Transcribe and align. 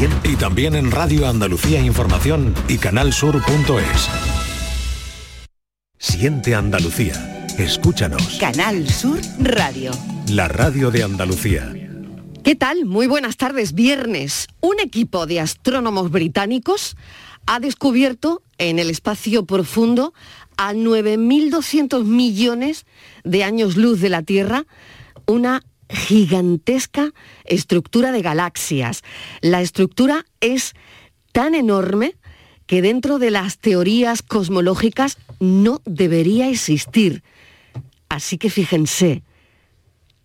Y 0.00 0.36
también 0.36 0.76
en 0.76 0.90
Radio 0.90 1.28
Andalucía 1.28 1.78
Información 1.78 2.54
y 2.68 2.78
canalsur.es. 2.78 4.08
Siente 5.98 6.54
Andalucía. 6.54 7.46
Escúchanos. 7.58 8.38
Canal 8.40 8.88
Sur 8.88 9.20
Radio. 9.38 9.90
La 10.30 10.48
radio 10.48 10.90
de 10.90 11.02
Andalucía. 11.02 11.70
¿Qué 12.42 12.56
tal? 12.56 12.86
Muy 12.86 13.08
buenas 13.08 13.36
tardes. 13.36 13.74
Viernes. 13.74 14.46
Un 14.60 14.80
equipo 14.80 15.26
de 15.26 15.40
astrónomos 15.40 16.10
británicos 16.10 16.96
ha 17.46 17.60
descubierto 17.60 18.42
en 18.56 18.78
el 18.78 18.88
espacio 18.88 19.44
profundo 19.44 20.14
a 20.56 20.72
9.200 20.72 22.04
millones 22.04 22.86
de 23.24 23.44
años 23.44 23.76
luz 23.76 24.00
de 24.00 24.08
la 24.08 24.22
Tierra 24.22 24.64
una 25.26 25.62
gigantesca 25.90 27.12
estructura 27.44 28.12
de 28.12 28.22
galaxias. 28.22 29.02
La 29.40 29.60
estructura 29.60 30.24
es 30.40 30.74
tan 31.32 31.54
enorme 31.54 32.16
que 32.66 32.82
dentro 32.82 33.18
de 33.18 33.30
las 33.30 33.58
teorías 33.58 34.22
cosmológicas 34.22 35.18
no 35.40 35.80
debería 35.84 36.48
existir. 36.48 37.22
Así 38.08 38.38
que 38.38 38.50
fíjense, 38.50 39.22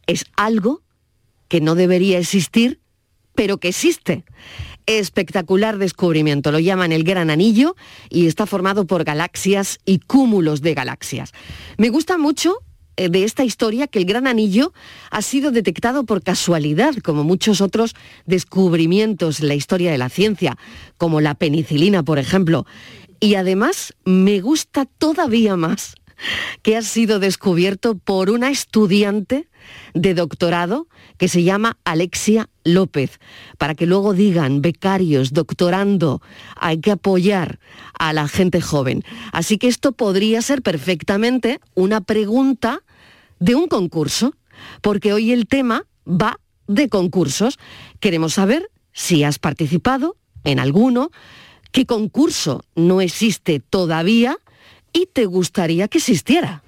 es 0.05 0.25
algo 0.35 0.81
que 1.47 1.61
no 1.61 1.75
debería 1.75 2.19
existir, 2.19 2.79
pero 3.33 3.57
que 3.57 3.69
existe. 3.69 4.23
Espectacular 4.85 5.79
descubrimiento, 5.79 6.51
lo 6.51 6.59
llaman 6.59 6.91
el 6.91 7.03
Gran 7.03 7.31
Anillo 7.31 7.75
y 8.09 8.27
está 8.27 8.45
formado 8.45 8.85
por 8.85 9.03
galaxias 9.03 9.79
y 9.83 9.99
cúmulos 9.99 10.61
de 10.61 10.75
galaxias. 10.75 11.31
Me 11.77 11.89
gusta 11.89 12.17
mucho 12.17 12.59
de 12.97 13.23
esta 13.23 13.43
historia 13.43 13.87
que 13.87 13.99
el 13.99 14.05
Gran 14.05 14.27
Anillo 14.27 14.73
ha 15.11 15.21
sido 15.21 15.51
detectado 15.51 16.05
por 16.05 16.23
casualidad, 16.23 16.95
como 17.03 17.23
muchos 17.23 17.61
otros 17.61 17.95
descubrimientos 18.25 19.39
en 19.39 19.47
la 19.47 19.55
historia 19.55 19.91
de 19.91 19.97
la 19.97 20.09
ciencia, 20.09 20.57
como 20.97 21.21
la 21.21 21.35
penicilina, 21.35 22.03
por 22.03 22.19
ejemplo. 22.19 22.65
Y 23.19 23.35
además 23.35 23.93
me 24.03 24.39
gusta 24.41 24.85
todavía 24.85 25.55
más 25.55 25.95
que 26.61 26.77
ha 26.77 26.81
sido 26.81 27.19
descubierto 27.19 27.97
por 27.97 28.29
una 28.29 28.49
estudiante 28.49 29.47
de 29.93 30.13
doctorado 30.13 30.87
que 31.17 31.27
se 31.27 31.43
llama 31.43 31.77
Alexia 31.83 32.49
López, 32.63 33.19
para 33.57 33.75
que 33.75 33.85
luego 33.85 34.13
digan, 34.13 34.61
becarios, 34.61 35.33
doctorando, 35.33 36.21
hay 36.55 36.79
que 36.79 36.91
apoyar 36.91 37.59
a 37.97 38.13
la 38.13 38.27
gente 38.27 38.61
joven. 38.61 39.03
Así 39.31 39.57
que 39.57 39.67
esto 39.67 39.91
podría 39.91 40.41
ser 40.41 40.61
perfectamente 40.61 41.59
una 41.73 42.01
pregunta 42.01 42.81
de 43.39 43.55
un 43.55 43.67
concurso, 43.67 44.33
porque 44.81 45.13
hoy 45.13 45.31
el 45.31 45.47
tema 45.47 45.85
va 46.07 46.39
de 46.67 46.89
concursos. 46.89 47.57
Queremos 47.99 48.33
saber 48.33 48.69
si 48.93 49.23
has 49.23 49.39
participado 49.39 50.15
en 50.43 50.59
alguno, 50.59 51.11
qué 51.71 51.85
concurso 51.85 52.63
no 52.75 53.01
existe 53.01 53.59
todavía 53.59 54.37
y 54.93 55.07
te 55.07 55.25
gustaría 55.25 55.87
que 55.87 55.97
existiera. 55.97 56.63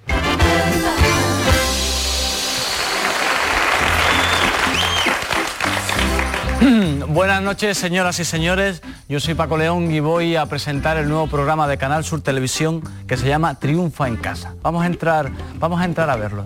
Buenas 7.08 7.42
noches, 7.42 7.78
señoras 7.78 8.18
y 8.18 8.24
señores. 8.24 8.82
Yo 9.08 9.20
soy 9.20 9.34
Paco 9.34 9.56
León 9.56 9.92
y 9.92 10.00
voy 10.00 10.34
a 10.34 10.46
presentar 10.46 10.96
el 10.96 11.08
nuevo 11.08 11.28
programa 11.28 11.68
de 11.68 11.78
Canal 11.78 12.04
Sur 12.04 12.20
Televisión 12.20 12.82
que 13.06 13.16
se 13.16 13.28
llama 13.28 13.58
Triunfa 13.60 14.08
en 14.08 14.16
casa. 14.16 14.54
Vamos 14.62 14.82
a 14.82 14.86
entrar, 14.86 15.30
vamos 15.58 15.80
a 15.80 15.84
entrar 15.84 16.10
a 16.10 16.16
verlo. 16.16 16.44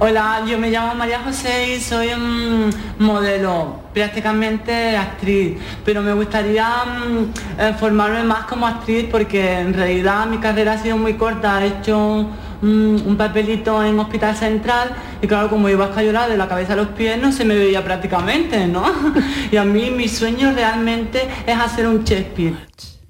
Hola, 0.00 0.42
yo 0.46 0.58
me 0.58 0.70
llamo 0.70 0.94
María 0.96 1.20
José 1.20 1.76
y 1.76 1.80
soy 1.80 2.08
un 2.08 2.70
modelo, 2.98 3.80
prácticamente 3.94 4.96
actriz, 4.96 5.56
pero 5.84 6.02
me 6.02 6.12
gustaría 6.12 6.68
mm, 6.84 7.60
eh, 7.60 7.74
formarme 7.78 8.24
más 8.24 8.44
como 8.44 8.66
actriz 8.66 9.06
porque 9.10 9.60
en 9.60 9.72
realidad 9.72 10.26
mi 10.26 10.38
carrera 10.38 10.72
ha 10.72 10.78
sido 10.78 10.96
muy 10.96 11.14
corta, 11.14 11.64
he 11.64 11.68
hecho 11.68 12.28
mm, 12.28 12.53
un 12.64 13.16
papelito 13.16 13.82
en 13.82 13.98
Hospital 13.98 14.36
Central 14.36 14.90
y 15.20 15.26
claro, 15.26 15.50
como 15.50 15.68
iba 15.68 15.86
a 15.86 15.88
escayolar 15.88 16.30
de 16.30 16.36
la 16.36 16.48
cabeza 16.48 16.74
a 16.74 16.76
los 16.76 16.88
pies 16.88 17.20
no 17.20 17.32
se 17.32 17.44
me 17.44 17.56
veía 17.56 17.84
prácticamente, 17.84 18.66
¿no? 18.66 18.84
y 19.52 19.56
a 19.56 19.64
mí 19.64 19.90
mi 19.90 20.08
sueño 20.08 20.52
realmente 20.52 21.28
es 21.46 21.56
hacer 21.56 21.86
un 21.86 22.04
Shakespeare. 22.04 22.54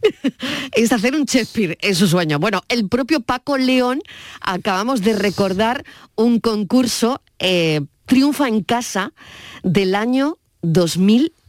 es 0.73 0.93
hacer 0.93 1.15
un 1.15 1.25
Shakespeare, 1.25 1.79
es 1.81 1.99
su 1.99 2.07
sueño. 2.07 2.39
Bueno, 2.39 2.63
el 2.69 2.89
propio 2.89 3.21
Paco 3.21 3.57
León, 3.57 4.01
acabamos 4.41 5.03
de 5.03 5.15
recordar 5.15 5.85
un 6.15 6.41
concurso, 6.41 7.21
eh, 7.39 7.81
Triunfa 8.07 8.49
en 8.49 8.63
Casa, 8.63 9.13
del 9.63 9.95
año 9.95 10.39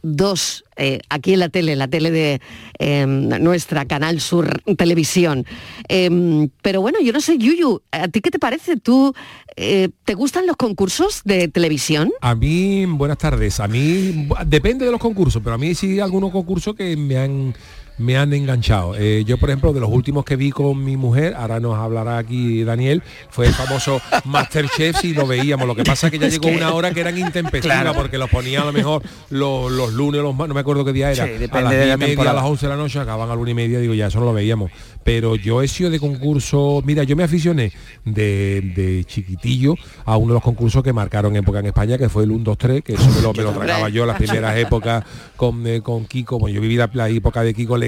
2002, 0.06 0.64
eh, 0.76 1.00
aquí 1.08 1.32
en 1.34 1.40
la 1.40 1.48
tele, 1.48 1.76
la 1.76 1.88
tele 1.88 2.10
de 2.10 2.40
em, 2.78 3.28
nuestra 3.40 3.84
Canal 3.86 4.20
Sur 4.20 4.62
Televisión. 4.76 5.44
Em, 5.88 6.48
pero 6.62 6.80
bueno, 6.80 6.98
yo 7.02 7.12
no 7.12 7.20
sé, 7.20 7.38
Yuyu, 7.38 7.82
¿a 7.90 8.08
ti 8.08 8.20
qué 8.20 8.30
te 8.30 8.38
parece? 8.38 8.76
¿Tú 8.76 9.14
eh, 9.56 9.88
te 10.04 10.14
gustan 10.14 10.46
los 10.46 10.56
concursos 10.56 11.22
de 11.24 11.48
televisión? 11.48 12.12
A 12.20 12.34
mí, 12.34 12.86
buenas 12.86 13.18
tardes. 13.18 13.58
A 13.60 13.68
mí, 13.68 14.28
depende 14.46 14.84
de 14.84 14.90
los 14.90 15.00
concursos, 15.00 15.42
pero 15.42 15.54
a 15.54 15.58
mí 15.58 15.74
sí 15.74 15.98
algunos 15.98 16.30
concursos 16.30 16.74
que 16.74 16.96
me 16.96 17.18
han 17.18 17.54
me 17.98 18.16
han 18.16 18.32
enganchado. 18.32 18.94
Eh, 18.96 19.24
yo, 19.26 19.38
por 19.38 19.50
ejemplo, 19.50 19.72
de 19.72 19.80
los 19.80 19.90
últimos 19.90 20.24
que 20.24 20.36
vi 20.36 20.50
con 20.50 20.84
mi 20.84 20.96
mujer, 20.96 21.34
ahora 21.34 21.60
nos 21.60 21.76
hablará 21.76 22.18
aquí 22.18 22.62
Daniel, 22.64 23.02
fue 23.30 23.46
el 23.46 23.54
famoso 23.54 24.00
Masterchef 24.24 25.04
y 25.04 25.14
lo 25.14 25.26
veíamos. 25.26 25.66
Lo 25.66 25.74
que 25.74 25.84
pasa 25.84 26.08
es 26.08 26.10
que 26.12 26.18
ya 26.18 26.28
llegó 26.28 26.48
una 26.48 26.72
hora 26.72 26.92
que 26.92 27.00
eran 27.00 27.16
intempestivas 27.18 27.96
porque 27.96 28.18
los 28.18 28.28
ponía 28.30 28.62
a 28.62 28.64
lo 28.64 28.72
mejor 28.72 29.02
los, 29.30 29.70
los 29.72 29.92
lunes, 29.92 30.20
los 30.22 30.36
no 30.36 30.54
me 30.54 30.60
acuerdo 30.60 30.84
qué 30.84 30.92
día 30.92 31.10
era, 31.10 31.24
a 31.24 31.60
las 31.60 31.72
10 31.72 31.94
y 31.94 31.96
media, 31.96 32.30
a 32.30 32.34
las 32.34 32.44
11 32.44 32.66
de 32.66 32.70
la 32.70 32.76
noche, 32.76 32.98
acaban 32.98 33.30
a 33.30 33.34
la 33.34 33.40
una 33.40 33.50
y 33.50 33.54
media, 33.54 33.78
digo, 33.78 33.94
ya 33.94 34.06
eso 34.08 34.20
no 34.20 34.26
lo 34.26 34.32
veíamos. 34.32 34.70
Pero 35.02 35.36
yo 35.36 35.62
he 35.62 35.68
sido 35.68 35.88
de 35.88 36.00
concurso, 36.00 36.82
mira, 36.84 37.04
yo 37.04 37.16
me 37.16 37.22
aficioné 37.22 37.72
de, 38.04 39.04
chiquitillo 39.06 39.74
a 40.04 40.16
uno 40.16 40.28
de 40.28 40.34
los 40.34 40.42
concursos 40.42 40.82
que 40.82 40.92
marcaron 40.92 41.34
época 41.36 41.60
en 41.60 41.66
España, 41.66 41.96
que 41.96 42.08
fue 42.08 42.24
el 42.24 42.32
1, 42.32 42.44
2, 42.44 42.58
3, 42.58 42.82
que 42.82 42.94
eso 42.94 43.08
me 43.10 43.22
lo, 43.22 43.32
me 43.32 43.42
lo 43.42 43.52
tragaba 43.52 43.88
yo 43.88 44.04
las 44.04 44.16
primeras 44.16 44.56
épocas 44.56 45.04
con, 45.36 45.66
eh, 45.66 45.80
con 45.80 46.06
Kiko, 46.06 46.38
bueno, 46.38 46.54
yo 46.54 46.60
viví 46.60 46.76
la, 46.76 46.90
la 46.92 47.08
época 47.08 47.42
de 47.42 47.54
Kiko 47.54 47.78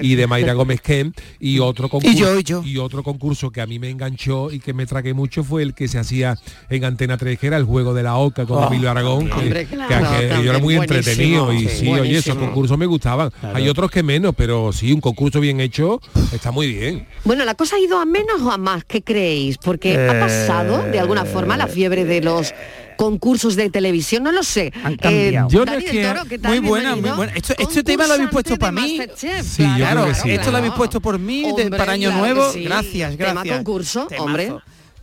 y, 0.00 0.14
de 0.14 0.26
Mayra 0.26 0.54
Gómez 0.54 0.80
Kem 0.80 1.12
y 1.40 1.58
otro 1.60 1.88
concurso 1.88 2.62
y, 2.64 2.78
otro 2.78 3.02
concurso 3.02 3.50
que 3.50 3.60
a 3.60 3.66
mí 3.66 3.78
me 3.78 3.90
enganchó 3.90 4.50
y 4.50 4.60
que 4.60 4.72
me 4.72 4.86
tragué 4.86 5.14
mucho 5.14 5.44
fue 5.44 5.62
el 5.62 5.74
que 5.74 5.88
se 5.88 5.98
hacía 5.98 6.36
en 6.70 6.84
Antena 6.84 7.16
3 7.16 7.38
que 7.38 7.46
era 7.46 7.56
el 7.56 7.64
juego 7.64 7.94
de 7.94 8.02
la 8.02 8.16
Oca 8.16 8.46
con 8.46 8.62
oh, 8.62 8.66
Emilio 8.68 8.90
Aragón 8.90 9.28
que, 9.28 9.66
yo 10.44 10.50
era 10.50 10.58
muy 10.58 10.76
entretenido 10.76 11.52
y 11.52 11.68
sí 11.68 11.88
oye 11.88 12.18
esos 12.18 12.36
concursos 12.36 12.76
me 12.78 12.86
gustaban. 12.86 13.30
Hay 13.54 13.68
otros 13.68 13.90
que 13.90 14.02
menos 14.02 14.34
pero 14.36 14.72
sí 14.72 14.92
un 14.92 15.00
concurso 15.00 15.40
bien 15.40 15.60
hecho 15.60 16.00
está 16.32 16.50
muy 16.50 16.72
bien. 16.72 17.06
Bueno 17.24 17.44
la 17.44 17.54
cosa 17.54 17.76
ha 17.76 17.80
ido 17.80 17.98
a 17.98 18.04
menos 18.04 18.40
o 18.42 18.50
a 18.50 18.58
más 18.58 18.84
¿qué 18.84 19.02
creéis? 19.02 19.58
porque 19.58 20.08
ha 20.08 20.20
pasado 20.20 20.82
de 20.90 20.98
alguna 20.98 21.24
forma 21.24 21.56
la 21.56 21.66
fiebre 21.66 22.04
de 22.04 22.20
los 22.20 22.54
concursos 22.96 23.56
de 23.56 23.70
televisión, 23.70 24.22
no 24.22 24.32
lo 24.32 24.42
sé. 24.42 24.72
Eh, 25.02 25.38
yo 25.48 25.64
muy 26.42 26.58
buena, 26.60 26.96
muy 26.96 27.10
buena. 27.10 27.32
Esto, 27.34 27.54
este 27.58 27.82
tema 27.82 28.06
lo 28.06 28.14
habéis 28.14 28.30
puesto 28.30 28.56
para 28.56 28.72
mí. 28.72 29.00
Sí, 29.16 29.64
claro, 29.76 30.06
esto 30.06 30.50
lo 30.50 30.56
habéis 30.56 30.74
puesto 30.74 31.00
por 31.00 31.18
mí 31.18 31.44
para 31.70 31.92
Año 31.92 32.12
Nuevo. 32.12 32.52
Gracias, 32.54 33.16
gracias. 33.16 33.42
Tema 33.42 33.56
concurso, 33.56 34.08
hombre. 34.18 34.52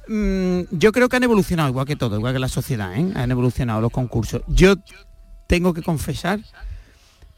Mm, 0.07 0.63
yo 0.71 0.91
creo 0.91 1.07
que 1.07 1.15
han 1.15 1.23
evolucionado 1.23 1.69
igual 1.69 1.85
que 1.85 1.95
todo, 1.95 2.17
igual 2.17 2.33
que 2.33 2.39
la 2.39 2.49
sociedad, 2.49 2.93
¿eh? 2.95 3.11
han 3.15 3.31
evolucionado 3.31 3.79
los 3.79 3.91
concursos. 3.91 4.41
Yo 4.47 4.75
tengo 5.47 5.73
que 5.73 5.81
confesar, 5.81 6.39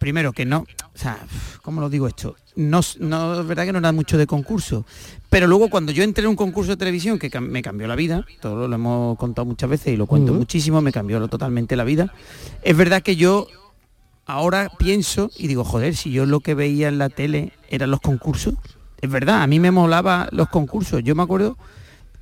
primero 0.05 0.33
que 0.33 0.45
no, 0.45 0.59
o 0.59 0.97
sea, 0.97 1.17
¿cómo 1.63 1.81
lo 1.81 1.89
digo 1.89 2.07
esto? 2.07 2.35
No, 2.55 2.79
no 2.99 3.41
es 3.41 3.47
verdad 3.47 3.66
que 3.66 3.71
no 3.71 3.79
era 3.79 3.91
mucho 3.91 4.19
de 4.19 4.27
concurso, 4.27 4.85
pero 5.31 5.47
luego 5.47 5.67
cuando 5.67 5.91
yo 5.91 6.03
entré 6.03 6.25
en 6.25 6.29
un 6.29 6.35
concurso 6.35 6.69
de 6.69 6.77
televisión 6.77 7.17
que 7.17 7.39
me 7.39 7.63
cambió 7.63 7.88
la 7.88 7.95
vida, 7.95 8.23
todo 8.39 8.67
lo 8.67 8.75
hemos 8.75 9.17
contado 9.17 9.47
muchas 9.47 9.67
veces 9.67 9.95
y 9.95 9.97
lo 9.97 10.05
cuento 10.05 10.31
muchísimo, 10.31 10.79
me 10.79 10.91
cambió 10.91 11.27
totalmente 11.27 11.75
la 11.75 11.83
vida, 11.83 12.13
es 12.61 12.77
verdad 12.77 13.01
que 13.01 13.15
yo 13.15 13.47
ahora 14.27 14.69
pienso 14.77 15.31
y 15.35 15.47
digo, 15.47 15.63
joder, 15.63 15.95
si 15.95 16.12
yo 16.12 16.27
lo 16.27 16.39
que 16.39 16.53
veía 16.53 16.88
en 16.88 17.00
la 17.00 17.09
tele 17.09 17.53
eran 17.68 17.89
los 17.89 18.00
concursos, 18.00 18.53
es 19.01 19.09
verdad, 19.09 19.41
a 19.41 19.47
mí 19.47 19.59
me 19.59 19.71
molaba 19.71 20.30
los 20.31 20.50
concursos, 20.50 21.01
yo 21.03 21.15
me 21.15 21.24
acuerdo 21.24 21.57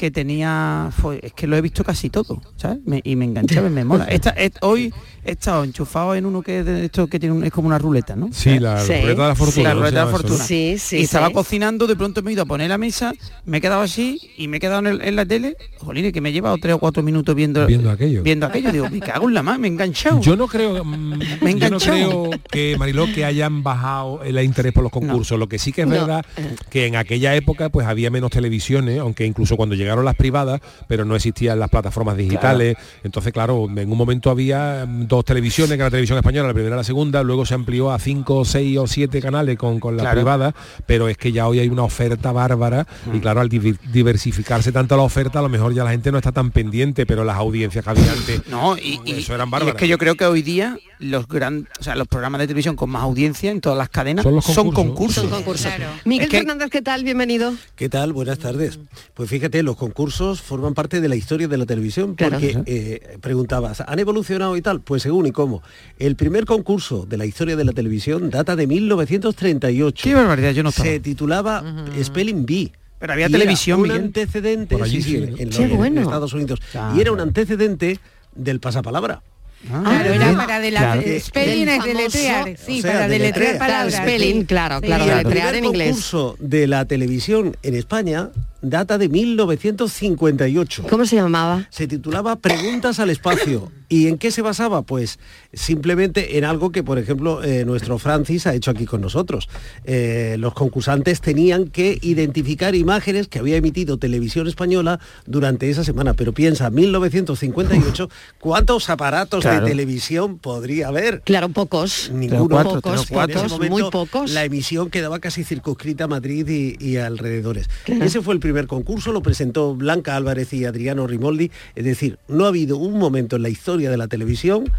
que 0.03 0.11
tenía 0.11 0.89
es 1.21 1.31
que 1.31 1.47
lo 1.47 1.55
he 1.55 1.61
visto 1.61 1.81
casi 1.85 2.09
todo 2.09 2.41
¿sabes? 2.57 2.79
y 3.05 3.15
me 3.15 3.23
enganchaba 3.23 3.67
y 3.67 3.69
me 3.69 3.85
mola. 3.85 4.03
Esta, 4.09 4.35
hoy 4.59 4.93
he 5.23 5.31
estado 5.31 5.63
enchufado 5.63 6.13
en 6.13 6.25
uno 6.25 6.41
que 6.41 6.59
es 6.59 6.65
de 6.65 6.83
esto 6.83 7.07
que 7.07 7.21
tiene 7.21 7.47
es 7.47 7.53
como 7.53 7.69
una 7.69 7.77
ruleta 7.77 8.13
¿no? 8.13 8.27
sí 8.33 8.59
la 8.59 8.83
ruleta 8.83 9.07
de 9.07 9.27
la 9.29 9.35
fortuna 9.35 9.69
la 9.69 9.75
ruleta 9.75 9.99
de 9.99 10.05
la 10.05 10.11
fortuna. 10.11 10.43
Sí, 10.43 10.75
sí, 10.77 10.97
y 10.97 11.03
estaba 11.03 11.29
cocinando 11.29 11.87
de 11.87 11.95
pronto 11.95 12.21
me 12.21 12.31
he 12.31 12.33
ido 12.33 12.43
a 12.43 12.45
poner 12.45 12.67
la 12.67 12.77
mesa 12.77 13.13
me 13.45 13.59
he 13.59 13.61
quedado 13.61 13.79
así 13.79 14.19
y 14.37 14.49
me 14.49 14.57
he 14.57 14.59
quedado 14.59 14.85
en, 14.89 15.15
la 15.15 15.25
tele. 15.25 15.55
Jolín 15.77 16.11
que 16.11 16.19
me 16.19 16.29
he 16.29 16.33
llevado 16.33 16.57
tres 16.57 16.75
o 16.75 16.79
cuatro 16.79 17.01
minutos 17.01 17.33
viendo 17.33 17.65
viendo 17.65 17.89
aquello. 17.89 18.23
viendo 18.23 18.45
aquello. 18.45 18.71
Digo 18.71 18.89
me 18.89 18.99
cago 18.99 19.29
en 19.29 19.33
la 19.33 19.43
mano 19.43 19.59
me 19.59 19.67
he 19.67 19.71
enganchado. 19.71 20.19
Yo 20.19 20.35
no 20.35 20.47
creo 20.47 20.83
mm, 20.83 21.19
me 21.41 21.51
he 21.51 21.59
yo 21.59 21.69
no 21.69 21.79
creo 21.79 22.29
que 22.51 22.75
Mariló 22.77 23.05
que 23.13 23.23
hayan 23.23 23.63
bajado 23.63 24.21
el 24.23 24.37
interés 24.43 24.73
por 24.73 24.83
los 24.83 24.91
concursos. 24.91 25.39
Lo 25.39 25.47
que 25.47 25.59
sí 25.59 25.71
que 25.71 25.83
es 25.83 25.89
verdad 25.89 26.25
que 26.69 26.87
en 26.87 26.97
aquella 26.97 27.35
época 27.35 27.69
pues 27.69 27.87
había 27.87 28.09
menos 28.09 28.31
televisiones 28.31 28.99
aunque 28.99 29.25
incluso 29.25 29.55
cuando 29.55 29.75
llegaba 29.75 29.92
llegaron 29.93 30.05
las 30.05 30.15
privadas, 30.15 30.59
pero 30.87 31.05
no 31.05 31.15
existían 31.15 31.59
las 31.59 31.69
plataformas 31.69 32.17
digitales. 32.17 32.75
Entonces, 33.03 33.31
claro, 33.31 33.67
en 33.75 33.91
un 33.91 33.97
momento 33.97 34.29
había 34.31 34.85
mm, 34.87 35.07
dos 35.07 35.23
televisiones, 35.23 35.77
que 35.77 35.83
la 35.83 35.89
televisión 35.91 36.17
española, 36.17 36.47
la 36.47 36.53
primera 36.53 36.75
y 36.75 36.77
la 36.79 36.83
segunda, 36.83 37.21
luego 37.23 37.45
se 37.45 37.53
amplió 37.53 37.91
a 37.91 37.99
cinco, 37.99 38.43
seis 38.45 38.77
o 38.77 38.87
siete 38.87 39.21
canales 39.21 39.57
con, 39.57 39.79
con 39.79 39.95
las 39.95 40.03
Claro. 40.03 40.17
privadas, 40.17 40.53
pero 40.87 41.07
es 41.07 41.17
que 41.17 41.31
ya 41.31 41.47
hoy 41.47 41.59
hay 41.59 41.69
una 41.69 41.83
oferta 41.83 42.31
bárbara 42.31 42.87
y 43.13 43.19
claro, 43.19 43.39
al 43.41 43.49
diversificarse 43.49 44.71
tanto 44.71 44.97
la 44.97 45.03
oferta, 45.03 45.39
a 45.39 45.41
lo 45.41 45.49
mejor 45.49 45.73
ya 45.73 45.83
la 45.83 45.91
gente 45.91 46.11
no 46.11 46.17
está 46.17 46.31
tan 46.31 46.51
pendiente, 46.51 47.05
pero 47.05 47.23
las 47.23 47.37
audiencias 47.37 47.83
que 47.83 47.89
había 47.89 48.11
antes, 48.11 48.47
No, 48.47 48.75
y, 48.77 48.99
y- 49.05 49.11
eso 49.19 49.35
eran 49.35 49.47
y 49.47 49.51
bárbaras. 49.51 49.75
es 49.75 49.79
que 49.79 49.87
yo 49.87 49.97
creo 49.97 50.15
que 50.15 50.25
hoy 50.25 50.41
día 50.41 50.77
los 51.03 51.27
gran, 51.27 51.67
o 51.79 51.83
sea, 51.83 51.95
los 51.95 52.07
programas 52.07 52.39
de 52.39 52.47
televisión 52.47 52.75
con 52.75 52.89
más 52.89 53.03
audiencia 53.03 53.51
en 53.51 53.61
todas 53.61 53.77
las 53.77 53.89
cadenas 53.89 54.23
Son 54.23 54.71
concursos. 54.71 55.23
Son 55.23 55.29
concursos. 55.29 55.71
Miguel 56.05 56.25
Es 56.25 56.31
que- 56.31 56.37
Fernández, 56.39 56.69
¿qué 56.69 56.81
tal? 56.81 57.03
Bienvenido. 57.03 57.53
¿Qué 57.75 57.89
tal? 57.89 58.13
Buenas 58.13 58.39
tardes. 58.39 58.79
Pues 59.13 59.29
fíjate, 59.29 59.61
los 59.63 59.75
concursos 59.75 60.41
forman 60.41 60.73
parte 60.73 61.01
de 61.01 61.09
la 61.09 61.15
historia 61.15 61.47
de 61.47 61.57
la 61.57 61.65
televisión 61.65 62.15
Claro. 62.15 62.33
porque 62.39 62.57
eh, 62.65 63.17
preguntabas, 63.21 63.81
¿han 63.81 63.99
evolucionado 63.99 64.55
y 64.57 64.61
tal? 64.61 64.81
Pues 64.81 65.03
según 65.03 65.25
y 65.27 65.31
cómo. 65.31 65.61
El 65.99 66.15
primer 66.15 66.45
concurso 66.45 67.05
de 67.05 67.17
la 67.17 67.25
historia 67.25 67.55
de 67.55 67.65
la 67.65 67.71
televisión 67.73 68.29
data 68.29 68.55
de 68.55 68.65
1938. 68.67 70.03
Qué 70.03 70.15
barbaridad, 70.15 70.51
yo 70.51 70.63
no 70.63 70.69
estaba. 70.69 70.87
Se 70.89 70.99
titulaba 70.99 71.63
Spelling 72.03 72.45
Bee. 72.45 72.71
Pero 72.99 73.13
había 73.13 73.27
Y 73.27 73.31
televisión, 73.31 73.79
era 73.79 73.81
un 73.81 73.89
Miguel. 73.89 74.05
antecedente, 74.05 74.75
Por 74.77 74.85
allí 74.85 75.01
sí, 75.01 75.03
sí, 75.03 75.09
sí, 75.09 75.15
en, 75.41 75.49
los- 75.49 75.59
en. 75.59 75.97
Estados 75.97 76.33
Unidos. 76.33 76.59
Y 76.95 77.01
era 77.01 77.11
un 77.11 77.19
antecedente 77.19 77.99
del 78.33 78.59
pasapalabra. 78.61 79.21
Claro, 79.67 80.13
era 80.13 80.25
bien. 80.25 80.37
para 80.37 80.59
de 80.59 80.71
la 80.71 80.79
Claro. 80.79 81.01
eh, 81.01 81.19
spelling 81.19 81.65
Del 81.65 81.69
es 81.69 81.75
famoso- 81.77 81.87
deletrear, 81.97 82.57
sí, 82.65 82.79
o 82.79 82.81
sea, 82.81 82.91
para 82.93 83.07
deletrear 83.07 83.09
deletrear. 83.09 83.57
Claro, 83.57 83.59
palabras. 83.73 83.95
spelling, 83.95 84.39
sí. 84.41 84.45
claro, 84.45 84.75
Sí. 84.81 84.85
claro, 84.87 85.05
Y 85.05 85.09
el 85.09 85.17
deletrear 85.17 85.55
en 85.55 85.65
inglés. 85.65 85.87
concurso 85.89 86.35
de 86.39 86.67
la 86.67 86.85
televisión 86.85 87.57
en 87.63 87.75
España 87.75 88.29
data 88.61 88.97
de 88.97 89.09
1958. 89.09 90.83
¿Cómo 90.89 91.05
se 91.05 91.15
llamaba? 91.17 91.67
se 91.69 91.87
titulaba 91.87 92.37
Preguntas 92.37 92.99
al 92.99 93.09
espacio. 93.09 93.71
¿Y 93.89 94.07
en 94.07 94.17
qué 94.17 94.31
se 94.31 94.41
basaba? 94.41 94.81
Pues 94.81 95.19
simplemente 95.51 96.37
en 96.37 96.45
algo 96.45 96.71
que, 96.71 96.81
por 96.81 96.97
ejemplo, 96.97 97.43
eh, 97.43 97.63
nuestro 97.65 97.99
Francis 97.99 98.47
ha 98.47 98.55
hecho 98.55 98.71
aquí 98.71 98.85
con 98.85 99.01
nosotros. 99.01 99.49
Eh, 99.83 100.35
los 100.39 100.53
concursantes 100.53 101.21
tenían 101.21 101.67
que 101.67 101.99
identificar 102.01 102.73
imágenes 102.73 103.27
que 103.27 103.37
había 103.39 103.57
emitido 103.57 103.97
Televisión 103.97 104.47
Española 104.47 104.99
durante 105.27 105.69
esa 105.69 105.83
semana. 105.83 106.13
Pero 106.15 106.31
piensa, 106.33 106.69
1958, 106.71 108.09
¿cuántos 108.39 108.89
aparatos 108.89 109.43
Claro. 109.53 109.65
de 109.65 109.71
televisión 109.71 110.37
podría 110.39 110.87
haber? 110.87 111.21
Claro, 111.21 111.49
pocos. 111.49 112.11
Ninguno. 112.13 112.49
cuatro, 112.49 112.81
pocos, 112.81 113.07
cuatro. 113.09 113.39
En 113.39 113.45
ese 113.45 113.55
pocos, 113.55 113.69
momento, 113.69 113.73
muy 113.73 113.91
pocos. 113.91 114.31
La 114.31 114.43
emisión 114.43 114.89
quedaba 114.89 115.19
casi 115.19 115.43
circunscrita 115.43 116.05
a 116.05 116.07
Madrid 116.07 116.47
y, 116.47 116.83
y 116.83 116.97
alrededores. 116.97 117.69
Claro. 117.85 118.03
Ese 118.03 118.21
fue 118.21 118.33
el 118.33 118.39
primer 118.39 118.67
concurso, 118.67 119.11
lo 119.11 119.21
presentó 119.21 119.75
Blanca 119.75 120.15
Álvarez 120.15 120.53
y 120.53 120.65
Adriano 120.65 121.07
Rimoldi. 121.07 121.51
Es 121.75 121.85
decir, 121.85 122.19
no 122.27 122.45
ha 122.45 122.49
habido 122.49 122.77
un 122.77 122.97
momento 122.97 123.35
en 123.35 123.43
la 123.43 123.49
historia 123.49 123.89
de 123.89 123.97
la 123.97 124.07
televisión 124.07 124.71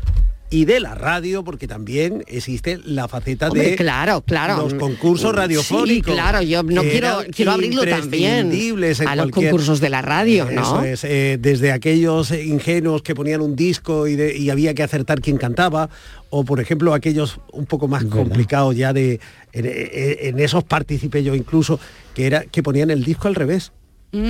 y 0.50 0.66
de 0.66 0.78
la 0.78 0.94
radio, 0.94 1.42
porque 1.42 1.66
también 1.66 2.22
existe 2.28 2.78
la 2.84 3.08
faceta 3.08 3.48
Hombre, 3.48 3.70
de 3.70 3.76
claro, 3.76 4.20
claro. 4.20 4.56
los 4.58 4.74
concursos 4.74 5.30
Sí, 5.30 5.36
radiofónicos. 5.36 6.14
claro, 6.14 6.42
yo 6.42 6.62
no 6.62 6.82
quiero, 6.82 7.22
quiero 7.34 7.52
abrirlo 7.52 7.84
también 7.84 8.52
a 9.06 9.16
los 9.16 9.30
concursos 9.30 9.80
de 9.80 9.90
la 9.90 10.00
radio, 10.02 10.44
¿no? 10.50 10.60
Eso 10.62 10.84
es, 10.84 11.04
eh, 11.04 11.38
desde 11.40 11.72
aquellos 11.72 12.30
ingenuos 12.30 13.02
que 13.02 13.14
ponían 13.16 13.40
un 13.40 13.56
disco 13.56 14.06
y, 14.06 14.14
de- 14.14 14.36
y 14.36 14.50
había 14.50 14.74
que 14.74 14.82
acertar 14.84 15.20
quién 15.20 15.38
cantaba, 15.38 15.88
o 16.30 16.44
por 16.44 16.60
ejemplo 16.60 16.94
aquellos 16.94 17.40
un 17.52 17.66
poco 17.66 17.88
más 17.88 18.04
complicados 18.04 18.76
ya 18.76 18.92
de 18.92 19.18
en, 19.52 19.66
en 19.66 20.38
esos 20.40 20.62
participé 20.62 21.24
yo 21.24 21.34
incluso 21.34 21.80
que 22.14 22.26
era 22.26 22.44
que 22.44 22.62
ponían 22.62 22.90
el 22.90 23.02
disco 23.04 23.26
al 23.28 23.34
revés. 23.34 23.72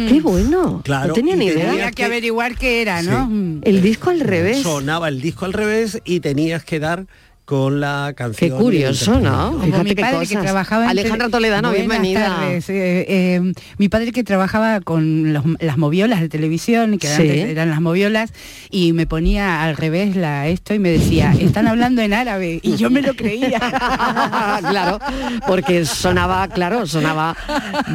Qué 0.08 0.20
bueno. 0.20 0.80
Claro, 0.82 1.08
no 1.08 1.14
tenía 1.14 1.36
ni 1.36 1.48
tenía 1.48 1.62
idea. 1.62 1.72
Había 1.72 1.90
que 1.90 2.04
averiguar 2.04 2.56
qué 2.56 2.80
era, 2.80 3.02
¿no? 3.02 3.26
Sí. 3.26 3.32
Mm. 3.32 3.60
El 3.62 3.82
disco 3.82 4.10
al 4.10 4.20
revés. 4.20 4.62
Sonaba 4.62 5.08
el 5.08 5.20
disco 5.20 5.44
al 5.44 5.52
revés 5.52 6.00
y 6.04 6.20
tenías 6.20 6.64
que 6.64 6.80
dar 6.80 7.06
con 7.44 7.78
la 7.80 8.06
Qué 8.08 8.14
canción. 8.14 8.52
el 8.52 8.58
curioso, 8.58 9.20
¿no? 9.20 9.50
Como 9.52 9.64
Fíjate 9.64 9.84
mi 9.84 9.94
qué 9.94 10.00
padre 10.02 10.18
que 10.20 10.26
cosas. 10.28 10.42
trabajaba 10.42 10.84
en 10.84 10.90
Alejandra 10.90 11.28
Toledano, 11.28 11.68
Buenas 11.68 11.86
bienvenida. 11.88 12.26
tardes. 12.38 12.70
Eh, 12.70 13.04
eh, 13.08 13.52
mi 13.76 13.88
padre 13.90 14.12
que 14.12 14.24
trabajaba 14.24 14.80
con 14.80 15.32
los- 15.34 15.44
las 15.60 15.76
moviolas 15.76 16.20
de 16.22 16.28
televisión, 16.30 16.98
que 16.98 17.06
Sí. 17.06 17.12
antes 17.20 17.36
eran 17.50 17.68
las 17.68 17.80
moviolas, 17.82 18.32
y 18.70 18.92
me 18.94 19.06
ponía 19.06 19.62
al 19.62 19.76
revés 19.76 20.16
la 20.16 20.48
esto 20.48 20.72
y 20.74 20.78
me 20.78 20.88
decía, 20.90 21.34
están 21.38 21.66
hablando 21.66 22.00
en 22.00 22.14
árabe, 22.14 22.60
y 22.62 22.76
yo 22.76 22.88
me 22.90 23.02
lo 23.02 23.14
creía. 23.14 23.58
claro, 24.70 24.98
porque 25.46 25.84
sonaba, 25.84 26.48
claro, 26.48 26.86
sonaba 26.86 27.36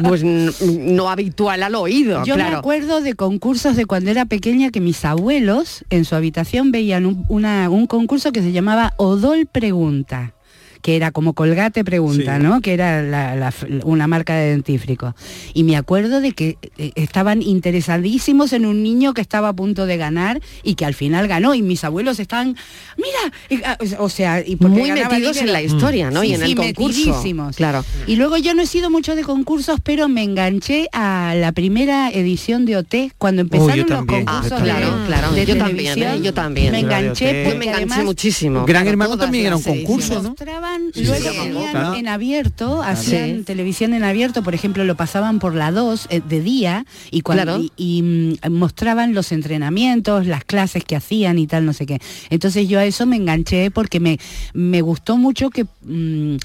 pues 0.04 0.22
no 0.24 1.10
habitual 1.10 1.62
al 1.62 1.74
oído, 1.74 2.24
Yo 2.24 2.36
me 2.36 2.42
acuerdo 2.44 3.00
de 3.00 3.14
concursos 3.14 3.74
de 3.76 3.86
cuando 3.86 4.10
era 4.10 4.26
pequeña 4.26 4.70
que 4.70 4.80
mis 4.80 5.04
abuelos 5.04 5.84
en 5.90 6.04
su 6.04 6.14
habitación 6.14 6.70
veían 6.70 7.06
un, 7.06 7.24
una- 7.28 7.68
un 7.68 7.86
concurso 7.86 8.32
que 8.32 8.42
se 8.42 8.52
llamaba 8.52 8.94
Odol 8.96 9.39
Pregunta 9.46 10.32
que 10.82 10.96
era 10.96 11.10
como 11.10 11.34
Colgate 11.34 11.84
Pregunta, 11.84 12.36
Sí. 12.38 12.42
¿no? 12.42 12.60
Que 12.60 12.74
era 12.74 13.02
la- 13.02 13.34
la- 13.36 13.52
una 13.84 14.06
marca 14.06 14.34
de 14.34 14.50
dentífrico. 14.50 15.14
Y 15.54 15.64
me 15.64 15.76
acuerdo 15.76 16.20
de 16.20 16.32
que 16.32 16.56
eh, 16.78 16.92
estaban 16.94 17.42
interesadísimos 17.42 18.52
en 18.52 18.66
un 18.66 18.82
niño 18.82 19.14
que 19.14 19.20
estaba 19.20 19.48
a 19.48 19.52
punto 19.52 19.86
de 19.86 19.96
ganar 19.96 20.40
y 20.62 20.74
que 20.74 20.84
al 20.84 20.94
final 20.94 21.28
ganó. 21.28 21.54
Y 21.54 21.62
mis 21.62 21.84
abuelos 21.84 22.18
estaban, 22.20 22.56
mira, 22.96 23.32
y, 23.48 23.62
ah, 23.64 23.78
o 23.98 24.08
sea, 24.08 24.40
y 24.46 24.56
porque 24.56 24.78
Muy 24.78 24.92
metidos 24.92 25.36
en 25.38 25.52
la 25.52 25.62
historia, 25.62 26.10
¿no? 26.10 26.22
Sí, 26.22 26.28
y 26.28 26.34
en 26.34 26.40
sí, 26.42 26.50
el 26.52 26.56
concurso. 26.56 26.98
metidísimos. 27.06 27.56
Claro. 27.56 27.84
Y 28.06 28.16
luego 28.16 28.36
yo 28.36 28.54
no 28.54 28.62
he 28.62 28.66
sido 28.66 28.90
mucho 28.90 29.14
de 29.16 29.22
concursos, 29.22 29.80
pero 29.82 30.08
me 30.08 30.22
enganché 30.22 30.88
a 30.92 31.34
la 31.36 31.52
primera 31.52 32.10
edición 32.10 32.64
de 32.64 32.76
OT 32.76 33.12
cuando 33.18 33.42
empezaron 33.42 33.74
yo 33.76 33.82
los 33.82 33.88
también, 33.88 34.24
Ah, 34.26 34.32
concursos 34.42 34.62
claro, 34.62 34.98
de, 35.00 35.06
claro. 35.06 35.32
de 35.32 35.46
Yo 35.46 35.56
también. 35.58 35.98
¿eh? 36.02 36.20
Yo 36.22 36.34
también. 36.34 36.72
Me 36.72 36.80
enganché 36.80 37.44
porque 37.44 37.58
me 37.58 37.64
enganché 37.66 37.76
además 37.84 38.04
muchísimo. 38.04 38.64
Gran 38.66 38.86
Hermano 38.86 39.16
también 39.16 39.46
era 39.46 39.56
un 39.56 39.62
concurso, 39.62 40.22
¿no? 40.22 40.34
Sí, 40.94 41.04
luego 41.04 41.28
ponían 41.36 41.94
en 41.94 42.08
abierto, 42.08 42.82
hacían 42.82 43.38
Sí. 43.38 43.42
televisión 43.44 43.94
en 43.94 44.04
abierto, 44.04 44.42
por 44.42 44.54
ejemplo, 44.54 44.84
lo 44.84 44.94
pasaban 44.96 45.38
por 45.38 45.54
la 45.54 45.70
2 45.72 46.06
eh, 46.10 46.20
de 46.26 46.40
día 46.40 46.84
y 47.10 47.20
cuando 47.22 47.44
Claro. 47.44 47.62
y, 47.62 47.72
y, 47.76 48.02
mm, 48.02 48.50
mostraban 48.52 49.14
los 49.14 49.32
entrenamientos, 49.32 50.26
las 50.26 50.44
clases 50.44 50.84
que 50.84 50.96
hacían 50.96 51.38
y 51.38 51.46
tal, 51.46 51.64
no 51.66 51.72
sé 51.72 51.86
qué. 51.86 51.98
Entonces 52.30 52.68
yo 52.68 52.78
a 52.78 52.84
eso 52.84 53.06
me 53.06 53.16
enganché 53.16 53.70
porque 53.70 54.00
me, 54.00 54.18
me 54.54 54.80
gustó 54.80 55.16
mucho 55.16 55.50
que 55.50 55.64
mm, 55.82 56.36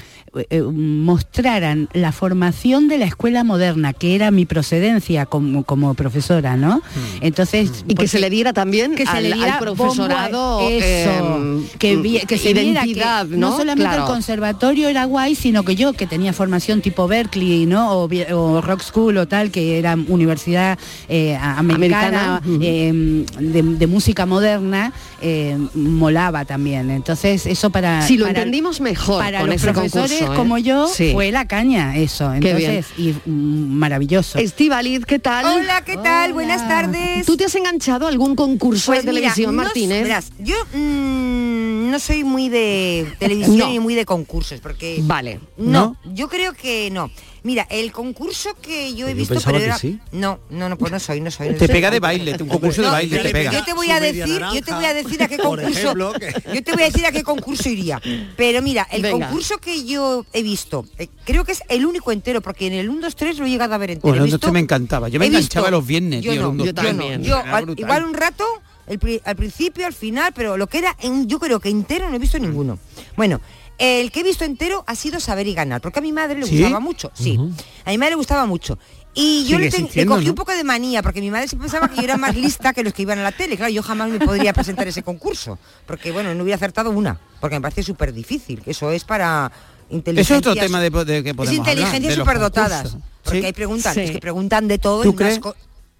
eh, 0.49 0.61
mostraran 0.61 1.87
la 1.93 2.11
formación 2.11 2.87
de 2.87 2.97
la 2.97 3.05
escuela 3.05 3.43
moderna, 3.43 3.93
que 3.93 4.15
era 4.15 4.31
mi 4.31 4.45
procedencia 4.45 5.25
como, 5.25 5.63
como 5.63 5.93
profesora, 5.93 6.57
¿no? 6.57 6.81
Entonces, 7.21 7.69
Y 7.83 7.89
que 7.89 7.95
porque- 7.95 8.07
se 8.07 8.19
le 8.19 8.29
diera 8.29 8.53
también 8.53 8.95
que 8.95 9.05
se 9.05 9.11
al, 9.11 9.23
le 9.23 9.31
al 9.33 9.39
diera 9.39 9.59
profesorado 9.59 10.69
eso, 10.69 11.37
em, 11.37 11.63
que, 11.79 11.95
vi- 11.97 12.19
que 12.21 12.37
se 12.37 12.53
viera 12.53 12.83
que 12.83 12.95
no, 13.37 13.49
¿no? 13.51 13.57
solamente 13.57 13.83
Claro. 13.89 14.03
el 14.03 14.07
conservatorio 14.09 14.89
era 14.89 15.05
guay, 15.05 15.35
sino 15.35 15.63
que 15.63 15.75
yo 15.75 15.93
que 15.93 16.07
tenía 16.07 16.33
formación 16.33 16.81
tipo 16.81 17.07
Berkeley, 17.07 17.65
¿no? 17.65 17.91
O, 17.93 18.09
o 18.33 18.61
Rock 18.61 18.81
School 18.81 19.17
o 19.17 19.27
tal, 19.27 19.51
que 19.51 19.77
era 19.79 19.95
universidad 20.07 20.77
eh, 21.07 21.37
americana, 21.37 22.41
eh, 22.61 23.25
de, 23.39 23.61
de 23.63 23.87
música 23.87 24.25
moderna, 24.25 24.91
eh, 25.21 25.57
molaba 25.75 26.45
también. 26.45 26.89
Entonces 26.91 27.45
eso 27.45 27.69
para 27.69 28.01
Sí, 28.01 28.17
lo 28.17 28.25
para- 28.25 28.39
entendimos 28.39 28.81
mejor 28.81 29.23
para 29.23 29.39
con 29.39 29.49
los 29.49 29.57
ese 29.57 29.71
profesores 29.71 30.24
¿eh? 30.33 30.35
como 30.35 30.57
yo 30.57 30.87
Sí. 30.87 31.11
fue 31.13 31.31
la 31.31 31.45
caña 31.47 31.95
eso. 31.97 32.31
Qué 32.41 32.53
bien. 32.53 32.71
Entonces 32.75 32.93
y 32.97 33.13
mm, 33.29 33.73
maravilloso. 33.77 34.37
Estivaliz, 34.39 35.05
¿qué 35.05 35.19
tal? 35.19 35.45
Hola, 35.45 35.83
¿qué 35.85 35.97
tal? 35.97 36.33
Buenas 36.33 36.67
tardes. 36.67 37.25
¿Tú 37.25 37.37
te 37.37 37.45
has 37.45 37.55
enganchado 37.55 38.05
a 38.05 38.09
algún 38.09 38.35
concurso 38.35 38.87
Pues 38.91 39.05
de 39.05 39.11
mira, 39.11 39.21
televisión, 39.21 39.55
no- 39.55 39.63
Martínez? 39.63 40.03
verás, 40.03 40.31
yo 40.39 40.55
mm, 40.73 41.89
no 41.91 41.99
soy 41.99 42.23
muy 42.23 42.49
de 42.49 43.07
televisión 43.19 43.57
No. 43.57 43.67
ni 43.69 43.79
muy 43.79 43.95
de 43.95 44.05
concursos, 44.05 44.59
porque 44.59 44.99
Vale. 45.03 45.39
no, 45.57 45.95
yo 46.13 46.27
creo 46.29 46.53
que 46.53 46.89
no. 46.91 47.09
Mira, 47.45 47.67
el 47.69 47.91
concurso 47.91 48.55
que 48.59 48.95
yo 48.95 49.05
he 49.07 49.11
Yo 49.11 49.15
visto, 49.17 49.35
pero 49.45 49.59
que 49.59 49.63
era 49.65 49.77
sí. 49.77 49.99
no, 50.11 50.39
no, 50.49 50.67
no, 50.67 50.79
pues 50.79 50.91
no 50.91 50.99
soy, 50.99 51.21
no 51.21 51.29
soy. 51.29 51.49
no 51.49 51.53
Te 51.53 51.67
soy. 51.67 51.75
pega 51.75 51.91
de 51.91 51.99
baile, 51.99 52.35
un 52.41 52.47
concurso 52.49 52.81
de 52.81 52.87
No, 52.87 52.93
baile 52.93 53.17
yo, 53.17 53.21
te 53.21 53.29
pega. 53.29 53.51
yo 53.51 53.63
te 53.63 53.73
voy 53.73 53.91
a 53.91 53.99
decir, 53.99 54.25
yo 54.51 54.61
te 54.63 54.73
voy 54.73 54.85
a 54.85 54.93
decir 54.95 55.21
a 55.21 55.27
qué 55.27 55.37
concurso. 55.37 55.67
ejemplo, 55.69 56.13
Yo 56.51 56.63
te 56.63 56.71
voy 56.73 56.81
a 56.81 56.85
decir 56.87 57.05
a 57.05 57.11
qué 57.11 57.21
concurso 57.21 57.69
iría. 57.69 58.01
Pero 58.35 58.63
mira, 58.63 58.87
el 58.91 59.03
Venga. 59.03 59.27
concurso 59.27 59.59
que 59.59 59.85
yo 59.85 60.25
he 60.33 60.41
visto, 60.41 60.85
eh, 60.97 61.07
creo 61.23 61.45
que 61.45 61.51
es 61.51 61.61
el 61.69 61.85
único 61.85 62.11
entero, 62.11 62.41
porque 62.41 62.65
en 62.65 62.73
el 62.73 62.89
1, 62.89 62.99
2, 63.01 63.15
3 63.15 63.37
lo 63.37 63.45
he 63.45 63.49
llegado 63.51 63.75
a 63.75 63.77
ver 63.77 63.91
entero. 63.91 64.09
Bueno, 64.09 64.23
He 64.23 64.27
entonces 64.27 64.47
visto- 64.47 64.51
me 64.53 64.59
encantaba. 64.61 65.07
Yo 65.09 65.19
me 65.19 65.25
he 65.25 65.29
enganchaba 65.29 65.67
visto- 65.67 65.77
los 65.77 65.85
viernes, 65.85 66.21
yo 66.23 66.31
tío, 66.31 66.41
no, 66.41 66.47
el 66.47 66.53
uno, 66.55 66.65
yo 66.65 66.73
dos, 66.73 66.83
también. 66.83 67.23
yo, 67.23 67.37
al- 67.37 67.73
igual 67.77 68.05
un 68.05 68.15
rato, 68.15 68.43
el 68.87 69.21
al 69.23 69.35
principio, 69.35 69.85
al 69.85 69.93
final, 69.93 70.31
pero 70.35 70.57
lo 70.57 70.65
que 70.65 70.79
era, 70.79 70.97
en- 70.99 71.27
yo 71.27 71.37
creo 71.39 71.59
que 71.59 71.69
entero 71.69 72.09
no 72.09 72.15
he 72.15 72.19
visto 72.19 72.39
ninguno. 72.39 72.79
Bueno, 73.15 73.39
el 73.77 74.11
que 74.11 74.21
he 74.21 74.23
visto 74.23 74.43
entero 74.45 74.83
ha 74.87 74.95
sido 74.95 75.19
Saber 75.19 75.47
y 75.47 75.53
Ganar, 75.53 75.81
porque 75.81 75.99
a 75.99 76.01
mi 76.01 76.11
madre 76.11 76.39
le 76.39 76.45
¿Sí? 76.45 76.57
gustaba 76.59 76.79
mucho, 76.79 77.11
sí. 77.13 77.37
A 77.85 77.89
mi 77.91 77.97
madre 77.97 78.11
le 78.11 78.15
gustaba 78.17 78.45
mucho. 78.45 78.77
Y 79.17 79.45
yo 79.45 79.57
le, 79.57 79.69
ten- 79.69 79.79
le 79.81 79.85
existiendo, 79.85 80.13
cogí 80.15 80.25
¿no? 80.25 80.31
un 80.31 80.35
poco 80.35 80.51
de 80.51 80.63
manía, 80.65 81.01
porque 81.01 81.21
mi 81.21 81.31
madre 81.31 81.47
se 81.47 81.55
pensaba 81.55 81.87
que 81.87 81.95
yo 81.97 82.01
era 82.03 82.17
más 82.17 82.35
lista 82.35 82.73
que 82.73 82.83
los 82.83 82.93
que 82.93 83.03
iban 83.03 83.17
a 83.19 83.23
la 83.23 83.31
tele. 83.31 83.55
Claro, 83.55 83.71
yo 83.71 83.81
jamás 83.81 84.09
me 84.09 84.19
podría 84.19 84.51
presentar 84.53 84.87
ese 84.89 85.03
concurso, 85.03 85.57
porque 85.87 86.11
bueno, 86.11 86.35
no 86.35 86.43
hubiera 86.43 86.57
acertado 86.57 86.89
una, 86.91 87.17
porque 87.39 87.55
me 87.55 87.61
parece 87.61 87.81
súper 87.83 88.11
difícil, 88.13 88.61
que 88.61 88.71
eso 88.71 88.91
es 88.91 89.05
para 89.05 89.51
Eso 89.87 89.95
inteligencia. 89.97 90.35
es 90.35 90.39
otro 90.39 90.55
tema 90.55 90.81
de, 90.81 90.89
de 90.89 91.23
que 91.23 91.29
Es 91.29 91.35
superdotado 91.35 91.53
inteligencia 91.55 92.15
superdotadas. 92.15 92.97
Porque 93.23 93.39
Sí. 93.39 93.45
hay 93.45 93.53
preguntas, 93.53 93.93
Sí. 93.93 94.01
es 94.01 94.11
que 94.11 94.19
preguntan 94.19 94.67
de 94.67 94.77
todo. 94.79 95.01
¿Tú 95.03 95.15
y 95.17 95.23
unas 95.23 95.39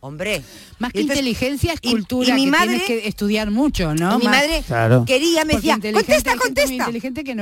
Hombre. 0.05 0.43
Más 0.79 0.91
que 0.93 1.01
entonces- 1.01 1.17
inteligencia 1.25 1.73
es 1.73 1.79
y- 1.81 1.91
cultura, 1.91 2.29
y 2.29 2.33
mi 2.33 2.45
que 2.45 2.51
madre- 2.51 2.67
tienes 2.79 2.83
que 2.85 3.07
estudiar 3.07 3.49
mucho, 3.49 3.95
¿no? 3.95 4.15
Y 4.15 4.17
mi 4.19 4.25
Más- 4.25 4.35
madre 4.37 4.63
Claro. 4.67 5.03
quería, 5.05 5.45
me 5.45 5.55
decía, 5.55 5.73
contesta, 5.75 5.89
hay 5.91 6.05
gente 6.05 6.29
muy 6.31 6.39
contesta. 6.39 6.73
inteligente 6.73 7.23
que 7.23 7.35
no 7.35 7.41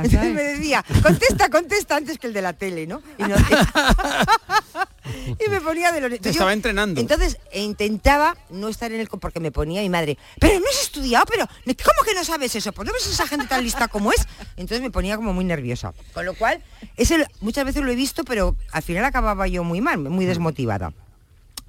Entonces 0.00 0.12
¿sabes? 0.20 0.34
me 0.34 0.42
decía, 0.42 0.84
contesta, 1.02 1.48
contesta 1.50 1.96
antes 1.96 2.18
que 2.18 2.26
el 2.28 2.32
de 2.32 2.42
la 2.42 2.52
tele, 2.52 2.86
¿no? 2.86 3.02
Y, 3.18 3.22
no- 3.24 3.34
y 5.46 5.50
me 5.50 5.60
ponía 5.60 5.92
de 5.92 6.00
los... 6.00 6.20
Te 6.20 6.30
estaba 6.30 6.50
yo- 6.50 6.54
entrenando. 6.54 7.00
Entonces 7.00 7.38
e 7.50 7.62
intentaba 7.62 8.36
no 8.50 8.68
estar 8.68 8.92
en 8.92 9.00
el... 9.00 9.08
Porque 9.08 9.40
me 9.40 9.52
ponía 9.52 9.80
mi 9.82 9.88
madre, 9.88 10.18
pero 10.40 10.58
no 10.60 10.66
has 10.68 10.82
estudiado, 10.82 11.24
pero 11.28 11.46
¿cómo 11.46 12.02
que 12.06 12.14
no 12.14 12.24
sabes 12.24 12.54
eso? 12.56 12.72
Pues 12.72 12.86
no 12.86 12.92
ves 12.92 13.06
a 13.06 13.10
esa 13.10 13.26
gente 13.26 13.46
tan 13.46 13.62
lista 13.62 13.88
como 13.88 14.12
es. 14.12 14.26
Entonces 14.56 14.80
me 14.82 14.90
ponía 14.90 15.16
como 15.16 15.32
muy 15.32 15.44
nerviosa. 15.44 15.92
Con 16.12 16.26
lo 16.26 16.34
cual, 16.34 16.62
ese, 16.96 17.26
muchas 17.40 17.64
veces 17.64 17.82
lo 17.82 17.90
he 17.90 17.94
visto, 17.96 18.24
pero 18.24 18.56
al 18.72 18.82
final 18.82 19.04
acababa 19.04 19.46
yo 19.46 19.64
muy 19.64 19.80
mal, 19.80 19.98
muy 19.98 20.24
desmotivada. 20.26 20.92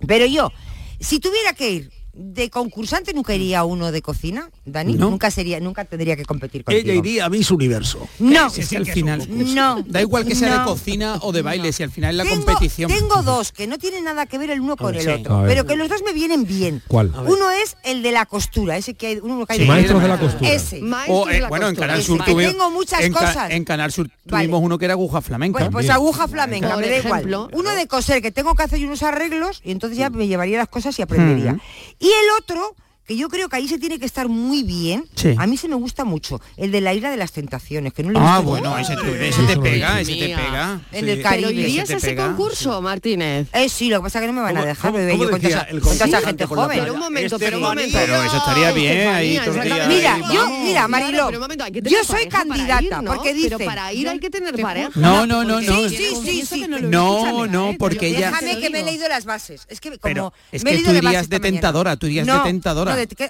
Pero 0.08 0.26
yo, 0.26 0.52
si 1.00 1.20
tuviera 1.20 1.54
que 1.54 1.70
ir 1.70 1.92
de 2.18 2.50
concursante, 2.50 3.14
nunca 3.14 3.34
iría 3.36 3.64
uno 3.66 3.92
de 3.92 4.02
cocina, 4.02 4.50
Dani. 4.66 4.94
No. 4.94 5.10
Nunca 5.10 5.30
sería, 5.32 5.60
nunca 5.60 5.84
tendría 5.86 6.16
que 6.16 6.24
competir 6.24 6.64
contigo. 6.64 6.82
Ella 6.84 6.94
iría 6.98 7.26
a 7.26 7.30
Miss 7.30 7.52
Universo. 7.52 8.08
No, 8.20 8.50
Si 8.50 8.62
es 8.62 8.74
al 8.74 8.86
final 8.86 9.28
no. 9.54 9.84
da 9.86 10.02
igual 10.02 10.26
que 10.26 10.34
sea 10.36 10.60
de 10.60 10.64
cocina 10.66 11.18
o 11.22 11.32
de 11.34 11.42
baile, 11.42 11.74
si 11.74 11.84
al 11.84 11.92
final 11.92 12.12
es 12.12 12.18
la 12.18 12.24
Tengo, 12.24 12.46
competición. 12.46 12.90
tengo 12.92 13.22
dos 13.22 13.52
que 13.52 13.68
no 13.68 13.78
tienen 13.78 14.06
nada 14.06 14.26
que 14.26 14.38
ver 14.38 14.50
el 14.50 14.62
uno 14.62 14.78
con 14.78 14.96
el 14.96 15.02
Sí. 15.02 15.10
otro, 15.10 15.44
pero 15.46 15.66
que 15.66 15.76
los 15.76 15.90
dos 15.90 16.02
me 16.06 16.14
vienen 16.14 16.46
bien. 16.46 16.82
¿Cuál? 16.88 17.12
Uno 17.28 17.52
es 17.52 17.76
el 17.84 18.02
de 18.02 18.12
la 18.12 18.26
costura, 18.26 18.78
ese 18.78 18.94
que 18.94 19.08
hay, 19.08 19.20
uno 19.22 19.46
que 19.46 19.54
hay 19.54 19.60
Sí, 19.60 19.66
maestros 19.66 20.02
de 20.02 20.08
la 20.08 20.18
costura. 20.20 20.50
Ese. 20.52 20.82
O, 21.10 21.26
de 21.26 21.38
eh, 21.38 21.42
la 21.42 21.50
bueno, 21.50 21.68
en 21.68 21.74
costura. 21.76 21.88
Canal 21.88 22.04
Sur 22.04 22.24
tengo 22.24 22.72
muchas 22.72 23.02
en, 23.02 23.12
Ca- 23.14 23.20
cosas. 23.20 23.52
en 23.52 23.64
Canal 23.66 23.92
Sur 23.92 24.10
Vale. 24.26 24.46
tuvimos 24.46 24.64
uno 24.64 24.78
que 24.78 24.86
era 24.86 24.94
aguja 24.94 25.22
flamenca. 25.22 25.60
Pues, 25.60 25.70
pues 25.72 25.90
aguja 25.90 26.28
flamenca, 26.28 26.72
Por 26.76 26.82
me 26.82 26.90
da 26.90 26.98
igual. 26.98 27.50
Uno 27.52 27.72
de 27.76 27.88
coser, 27.88 28.22
que 28.22 28.32
tengo 28.32 28.56
que 28.56 28.64
hacer 28.64 28.84
unos 28.86 29.04
arreglos 29.04 29.62
y 29.66 29.72
entonces 29.72 29.98
ya 29.98 30.10
me 30.10 30.28
llevaría 30.28 30.58
las 30.58 30.70
cosas 30.70 30.98
y 30.98 31.02
aprendería. 31.02 31.54
Mm. 31.54 31.60
Y 32.06 32.08
el 32.08 32.30
otro, 32.38 32.76
que 33.06 33.16
yo 33.16 33.30
creo 33.30 33.50
que 33.50 33.56
ahí 33.58 33.68
se 33.68 33.78
tiene 33.78 34.00
que 34.00 34.06
estar 34.06 34.28
muy 34.28 34.64
bien, 34.64 35.06
Sí. 35.16 35.36
a 35.38 35.46
mí 35.48 35.58
se 35.58 35.68
me 35.68 35.76
gusta 35.76 36.06
mucho, 36.06 36.42
el 36.58 36.72
de 36.72 36.82
la 36.82 36.94
isla 36.94 37.12
de 37.12 37.18
las 37.18 37.32
tentaciones, 37.32 37.94
que 37.94 38.04
no 38.04 38.12
le 38.12 38.20
Ah, 38.20 38.40
gusta 38.40 38.50
bueno, 38.70 38.78
ese, 38.80 38.96
te- 38.96 39.28
ese 39.30 39.44
te 39.44 39.58
pega, 39.58 40.02
ese 40.02 40.14
te 40.16 40.36
pega. 40.36 40.82
En 40.92 41.10
el. 41.10 41.22
Caribe. 41.22 41.48
Pero 41.50 41.60
irías 41.60 41.84
Ese 41.86 41.94
a 41.94 41.98
ese 41.98 42.16
concurso, 42.16 42.82
Martínez. 42.82 43.48
Eh, 43.54 43.70
sí, 43.70 43.90
lo 43.90 43.98
que 44.00 44.04
pasa 44.04 44.20
es 44.20 44.24
que 44.24 44.28
no 44.28 44.34
me 44.34 44.42
van 44.42 44.58
a 44.58 44.60
¿Cómo- 44.62 44.66
dejar, 44.68 44.92
cómo 44.92 45.04
yo 45.04 45.18
con 45.18 45.28
toda 45.28 45.38
decía 45.40 45.68
esa, 45.92 46.06
esa 46.06 46.22
gente 46.22 46.46
joven. 46.46 46.80
Pero 46.80 46.94
un 46.94 47.00
momento, 47.00 47.36
Este 47.36 47.46
pero 47.46 47.58
un 47.58 47.64
momento. 47.64 47.98
Pero 47.98 48.24
eso 48.24 48.38
estaría 48.38 48.72
bien, 48.72 49.08
ahí. 49.10 49.40
Mira, 49.88 50.16
ahí, 50.16 50.24
yo, 50.34 50.50
mira, 50.64 50.88
Mariló, 50.88 51.10
Claro, 51.12 51.26
pero 51.28 51.38
un 51.38 51.42
momento, 51.44 51.64
hay 51.64 51.72
que 51.72 51.82
tener 51.82 51.98
yo 52.00 52.04
soy 52.04 52.28
candidata, 52.28 53.02
porque 53.06 53.34
dice... 53.34 53.50
Pero 53.58 53.66
para 53.66 53.94
ir 53.94 54.10
hay 54.10 54.20
que 54.20 54.30
tener 54.30 54.56
Te 54.56 54.62
pareja. 54.62 54.90
No, 54.96 55.26
no, 55.26 55.44
no, 55.44 55.62
no. 55.62 55.90
sí, 55.90 55.98
sí, 56.24 56.46
sí. 56.46 56.66
No, 56.68 57.46
No, 57.48 57.70
¿eh? 57.70 57.76
porque 57.78 58.08
ella- 58.08 58.32
te 58.40 58.46
Déjame 58.46 58.62
que 58.62 58.70
me 58.72 58.80
he 58.82 58.84
leído 58.84 59.08
las 59.08 59.26
bases. 59.26 59.66
Es 59.70 59.80
que 59.80 59.98
como 60.00 60.34
es 60.52 60.64
que 60.64 60.78
tú 60.80 60.92
irías 60.92 61.30
de 61.30 61.40
tentadora, 61.40 61.96
tú 61.98 62.08
irías 62.08 62.26
de 62.28 62.40
tentadora. 62.44 62.95
No, 62.96 63.02
de, 63.02 63.08
que, 63.08 63.30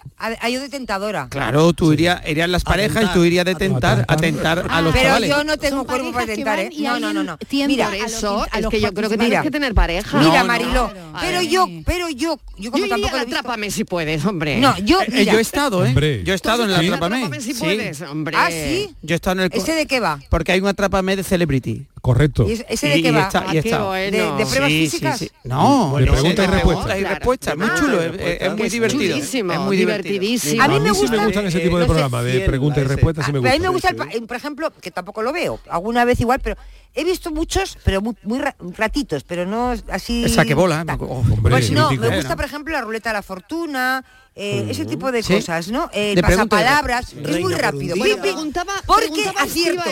de 0.60 0.70
tentadora. 0.70 1.28
Claro, 1.30 1.74
tú 1.74 1.94
irías, 1.94 2.22
irías 2.28 2.50
las 2.50 2.64
parejas 2.64 3.04
y 3.06 3.14
tú 3.14 3.24
irías 3.24 3.46
de 3.46 3.56
tentar, 3.56 4.06
a 4.08 4.16
tentar 4.18 4.66
a 4.70 4.82
los 4.82 4.94
Pero 4.94 5.06
chavales. 5.06 5.30
yo 5.30 5.44
no 5.44 5.58
tengo 5.58 5.78
Son 5.78 5.86
cuerpo 5.86 6.12
para 6.12 6.26
tentar, 6.26 6.60
¿eh? 6.60 6.70
No, 6.80 7.00
no, 7.00 7.14
no, 7.14 7.24
no. 7.24 7.38
Mira, 7.68 7.88
a 7.88 7.92
los 7.96 8.14
Eso 8.14 8.46
a 8.52 8.60
es 8.60 8.68
que 8.68 8.80
yo 8.82 8.94
creo 8.94 9.10
que 9.10 9.18
tienes 9.18 9.42
que 9.42 9.52
tener 9.52 9.74
pareja. 9.74 10.18
mira, 10.20 10.32
No, 10.32 10.40
no. 10.40 10.46
Mariló, 10.46 10.92
Claro. 10.92 11.14
pero 11.22 11.40
Ay. 11.40 11.48
yo, 11.50 11.68
pero 11.86 12.10
yo, 12.10 12.40
yo 12.58 12.72
como 12.72 12.86
Yo 12.86 12.90
tampoco 12.90 13.16
Atrápame 13.18 13.72
si 13.72 13.84
puedes, 13.86 14.24
hombre. 14.26 14.58
No, 14.58 14.78
yo, 14.80 15.02
Eh, 15.02 15.08
mira, 15.12 15.34
yo 15.34 15.40
he 15.40 15.42
estado, 15.42 15.86
¿eh? 15.86 15.90
Hombre. 15.90 16.24
Yo 16.24 16.34
he 16.34 16.36
estado 16.36 16.64
en 16.64 16.72
la. 16.72 16.80
Atrápame. 16.80 17.16
Atrápame 17.18 17.42
si 17.42 17.54
Sí. 17.54 17.60
puedes, 17.60 18.02
hombre. 18.02 18.36
¿Ah, 18.38 18.50
sí? 18.52 18.94
Yo 19.02 19.14
he 19.14 19.18
estado 19.18 19.42
en 19.42 19.52
el... 19.52 19.58
¿Ese 19.60 19.74
de 19.74 19.86
qué 19.86 20.00
va? 20.00 20.20
Porque 20.30 20.52
hay 20.52 20.60
un 20.60 20.68
Atrápame 20.68 21.16
de 21.16 21.24
Celebrity. 21.24 21.86
Correcto. 22.06 22.48
¿Y 22.48 22.52
ese- 22.68 22.88
de 22.88 22.98
Y- 23.00 23.02
qué 23.02 23.10
y 23.10 23.12
va? 23.12 23.22
está- 23.24 23.40
Ah, 23.40 23.46
y 23.50 23.52
qué 23.54 23.58
está. 23.70 23.84
bueno. 23.84 24.12
¿De- 24.18 24.38
de 24.38 24.46
pruebas 24.46 24.70
Sí, 24.70 24.78
sí, 24.86 24.90
físicas? 24.92 25.18
sí. 25.18 25.32
No, 25.44 25.96
De 25.98 26.06
no, 26.06 26.12
pregunta 26.12 26.44
y 26.44 26.46
de 26.46 26.54
respuesta. 26.54 26.62
pregunta 26.86 26.98
y 26.98 27.00
Claro. 27.02 27.16
respuesta. 27.16 27.52
Es 27.52 27.58
muy 27.58 27.68
Ah. 27.68 27.76
chulo, 27.80 28.02
es, 28.02 28.14
es- 28.14 28.42
es 28.42 28.56
muy 28.56 28.70
divertido. 28.70 29.02
chulísimo, 29.16 29.54
es 29.54 29.60
muy 29.60 29.78
divertido. 29.78 30.14
divertidísimo. 30.14 30.64
A 30.64 30.68
mí 30.68 30.80
me 30.80 30.94
sí 30.94 31.00
gusta- 31.02 31.18
me 31.18 31.26
gustan 31.26 31.46
ese 31.48 31.60
tipo 31.62 31.76
de 31.78 31.82
no 31.82 31.88
sé, 31.88 31.94
programas 31.94 32.24
de 32.26 32.32
fiel 32.32 32.46
pregunta 32.46 32.80
y 32.80 32.82
a 32.82 32.86
ese. 32.86 32.94
respuesta, 32.94 33.24
sí 33.24 33.32
me 33.32 33.42
pero 33.42 33.50
a 33.50 33.54
mí 33.58 33.60
me 33.60 33.70
gusta. 33.70 33.92
gusta, 33.94 34.12
el 34.12 34.28
por 34.28 34.38
ejemplo, 34.38 34.72
que 34.80 34.92
tampoco 34.92 35.24
lo 35.24 35.34
veo, 35.34 35.60
alguna 35.68 36.06
vez 36.06 36.22
igual, 36.22 36.40
pero 36.44 36.58
he 36.94 37.04
visto 37.04 37.32
muchos, 37.32 37.76
pero 37.84 38.02
muy, 38.02 38.16
muy 38.22 38.38
ra- 38.38 38.56
ratitos, 38.78 39.24
pero 39.24 39.48
no 39.48 39.74
así... 39.90 40.26
El 40.26 40.30
saquebola, 40.30 40.82
¿eh? 40.82 40.86
tal. 40.86 40.98
Oh, 41.02 41.24
Hombre, 41.26 41.52
Pues 41.52 41.66
sí, 41.68 41.74
no, 41.74 41.90
me 41.92 42.16
gusta, 42.16 42.36
por 42.36 42.46
ejemplo, 42.46 42.72
la 42.72 42.82
ruleta 42.82 43.10
de 43.10 43.14
la 43.14 43.24
fortuna, 43.24 44.06
eh, 44.36 44.68
ese 44.70 44.86
tipo 44.86 45.12
de 45.12 45.24
Sí. 45.24 45.34
cosas, 45.36 45.70
¿no? 45.70 45.90
Eh, 45.94 46.14
De 46.16 46.22
pregunta 46.22 46.58
y 46.58 46.60
pasapalabras, 46.60 47.14
es 47.14 47.40
muy 47.42 47.54
por 47.54 47.62
rápido. 47.62 47.96
pim, 47.96 48.18
Preguntaba, 48.20 48.74
porque 48.86 49.08
preguntaba 49.10 49.42
acierto. 49.44 49.84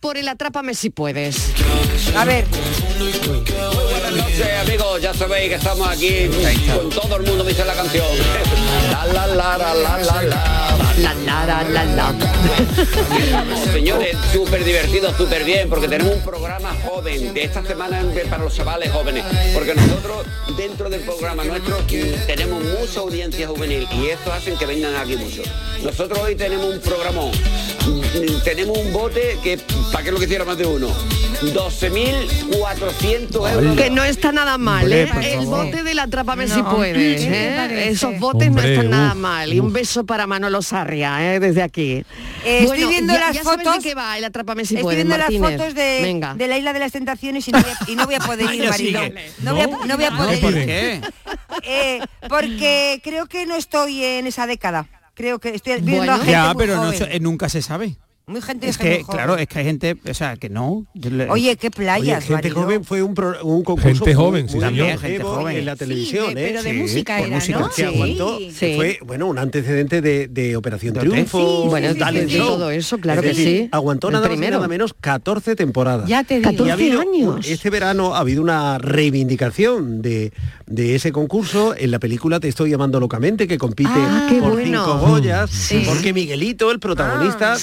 Por 0.00 0.16
el 0.16 0.28
Atrápame 0.28 0.74
si 0.74 0.90
puedes. 0.90 1.50
A 2.16 2.24
ver, 2.24 2.44
noches 4.16 4.54
amigos, 4.60 5.00
ya 5.00 5.14
sabéis 5.14 5.48
que 5.48 5.54
estamos 5.56 5.88
aquí 5.88 6.28
con 6.74 6.90
todo 6.90 7.16
el 7.16 7.22
mundo 7.22 7.44
dice 7.44 7.64
la 7.64 7.74
canción. 7.74 8.06
La 8.90 9.06
la 9.06 9.26
la 9.26 9.58
la 9.58 9.74
la 9.74 9.98
la 9.98 10.22
la. 10.22 10.84
La, 10.98 11.12
la, 11.12 11.44
la, 11.44 11.62
la, 11.64 11.84
la. 11.84 12.14
Señores, 13.72 14.16
súper 14.32 14.64
divertido, 14.64 15.12
súper 15.16 15.44
bien, 15.44 15.68
porque 15.68 15.88
tenemos 15.88 16.14
un 16.14 16.22
programa 16.22 16.74
joven 16.84 17.34
de 17.34 17.42
esta 17.42 17.64
semana 17.64 18.00
para 18.30 18.44
los 18.44 18.54
chavales 18.54 18.92
jóvenes, 18.92 19.24
porque 19.52 19.74
nosotros 19.74 20.24
dentro 20.56 20.88
del 20.88 21.00
programa 21.00 21.44
nuestro 21.44 21.78
tenemos 22.26 22.62
mucha 22.62 23.00
audiencia 23.00 23.48
juvenil 23.48 23.88
y 23.92 24.06
esto 24.06 24.32
hace 24.32 24.54
que 24.54 24.66
vengan 24.66 24.94
aquí 24.94 25.16
muchos. 25.16 25.46
Nosotros 25.82 26.18
hoy 26.20 26.36
tenemos 26.36 26.66
un 26.66 26.80
programón, 26.80 27.32
tenemos 28.44 28.78
un 28.78 28.92
bote 28.92 29.38
que, 29.42 29.58
¿para 29.92 30.04
qué 30.04 30.12
lo 30.12 30.20
quisiera 30.20 30.44
más 30.44 30.56
de 30.56 30.66
uno? 30.66 30.88
12.400 31.52 33.52
euros. 33.52 33.76
Que 33.76 33.90
no 33.90 34.04
está 34.04 34.32
nada 34.32 34.56
mal, 34.58 34.84
Hombre, 34.84 35.02
¿eh? 35.02 35.34
El 35.34 35.40
favor. 35.44 35.66
bote 35.66 35.82
del 35.82 35.98
Atrápame 35.98 36.48
si 36.48 36.62
No. 36.62 36.74
puedes, 36.76 37.22
¿Qué 37.22 37.28
te 37.28 37.84
¿eh? 37.84 37.88
Esos 37.90 38.18
botes 38.18 38.50
no 38.50 38.62
están 38.62 38.90
nada 38.90 39.12
uf, 39.12 39.18
mal. 39.18 39.52
Y 39.52 39.60
un 39.60 39.72
beso 39.72 40.04
para 40.06 40.26
Manolo 40.26 40.62
Sarria, 40.62 41.34
¿eh? 41.34 41.40
Desde 41.40 41.62
aquí. 41.62 42.04
Eh, 42.44 42.60
estoy 42.62 42.84
viendo 42.84 43.12
ya, 43.14 43.20
las 43.20 43.34
ya 43.36 43.42
sabes 43.44 43.66
fotos- 43.66 43.82
de 43.82 43.88
qué 43.88 43.94
va 43.94 44.16
el 44.18 44.24
Atrápame 44.24 44.64
si 44.64 44.74
estoy 44.74 44.82
puedes, 44.84 45.06
viendo 45.06 45.16
las 45.16 45.32
fotos 45.58 45.74
de, 45.74 46.00
Venga. 46.02 46.34
de 46.34 46.48
la 46.48 46.58
isla 46.58 46.72
de 46.72 46.78
las 46.78 46.92
tentaciones 46.92 47.46
y 47.48 47.52
no 47.52 47.60
voy 47.60 47.70
a, 47.70 47.90
y 47.90 47.96
no 47.96 48.06
voy 48.06 48.14
a 48.14 48.20
poder 48.20 48.54
ir, 48.58 48.72
sigue. 48.72 49.14
No, 49.40 49.52
voy 49.54 49.62
a, 49.62 49.66
no 49.66 49.96
voy 49.96 50.04
a 50.04 50.10
No, 50.10 50.16
poder 50.18 50.40
¿por 50.40 50.52
ir. 50.56 50.66
¿Qué? 50.66 51.00
Eh, 51.66 52.00
porque 52.28 53.00
creo 53.02 53.26
que 53.26 53.46
no 53.46 53.56
estoy 53.56 54.04
en 54.04 54.26
esa 54.26 54.46
década. 54.46 54.86
Creo 55.14 55.38
que 55.38 55.54
estoy 55.54 55.74
viendo 55.80 55.96
Bueno. 55.98 56.12
a 56.14 56.16
gente 56.16 56.32
Ya, 56.32 56.46
muy 56.52 56.56
pero 56.56 56.76
joven. 56.76 57.22
nunca 57.22 57.48
se 57.48 57.62
sabe. 57.62 57.96
Muy 58.26 58.40
gente 58.40 58.68
Es 58.68 58.78
que, 58.78 59.02
joven. 59.02 59.06
claro, 59.06 59.36
es 59.36 59.46
que 59.46 59.58
hay 59.58 59.64
gente, 59.66 59.96
o 60.08 60.14
sea, 60.14 60.36
que 60.36 60.48
no. 60.48 60.86
Oye, 61.28 61.56
qué 61.56 61.66
Oye, 61.66 61.70
playas, 61.70 62.20
gente 62.24 62.34
Marilo. 62.48 62.62
joven 62.62 62.82
fue 62.84 63.02
un, 63.02 63.12
pro- 63.14 63.44
un 63.44 63.62
concurso 63.62 63.86
Gente 64.04 64.04
muy- 64.06 64.14
joven, 64.14 64.48
sí, 64.48 64.58
longevo 64.58 64.98
Gente 64.98 65.22
joven. 65.22 65.56
en 65.58 65.64
la 65.66 65.72
Sí, 65.72 65.78
televisión, 65.80 66.34
de- 66.34 66.46
pero 66.46 66.62
de 66.62 66.70
¿eh? 66.70 66.72
música 66.72 67.18
por 67.18 67.26
era, 67.26 67.36
música. 67.36 67.58
¿no? 67.58 67.70
que 67.70 67.84
aguantó, 67.84 68.38
Sí. 68.38 68.50
que 68.58 68.74
fue 68.76 68.98
bueno 69.04 69.26
un 69.26 69.38
antecedente 69.38 70.00
de, 70.00 70.28
de 70.28 70.56
Operación 70.56 70.94
De 70.94 71.00
Triunfo, 71.00 71.62
Sí, 71.64 71.68
bueno, 71.68 71.94
talent 71.96 72.30
de 72.30 72.36
show. 72.38 72.46
todo 72.46 72.70
eso, 72.70 72.98
claro 72.98 73.20
Es 73.20 73.26
que 73.26 73.28
decir, 73.36 73.58
sí. 73.64 73.68
Aguantó 73.72 74.10
nada 74.10 74.26
más 74.28 74.38
nada 74.38 74.68
menos 74.68 74.94
14 74.98 75.54
temporadas. 75.54 76.08
Ya 76.08 76.24
te 76.24 76.38
digo. 76.38 76.50
14 76.50 76.66
Y 76.66 76.70
ha 76.70 76.74
habido 76.74 77.00
años. 77.02 77.46
este 77.46 77.68
verano 77.68 78.14
ha 78.14 78.20
habido 78.20 78.40
una 78.40 78.78
reivindicación 78.78 80.02
de, 80.02 80.32
de 80.66 80.94
ese 80.94 81.12
concurso 81.12 81.74
en 81.76 81.90
la 81.90 81.98
película 81.98 82.40
Te 82.40 82.48
estoy 82.48 82.70
llamando 82.70 83.00
locamente, 83.00 83.46
que 83.46 83.58
compite 83.58 83.90
Ah, 83.94 84.26
por 84.40 84.52
bueno. 84.52 84.84
cinco 84.84 84.98
Goyas, 84.98 85.50
Sí. 85.50 85.82
porque 85.86 86.12
Miguelito, 86.12 86.70
el 86.70 86.80
protagonista, 86.80 87.52
Ah, 87.52 87.56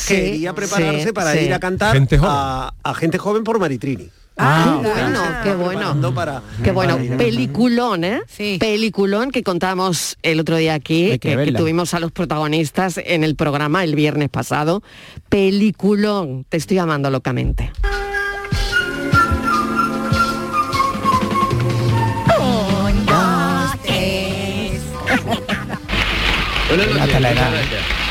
prepararse 0.55 1.05
sí, 1.07 1.11
para 1.13 1.33
sí. 1.33 1.39
ir 1.39 1.53
a 1.53 1.59
cantar 1.59 1.93
Gente 1.93 2.17
joven. 2.17 2.31
a, 2.33 2.73
a 2.83 2.93
gente 2.93 3.17
joven 3.17 3.43
por 3.43 3.59
Maritrini. 3.59 4.09
Ah, 4.37 4.63
Ah, 4.77 4.79
qué 4.81 4.87
bueno, 4.89 5.19
ah, 5.21 5.41
qué 5.43 5.53
bueno. 5.55 6.15
para- 6.15 6.41
Qué 6.63 6.71
bueno, 6.71 6.97
para 6.97 7.17
peliculón, 7.17 8.03
¿eh? 8.05 8.21
Sí. 8.27 8.57
Peliculón 8.59 9.29
que 9.29 9.43
contamos 9.43 10.17
el 10.23 10.39
otro 10.39 10.55
día 10.55 10.73
aquí, 10.73 11.09
que 11.11 11.19
que, 11.19 11.29
que 11.31 11.35
verla. 11.35 11.59
tuvimos 11.59 11.93
a 11.93 11.99
los 11.99 12.11
protagonistas 12.11 12.97
en 13.03 13.23
el 13.23 13.35
programa 13.35 13.83
el 13.83 13.93
viernes 13.93 14.29
pasado. 14.29 14.81
Peliculón, 15.29 16.45
te 16.49 16.57
estoy 16.57 16.77
amando 16.79 17.09
locamente. 17.11 17.71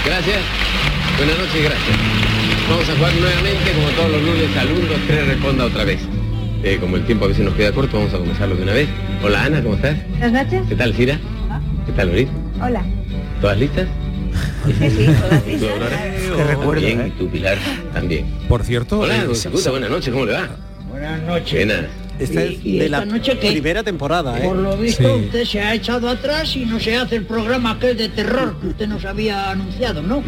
Gracias. 0.05 0.41
Buenas 1.21 1.37
noches 1.37 1.55
y 1.55 1.65
gracias. 1.65 1.99
Vamos 2.71 2.89
a 2.89 2.97
jugar 2.97 3.13
nuevamente, 3.21 3.73
como 3.73 3.89
todos 3.91 4.11
los 4.11 4.23
lunes, 4.23 4.57
al 4.57 4.73
1, 4.73 4.81
2, 4.89 5.01
3, 5.07 5.27
responda 5.27 5.65
otra 5.67 5.85
vez. 5.85 6.01
Eh, 6.63 6.79
como 6.81 6.97
el 6.97 7.05
tiempo 7.05 7.27
a 7.27 7.29
veces 7.29 7.45
nos 7.45 7.53
queda 7.57 7.73
corto, 7.73 7.99
vamos 7.99 8.15
a 8.15 8.19
comenzarlo 8.19 8.57
de 8.57 8.63
una 8.63 8.73
vez. 8.73 8.89
Hola 9.23 9.45
Ana, 9.45 9.63
¿cómo 9.63 9.75
estás? 9.75 9.99
Buenas 10.09 10.33
noches. 10.33 10.63
¿Qué 10.67 10.77
tal, 10.77 10.95
Cira? 10.95 11.21
¿Qué 11.85 11.93
tal, 11.93 12.09
Loris? 12.09 12.29
Hola. 12.63 12.83
¿Todas 13.43 13.59
listas? 13.59 13.87
Sí, 14.65 14.73
sí, 14.79 15.07
todas 15.21 15.43
¿Y 15.47 15.57
tú, 15.59 15.69
Aurora? 15.69 15.99
Qué 16.37 16.45
recuerdo, 16.45 16.87
Bien, 16.87 17.01
¿eh? 17.03 17.09
y 17.09 17.19
tú, 17.19 17.29
Pilar, 17.29 17.59
también. 17.93 18.25
Por 18.49 18.65
cierto, 18.65 19.01
Hola, 19.01 19.17
eh, 19.17 19.71
buenas 19.71 19.91
noches, 19.91 20.15
¿cómo 20.15 20.25
le 20.25 20.33
va? 20.33 20.49
Buenas 20.89 21.23
noches. 21.25 21.67
Buenas. 21.67 22.00
Esta 22.21 22.43
es 22.45 22.65
Y- 22.65 22.79
de 22.79 22.85
esta 22.87 22.99
la 23.01 23.05
noche 23.07 23.39
que- 23.39 23.51
primera 23.51 23.83
temporada, 23.83 24.39
¿eh? 24.39 24.43
Por 24.45 24.57
lo 24.57 24.77
visto, 24.77 25.03
Sí. 25.19 25.25
usted 25.27 25.45
se 25.45 25.61
ha 25.61 25.75
echado 25.75 26.09
atrás 26.09 26.55
y 26.57 26.67
no 26.67 26.79
se 26.79 26.97
hace 26.97 27.17
el 27.17 27.25
programa 27.25 27.73
aquel 27.73 27.97
de 27.97 28.09
terror 28.11 28.59
que 28.61 28.69
usted 28.69 28.87
nos 28.89 29.05
había 29.05 29.51
anunciado, 29.51 30.03
¿no? 30.03 30.23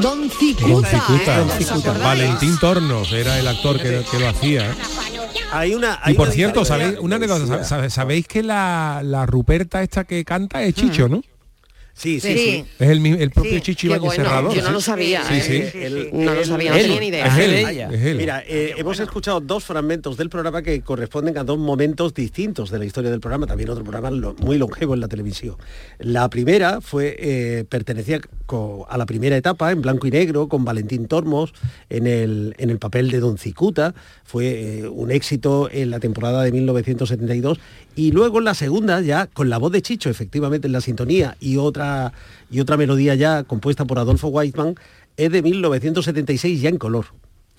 Don 0.00 0.30
Cicuta, 0.30 0.88
Cicuta. 0.88 1.42
¿Os 1.42 1.70
acordáis? 1.70 2.02
Valentín 2.04 2.58
Tornos 2.58 3.12
era 3.12 3.38
el 3.38 3.46
actor 3.48 3.78
que, 3.80 4.02
que 4.10 4.18
lo 4.18 4.28
hacía. 4.28 4.70
¿eh? 4.70 4.74
Hay 5.52 5.74
una, 5.74 6.00
Y 6.06 6.14
por 6.14 6.28
una 6.28 6.34
cierto, 6.34 6.64
¿sabéis, 6.64 6.96
una 7.00 7.16
anécdota, 7.16 7.90
sabéis 7.90 8.26
que 8.26 8.42
la, 8.42 9.00
la 9.04 9.26
Ruperta 9.26 9.82
esta 9.82 10.04
que 10.04 10.24
canta 10.24 10.62
es 10.62 10.74
Chicho, 10.74 11.08
¿no? 11.08 11.22
Sí, 11.92 12.18
sí, 12.20 12.34
sí. 12.36 12.64
Es 12.78 12.88
el, 12.88 13.04
el 13.06 13.30
propio 13.30 13.60
Sí. 13.62 13.74
Qué 13.74 13.86
Ibáñez 13.88 14.00
bueno, 14.06 14.24
Serrador. 14.24 14.54
yo 14.54 14.62
no 14.62 14.70
lo 14.70 14.80
sabía, 14.80 15.22
Sí, 15.24 15.34
¿eh? 15.34 15.70
sí. 15.72 15.78
Él- 15.78 16.10
No 16.12 16.32
lo 16.34 16.40
él- 16.40 16.46
sabía, 16.46 16.70
no 16.72 16.78
tenía 16.78 17.00
ni 17.00 17.06
idea. 17.08 17.26
Es 17.26 17.38
él, 17.38 17.54
Ella. 17.68 17.88
es 17.92 18.00
él. 18.02 18.16
Mira, 18.16 18.42
eh, 18.46 18.74
hemos 18.78 18.98
escuchado 19.00 19.40
dos 19.40 19.64
fragmentos 19.64 20.16
del 20.16 20.30
programa 20.30 20.62
que 20.62 20.80
corresponden 20.80 21.36
a 21.36 21.44
dos 21.44 21.58
momentos 21.58 22.14
distintos 22.14 22.70
de 22.70 22.78
la 22.78 22.84
historia 22.86 23.10
del 23.10 23.20
programa, 23.20 23.46
también 23.46 23.68
otro 23.70 23.82
programa 23.84 24.10
lo- 24.10 24.34
muy 24.34 24.56
longevo 24.56 24.94
en 24.94 25.00
la 25.00 25.08
televisión. 25.08 25.56
La 25.98 26.28
primera 26.30 26.80
fue 26.80 27.16
eh, 27.18 27.64
pertenecía 27.68 28.20
a 28.88 28.98
la 28.98 29.06
primera 29.06 29.36
etapa 29.36 29.70
en 29.70 29.80
blanco 29.80 30.06
y 30.08 30.10
negro 30.10 30.48
con 30.48 30.64
Valentín 30.64 31.06
Tormos 31.06 31.52
en 31.88 32.06
el, 32.08 32.54
en 32.58 32.70
el 32.70 32.78
papel 32.78 33.10
de 33.10 33.20
Don 33.20 33.38
Cicuta, 33.38 33.94
fue 34.24 34.80
eh, 34.80 34.88
un 34.88 35.10
éxito 35.12 35.68
en 35.70 35.90
la 35.90 36.00
temporada 36.00 36.42
de 36.42 36.50
1972 36.50 37.60
y 37.94 38.10
luego 38.10 38.38
en 38.38 38.44
la 38.46 38.54
segunda 38.54 39.00
ya 39.02 39.26
con 39.26 39.50
la 39.50 39.58
voz 39.58 39.70
de 39.70 39.82
Chicho 39.82 40.10
efectivamente 40.10 40.66
en 40.66 40.72
la 40.72 40.80
sintonía 40.80 41.36
y 41.40 41.58
otra 41.58 41.79
y 42.50 42.60
otra 42.60 42.76
melodía 42.76 43.14
ya 43.14 43.44
compuesta 43.44 43.84
por 43.84 43.98
Adolfo 43.98 44.28
Weizmann 44.28 44.74
es 45.16 45.30
de 45.30 45.42
1976 45.42 46.60
ya 46.60 46.68
en 46.68 46.78
color. 46.78 47.06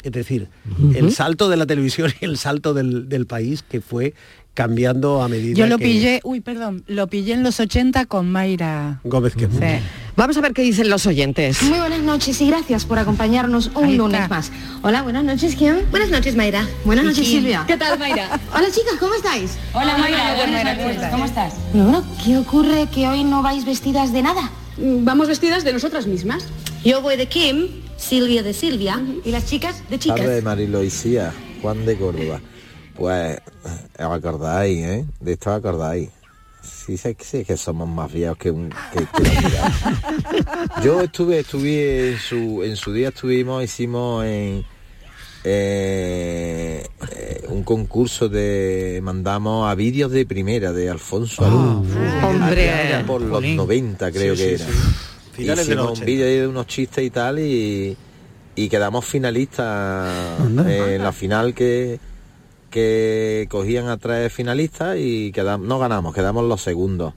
Es 0.03 0.11
decir, 0.11 0.47
el 0.95 1.11
salto 1.11 1.47
de 1.47 1.57
la 1.57 1.67
televisión 1.67 2.11
y 2.21 2.25
el 2.25 2.37
salto 2.37 2.73
del, 2.73 3.07
del 3.07 3.27
país 3.27 3.63
que 3.63 3.81
fue 3.81 4.13
cambiando 4.53 5.21
a 5.21 5.27
medida 5.27 5.55
Yo 5.55 5.67
lo 5.67 5.77
que 5.77 5.85
pillé, 5.85 6.19
uy, 6.23 6.41
perdón, 6.41 6.83
lo 6.87 7.07
pillé 7.07 7.33
en 7.33 7.43
los 7.43 7.59
80 7.59 8.05
con 8.05 8.31
Mayra. 8.31 8.99
Gómez 9.03 9.35
que 9.35 9.45
Sí. 9.47 9.83
Vamos 10.17 10.35
a 10.35 10.41
ver 10.41 10.53
qué 10.53 10.61
dicen 10.61 10.89
los 10.89 11.05
oyentes. 11.05 11.63
Muy 11.63 11.79
buenas 11.79 12.01
noches 12.01 12.41
y 12.41 12.47
gracias 12.47 12.85
por 12.85 12.99
acompañarnos 12.99 13.71
un 13.75 13.95
lunes 13.97 14.29
más. 14.29 14.51
Hola, 14.81 15.03
buenas 15.03 15.23
noches, 15.23 15.55
¿quién? 15.55 15.85
Buenas 15.89 16.09
noches, 16.09 16.35
Mayra. 16.35 16.67
Buenas 16.83 17.05
noches, 17.05 17.19
¿Y 17.19 17.31
quién? 17.31 17.41
Silvia. 17.41 17.63
¿Qué 17.65 17.77
tal, 17.77 17.97
Mayra? 17.97 18.39
Hola, 18.53 18.67
chicas, 18.69 18.95
¿cómo 18.99 19.15
estáis? 19.15 19.57
Hola 19.73 19.97
Mayra, 19.97 20.35
buenas 20.35 20.77
noches, 20.77 21.09
¿cómo 21.11 21.25
estás? 21.25 21.53
Bueno, 21.73 22.03
¿qué 22.23 22.37
ocurre 22.37 22.87
que 22.93 23.07
hoy 23.07 23.23
no 23.23 23.41
vais 23.41 23.65
vestidas 23.65 24.11
de 24.11 24.21
nada? 24.21 24.51
Vamos 24.77 25.27
vestidas 25.27 25.63
de 25.63 25.73
nosotras 25.73 26.07
mismas. 26.07 26.45
Yo 26.83 27.01
voy 27.01 27.15
de 27.15 27.27
Kim, 27.27 27.67
Silvia 27.97 28.43
de 28.43 28.53
Silvia 28.53 28.99
y 29.23 29.31
las 29.31 29.45
chicas 29.45 29.81
de 29.89 29.97
chicas. 29.97 30.19
Tarde, 30.19 30.41
Mariloisía, 30.41 31.31
Juan 31.61 31.85
de 31.85 31.95
Córdoba. 31.95 32.41
Pues, 33.01 33.37
eh, 33.37 34.03
os 34.05 34.11
acordáis, 34.17 34.77
¿eh? 34.85 35.05
De 35.19 35.31
esto 35.33 35.49
os 35.51 35.57
acordáis. 35.57 36.09
Sí, 36.61 36.95
sé, 36.97 37.15
que- 37.15 37.23
sí 37.25 37.43
que 37.43 37.57
somos 37.57 37.89
más 37.89 38.11
viejos 38.13 38.37
que 38.37 38.51
un... 38.51 38.69
Que, 38.93 38.99
que 38.99 39.23
la 39.23 39.41
vida. 39.41 39.71
Yo 40.83 41.01
estuve, 41.01 41.39
estuve 41.39 42.11
en 42.11 42.17
su, 42.19 42.61
en 42.63 42.75
su 42.75 42.93
día 42.93 43.07
estuvimos, 43.09 43.63
hicimos 43.63 44.23
en... 44.25 44.63
eh, 45.43 46.85
eh, 47.15 47.45
un 47.49 47.63
concurso 47.63 48.29
de 48.29 48.99
mandamos 49.01 49.69
a 49.69 49.75
vídeos 49.75 50.11
de 50.11 50.25
primera 50.25 50.71
de 50.71 50.89
Alfonso 50.89 51.43
Alú 51.45 51.83
Hombre. 52.23 52.69
Allá 52.69 53.05
por 53.07 53.21
los 53.21 53.43
90 53.43 54.11
creo 54.11 54.35
Sí, 54.35 54.41
que 54.43 54.57
sí, 54.59 54.63
era 54.63 54.71
sí. 54.71 54.79
Finales 55.33 55.67
de 55.67 55.75
los 55.75 55.83
hicimos 55.85 55.97
un 55.99 56.03
80. 56.03 56.05
vídeo 56.05 56.25
ahí 56.27 56.35
de 56.37 56.47
unos 56.47 56.67
chistes 56.67 57.03
y 57.03 57.09
tal 57.09 57.39
y, 57.39 57.97
y 58.55 58.69
quedamos 58.69 59.03
finalistas 59.05 60.39
en 60.45 61.03
la 61.03 61.11
final 61.11 61.53
que 61.55 61.99
que 62.71 63.47
cogían 63.51 63.87
a 63.87 63.97
tres 63.97 64.33
finalistas 64.33 64.97
y 64.97 65.31
quedamos, 65.31 65.67
no 65.67 65.77
ganamos, 65.77 66.15
quedamos 66.15 66.45
los 66.45 66.61
segundos. 66.61 67.13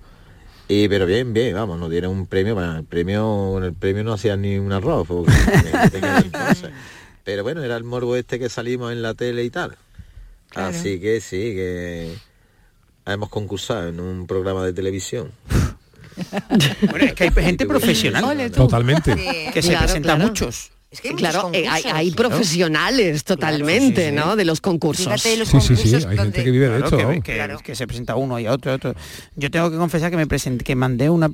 Y 0.68 0.88
pero 0.88 1.06
bien, 1.06 1.32
bien, 1.32 1.54
vamos, 1.54 1.78
nos 1.78 1.90
dieron 1.90 2.12
un 2.12 2.26
premio, 2.26 2.54
bueno, 2.54 2.76
el 2.76 2.84
premio, 2.84 3.58
el 3.62 3.73
premio 3.75 4.04
no 4.04 4.12
hacían 4.14 4.42
ni 4.42 4.58
un 4.58 4.73
arroz, 4.73 5.06
porque-. 5.06 5.32
Pero 7.25 7.42
bueno, 7.42 7.62
era 7.62 7.76
el 7.76 7.84
morbo 7.84 8.16
este 8.16 8.38
que 8.38 8.50
salimos 8.50 8.92
en 8.92 9.00
la 9.00 9.14
tele 9.14 9.44
y 9.44 9.50
tal. 9.50 9.76
Así 10.54 11.00
que 11.00 11.20
sí, 11.20 11.37
que 11.54 12.14
hemos 13.06 13.28
concursado 13.28 13.88
en 13.88 13.99
un 14.00 14.26
programa 14.26 14.64
de 14.64 14.73
televisión. 14.73 15.32
Bueno, 16.88 17.06
es 17.06 17.12
que 17.14 17.25
hay 17.25 17.30
gente 17.30 17.66
profesional 17.66 18.25
tú. 18.52 18.58
Totalmente. 18.62 19.16
que 19.52 19.62
se 19.62 19.70
Claro, 19.70 19.84
presenta 19.87 20.14
claro. 20.14 20.28
muchos. 20.28 20.70
Es 20.94 21.00
que 21.00 21.08
hay 21.08 21.14
Claro, 21.16 21.50
eh, 21.52 21.66
hay, 21.68 22.12
profesionales 22.12 23.24
totalmente, 23.24 24.04
sí, 24.04 24.08
sí. 24.10 24.14
¿no? 24.14 24.36
De 24.36 24.44
los 24.44 24.60
concursos. 24.60 25.07
Fíjate 25.07 25.37
los 25.38 25.48
Sí, 25.48 25.61
sí, 25.61 25.74
sí, 25.76 25.94
hay 25.96 26.16
gente 26.16 26.44
que 26.44 26.50
vive 26.52 26.68
de 26.68 26.78
Claro, 26.78 26.85
esto. 26.85 26.96
que, 26.96 27.04
vamos. 27.04 27.24
que- 27.24 27.35
Claro. 27.35 27.59
que 27.59 27.74
se 27.74 27.87
presenta 27.88 28.14
uno 28.14 28.38
y 28.38 28.46
otro, 28.46 28.72
otro. 28.72 28.94
Yo 29.35 29.50
tengo 29.50 29.72
que 29.72 29.76
confesar 29.76 30.12
que 30.12 30.16
me 30.16 30.28
presenté, 30.28 30.62
que 30.64 30.76
mandé 30.76 31.11
una 31.11 31.28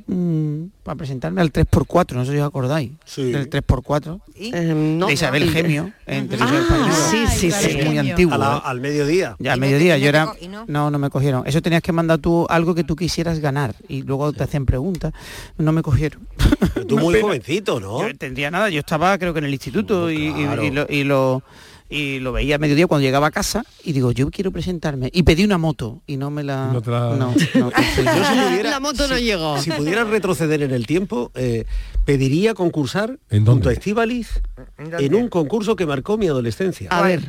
para 0.90 0.98
presentarme 0.98 1.40
al 1.40 1.52
3x4, 1.52 2.14
no 2.14 2.24
sé 2.24 2.32
si 2.32 2.38
os 2.38 2.46
acordáis. 2.48 2.90
Sí. 3.04 3.30
Del 3.30 3.48
3x4 3.48 4.20
¿Sí? 4.36 4.50
Eh, 4.52 4.74
no, 4.74 5.06
de 5.06 5.12
Isabel 5.12 5.44
y- 5.44 5.48
Gemio 5.48 5.92
en 6.04 6.28
televisión 6.28 6.62
Ah, 6.62 6.64
española. 6.64 6.94
sí, 7.10 7.26
sí, 7.28 7.46
Es 7.46 7.54
sí. 7.54 7.78
muy 7.84 7.96
antiguo. 7.98 8.34
A 8.34 8.38
la- 8.38 8.56
¿eh? 8.56 8.60
al 8.64 8.80
mediodía. 8.80 9.36
Ya 9.38 9.52
al 9.52 9.58
Y 9.58 9.60
mediodía 9.60 9.98
y 9.98 10.00
yo 10.00 10.08
era 10.08 10.32
y 10.40 10.48
no. 10.48 10.64
no 10.66 10.90
no 10.90 10.98
me 10.98 11.10
cogieron 11.10 11.46
eso 11.46 11.62
tenías 11.62 11.82
que 11.82 11.92
mandar 11.92 12.18
tú 12.18 12.44
algo 12.48 12.74
que 12.74 12.82
tú 12.82 12.96
quisieras 12.96 13.38
ganar 13.38 13.74
y 13.88 14.02
luego 14.02 14.32
te 14.32 14.42
hacen 14.42 14.66
preguntas 14.66 15.12
no 15.58 15.70
me 15.72 15.82
cogieron 15.82 16.26
Pero 16.74 16.86
tú 16.86 16.98
muy 16.98 17.20
jovencito, 17.20 17.78
¿no? 17.78 18.06
yo 18.08 18.16
tendría 18.16 18.50
nada 18.50 18.68
yo 18.68 18.80
estaba 18.80 19.16
creo 19.18 19.32
que 19.32 19.38
en 19.38 19.44
el 19.44 19.52
instituto 19.52 20.10
y, 20.10 20.26
y- 20.28 20.32
claro. 20.32 20.64
y 20.64 20.70
lo, 20.70 20.86
y 20.88 21.04
lo 21.04 21.42
y 21.90 22.20
lo 22.20 22.30
veía 22.32 22.54
a 22.54 22.58
mediodía 22.58 22.86
cuando 22.86 23.02
llegaba 23.04 23.26
a 23.26 23.30
casa 23.32 23.64
y 23.84 23.92
digo 23.92 24.12
yo 24.12 24.30
quiero 24.30 24.52
presentarme 24.52 25.10
y 25.12 25.24
pedí 25.24 25.44
una 25.44 25.58
moto 25.58 26.02
y 26.06 26.16
no 26.16 26.30
me 26.30 26.44
la 26.44 26.70
No 26.72 26.80
te 26.80 26.90
la- 26.90 27.16
no. 27.16 27.34
Yo 27.56 27.70
si 27.70 28.02
pudiera- 28.02 28.70
La 28.70 28.80
moto 28.80 29.08
no 29.08 29.18
llegó. 29.18 29.60
Si 29.60 29.70
pudiera 29.72 30.04
retroceder 30.04 30.62
en 30.62 30.70
el 30.70 30.86
tiempo, 30.86 31.32
eh, 31.34 31.64
pediría 32.04 32.54
concursar 32.54 33.18
¿En 33.28 33.44
junto 33.44 33.68
a 33.68 33.72
Estíbaliz 33.72 34.40
en 34.78 35.14
un 35.14 35.28
concurso 35.28 35.74
que 35.76 35.84
marcó 35.86 36.16
mi 36.16 36.28
adolescencia. 36.28 36.88
A 36.90 37.02
ver, 37.02 37.20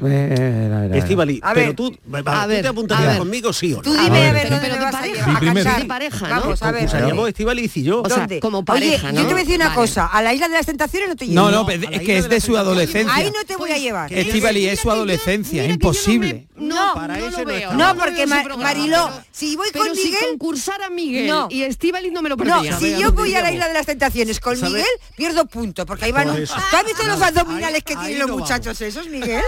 Estíbaliz, 0.94 1.40
A 1.44 1.54
pero 1.54 1.68
ver. 1.68 1.76
tú, 1.76 1.98
va, 2.14 2.20
A 2.20 2.44
¿tú 2.44 2.50
ver, 2.50 2.62
te 2.62 2.68
a 2.68 2.72
apuntarías 2.72 3.10
ver. 3.10 3.18
conmigo, 3.20 3.54
sí 3.54 3.74
o 3.74 3.78
no? 3.78 3.82
Tú 3.82 3.94
dime 3.94 4.06
a 4.30 4.34
ver, 4.34 4.48
pero- 4.48 4.62
pero 4.62 4.76
vas 4.78 4.94
a 4.96 5.00
a 5.00 5.88
pareja, 5.88 6.28
¿no? 6.30 6.42
Vamos, 6.42 6.62
a 6.64 6.72
ver. 6.72 6.90
Estíbaliz 7.28 7.78
y 7.78 7.84
yo. 7.84 8.02
O 8.02 8.08
sea, 8.08 8.20
¿Dónde? 8.20 8.40
como 8.40 8.64
pareja, 8.66 9.08
Oye, 9.08 9.16
¿no? 9.16 9.22
yo 9.22 9.28
te 9.28 9.34
voy 9.34 9.42
a 9.42 9.44
decir 9.46 9.56
una 9.56 9.66
Vale. 9.70 9.76
cosa. 9.76 10.06
A 10.08 10.22
la 10.22 10.34
isla 10.34 10.48
de 10.48 10.54
las 10.56 10.66
tentaciones 10.66 11.10
no 11.10 11.16
te 11.16 11.28
llevo. 11.28 11.50
no 11.50 11.52
no 11.64 11.70
es 11.70 12.02
que 12.02 12.18
es 12.18 12.30
de 12.30 12.40
su 12.42 12.58
adolescencia 12.58 13.14
Ahí 13.14 13.26
no 13.32 13.44
te 13.46 13.56
voy 13.56 13.72
a 13.72 13.78
llevar. 13.78 14.12
Estivali 14.52 14.68
es 14.74 14.80
su 14.80 14.92
adolescencia 14.92 15.62
yo 15.64 15.68
no 15.70 15.74
imposible 15.76 16.34
me- 16.34 16.52
No, 16.68 16.94
Para 16.94 17.18
no 17.18 17.26
ese 17.26 17.32
lo 17.32 17.38
no 17.40 17.46
veo. 17.46 17.58
está. 17.58 17.74
No, 17.74 17.88
lo 17.94 17.96
porque 18.00 18.12
veo 18.12 18.24
ese 18.26 18.28
Ma- 18.36 18.44
programa, 18.44 18.64
Mariló, 18.64 19.10
si 19.32 19.56
voy 19.56 19.68
pero 19.74 19.86
con 19.86 19.96
si 19.96 20.04
Miguel- 20.06 20.22
concursara 20.30 20.90
Miguel 20.92 21.28
No. 21.28 21.48
y 21.50 21.64
Estivaliz 21.64 22.12
no 22.12 22.22
me 22.22 22.30
lo 22.30 22.36
No, 22.36 22.44
perdía. 22.44 22.78
si 22.78 23.00
yo 23.00 23.12
voy 23.14 23.34
a 23.34 23.42
la 23.42 23.52
isla 23.52 23.68
de 23.68 23.74
las 23.74 23.86
tentaciones 23.88 24.40
con 24.40 24.56
¿Sabe? 24.56 24.70
Miguel, 24.74 24.86
pierdo 25.18 25.46
punto, 25.48 25.86
porque 25.88 26.06
ahí 26.06 26.12
van. 26.12 26.28
¿Tú 26.28 26.32
has 26.34 26.86
visto 26.86 27.04
los 27.08 27.18
No, 27.20 27.26
abdominales 27.26 27.76
ahí- 27.78 27.82
que 27.82 27.96
tienen 27.96 28.20
los 28.20 28.28
no 28.28 28.38
muchachos 28.38 28.80
esos, 28.80 29.08
Miguel? 29.10 29.42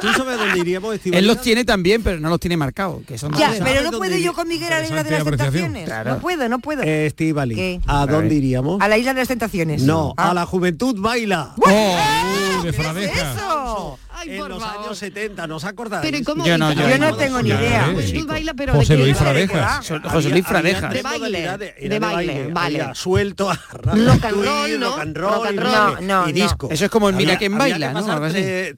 ¿Tú 0.00 0.12
sabes 0.12 0.38
dónde 0.38 0.58
iríamos, 0.60 0.94
Estíbaliz? 0.94 1.18
él 1.20 1.26
los 1.26 1.40
tiene 1.42 1.64
también 1.64 2.02
pero 2.04 2.20
no 2.20 2.28
los 2.28 2.38
tiene 2.38 2.56
marcados 2.56 3.02
que 3.04 3.18
son 3.18 3.32
Ya, 3.32 3.48
pero 3.50 3.64
¿Sabes 3.64 3.90
no 3.90 3.98
puedo 3.98 4.16
yo 4.16 4.32
con 4.32 4.46
Miguel 4.46 4.72
a 4.72 4.78
la 4.78 4.84
isla 4.84 5.02
de 5.02 5.10
las 5.10 5.24
tentaciones. 5.24 5.88
No 6.04 6.18
puedo, 6.20 6.48
no 6.48 6.58
puedo. 6.60 6.82
¿Qué? 6.82 7.80
¿a 7.86 8.06
dónde 8.06 8.34
iríamos? 8.34 8.80
A 8.80 8.86
la 8.88 8.96
isla 8.98 9.12
de 9.14 9.20
las 9.20 9.28
tentaciones. 9.28 9.82
No, 9.82 10.14
Ah. 10.16 10.30
a 10.30 10.34
la 10.34 10.46
juventud 10.46 10.94
baila. 11.00 11.54
¡Oh! 11.58 12.62
De 12.62 12.70
¿Qué 12.72 13.04
es 13.04 13.12
eso? 13.12 13.98
Ay, 14.24 14.30
en 14.34 14.38
por 14.40 14.48
los 14.50 14.62
favor. 14.62 14.84
años 14.86 14.98
70, 14.98 15.46
¿nos 15.46 15.64
acordáis? 15.64 16.02
Pero 16.04 16.16
¿y 16.18 16.22
cómo? 16.22 16.44
Yo 16.44 16.58
no, 16.58 16.72
yo 16.72 16.88
Yo 16.88 16.98
no 16.98 17.16
tengo 17.16 17.42
ni 17.42 17.50
idea. 17.50 17.86
eh. 17.88 17.92
Juventud 17.92 18.26
baila, 18.26 18.54
pero 18.54 18.74
José. 18.74 18.96
Luis 18.96 19.16
Fradeja. 19.16 19.82
So- 19.82 19.94
Había- 19.96 20.10
José 20.10 20.28
Luis 20.30 20.44
había 20.44 20.48
Fradeja 20.48 20.88
tres 20.88 21.02
De 21.02 21.08
baile, 21.08 21.58
de 21.88 21.98
baile, 21.98 22.48
vale. 22.52 22.84
Suelto, 22.94 23.50
a 23.50 23.54
Rock 23.72 24.24
and 24.24 24.44
roll, 24.44 24.80
¿no? 24.80 24.90
rock 24.90 24.98
and 25.00 25.16
Rock 25.16 25.32
roll, 25.34 25.46
and 25.46 25.56
y- 25.56 25.62
roll. 25.62 25.72
No, 26.06 26.22
no, 26.22 26.28
y 26.28 26.32
no. 26.32 26.44
disco. 26.44 26.68
Eso 26.70 26.84
es 26.84 26.90
como 26.90 27.08
el 27.08 27.16
Mira 27.16 27.38
quién 27.38 27.56
baila, 27.56 27.92
¿no? 27.92 28.04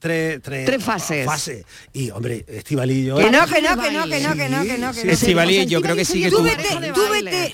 tres, 0.00 0.82
fases. 0.82 1.64
Y 1.92 2.11
hombre, 2.11 2.44
Estivalillo. 2.48 3.16
Que 3.16 3.30
no, 3.30 3.46
que 3.46 3.62
no, 3.62 3.76
que 3.80 3.90
no, 3.92 4.04
que 4.04 4.20
no, 4.20 4.35
que 4.35 4.48
no, 4.48 4.62
que 4.64 4.78
no, 4.78 4.92
que 4.92 5.04
no. 5.04 5.11
Estivali 5.12 5.66
yo 5.66 5.80
creo 5.80 5.96
que 5.96 6.04
sigue 6.04 6.30
Tú 6.30 6.38
tú 6.38 6.44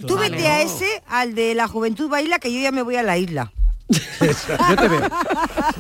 tú 0.07 0.17
vete 0.19 0.47
a 0.47 0.63
ese, 0.63 1.03
al 1.07 1.35
de 1.35 1.55
la 1.55 1.69
juventud 1.69 2.09
baila, 2.09 2.39
que 2.39 2.53
yo 2.53 2.61
ya 2.61 2.73
me 2.73 2.83
voy 2.83 2.97
a 2.97 3.03
la 3.03 3.19
isla. 3.19 3.53
Yo 3.93 4.77
te 4.77 4.89
veo 4.89 5.09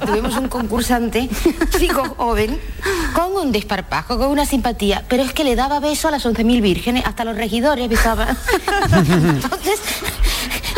Tuvimos 0.06 0.36
un 0.36 0.48
concursante, 0.48 1.28
chico 1.78 2.14
joven, 2.16 2.58
con 3.14 3.32
un 3.32 3.52
desparpajo, 3.52 4.18
con 4.18 4.28
una 4.28 4.46
simpatía, 4.46 5.04
pero 5.08 5.22
es 5.22 5.32
que 5.32 5.44
le 5.44 5.56
daba 5.56 5.80
beso 5.80 6.08
a 6.08 6.10
las 6.10 6.24
11.000 6.26 6.60
vírgenes, 6.60 7.04
hasta 7.06 7.24
los 7.24 7.36
regidores 7.36 7.88
besaba. 7.88 8.28
Entonces, 8.92 9.80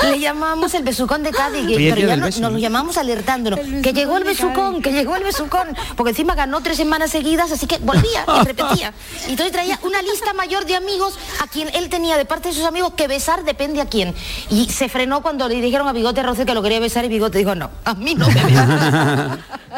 le 0.11 0.19
llamamos 0.21 0.75
el 0.75 0.83
besucón 0.83 1.23
de 1.23 1.31
Cádiz, 1.31 1.65
pero 1.67 1.97
ya 2.01 2.07
del 2.09 2.21
no- 2.21 2.27
beso, 2.27 2.41
nos 2.41 2.51
¿no? 2.51 2.57
lo 2.57 2.59
llamamos 2.63 2.97
alertándonos, 2.97 3.61
que 3.83 3.93
llegó 3.93 4.17
el 4.17 4.25
besucón, 4.25 4.83
que 4.83 4.93
llegó 4.93 5.17
el 5.17 5.25
besucón, 5.25 5.69
porque 5.97 6.11
encima 6.11 6.35
ganó 6.35 6.61
tres 6.61 6.77
semanas 6.77 7.11
seguidas, 7.11 7.51
así 7.53 7.67
que 7.67 7.79
volvía 7.79 8.25
y 8.41 8.45
repetía. 8.45 8.93
Y 9.27 9.31
entonces 9.31 9.53
traía 9.53 9.79
una 9.83 10.03
lista 10.03 10.33
mayor 10.35 10.65
de 10.67 10.77
amigos 10.77 11.19
a 11.41 11.47
quien 11.47 11.69
él 11.75 11.89
tenía 11.89 12.17
de 12.17 12.25
parte 12.25 12.49
de 12.49 12.55
sus 12.55 12.65
amigos 12.65 12.95
que 12.95 13.09
besar 13.09 13.45
depende 13.45 13.81
a 13.81 13.87
quién. 13.87 14.15
Y 14.51 14.69
se 14.71 14.89
frenó 14.89 15.23
cuando 15.23 15.49
le 15.49 15.61
dijeron 15.61 15.89
a 15.89 15.93
Bigote 15.93 16.23
Roce 16.23 16.45
que 16.47 16.55
lo 16.55 16.63
quería 16.63 16.81
besar 16.81 17.05
y 17.05 17.09
Bigote 17.09 17.39
dijo, 17.39 17.55
no, 17.55 17.71
a 17.85 17.95
mí 17.95 18.15
no 18.15 18.27
me. 18.29 18.35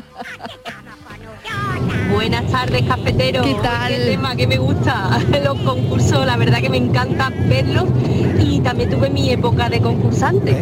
Buenas 2.29 2.51
tardes, 2.51 2.83
cafetero. 2.83 3.41
¿Qué 3.45 3.55
tal? 3.62 3.89
Qué 3.89 3.99
tema 4.01 4.35
que 4.35 4.49
me 4.49 4.59
gusta. 4.59 5.21
Los 5.45 5.61
concursos, 5.61 6.27
la 6.27 6.37
verdad 6.37 6.59
que 6.59 6.69
me 6.69 6.77
encanta 6.77 7.31
verlos. 7.49 7.85
Y 8.41 8.59
también 8.62 8.91
tuve 8.91 9.11
mi 9.11 9.31
época 9.31 9.69
de 9.69 9.81
concursante. 9.81 10.57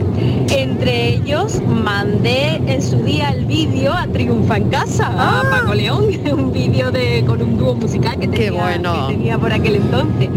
Entre 0.50 1.14
ellos 1.14 1.62
mandé 1.66 2.57
en 2.66 2.83
su 2.83 3.03
día 3.03 3.31
el 3.31 3.46
vídeo 3.46 3.94
a 3.94 4.07
Triunfa 4.07 4.59
en 4.59 4.68
Casa, 4.68 5.07
a 5.07 5.42
Paco 5.48 5.72
León, 5.72 6.05
un 6.37 6.53
vídeo 6.53 6.90
de 6.90 7.24
con 7.27 7.40
un 7.40 7.57
dúo 7.57 7.74
musical 7.74 8.18
que 8.18 8.29
tenía, 8.29 8.53
bueno. 8.53 9.07
que 9.09 9.14
tenía 9.14 9.38
por 9.38 9.50
aquel 9.50 9.77
entonces. 9.77 10.29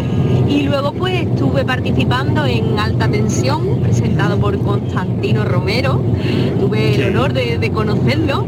Y 0.48 0.62
luego 0.62 0.94
pues 0.94 1.24
estuve 1.24 1.66
participando 1.66 2.46
en 2.46 2.80
Alta 2.80 3.10
Tensión, 3.10 3.82
presentado 3.82 4.40
por 4.40 4.58
Constantino 4.60 5.44
Romero. 5.44 6.02
Tuve 6.58 6.96
el 6.96 7.10
honor 7.10 7.34
de, 7.34 7.58
de 7.58 7.70
conocerlo. 7.70 8.46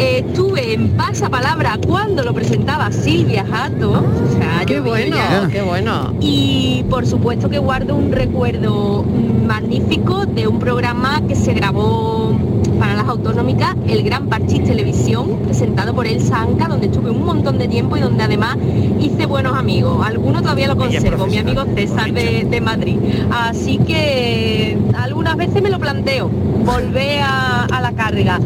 Estuve 0.00 0.72
en 0.72 0.88
Pasapalabra 0.96 1.78
cuando 1.86 2.22
lo 2.22 2.32
presentaba 2.32 2.90
Silvia 2.90 3.44
Jato. 3.44 3.90
O 3.90 4.38
sea, 4.38 4.64
Qué 4.64 4.80
bueno, 4.80 5.14
ya. 5.16 5.46
qué 5.52 5.60
bueno. 5.60 6.14
Y 6.20 6.84
por 6.88 7.06
supuesto 7.06 7.50
que 7.50 7.58
guardo 7.58 7.94
un 7.96 8.10
recuerdo 8.10 9.04
magnífico 9.46 10.24
de 10.24 10.48
un 10.48 10.58
programa 10.58 11.20
que 11.28 11.34
se 11.34 11.52
grabó 11.52 12.34
para 12.78 12.94
las 12.94 13.08
autonómicas, 13.08 13.76
el 13.88 14.02
Gran 14.02 14.28
Parchís 14.28 14.64
Televisión, 14.64 15.38
presentado 15.44 15.94
por 15.94 16.06
Elsa 16.06 16.40
Anca, 16.40 16.66
donde 16.66 16.86
estuve 16.86 17.10
un 17.10 17.22
montón 17.26 17.58
de 17.58 17.68
tiempo 17.68 17.98
y 17.98 18.00
donde 18.00 18.24
además 18.24 18.56
hice 19.00 19.26
buenos 19.26 19.54
amigos. 19.54 20.02
Algunos 20.06 20.40
todavía 20.40 20.66
lo 20.68 20.76
conservo, 20.78 21.26
mi 21.26 21.36
amigo 21.36 21.62
César 21.74 22.10
de, 22.12 22.46
de 22.50 22.60
Madrid. 22.62 22.96
Así 23.30 23.76
que 23.76 24.78
algunas 24.96 25.36
veces 25.36 25.60
me 25.62 25.68
lo 25.68 25.78
planteo, 25.78 26.30
volver 26.64 27.20
a, 27.20 27.64
a 27.66 27.80
la 27.82 27.92
carga. 27.92 28.40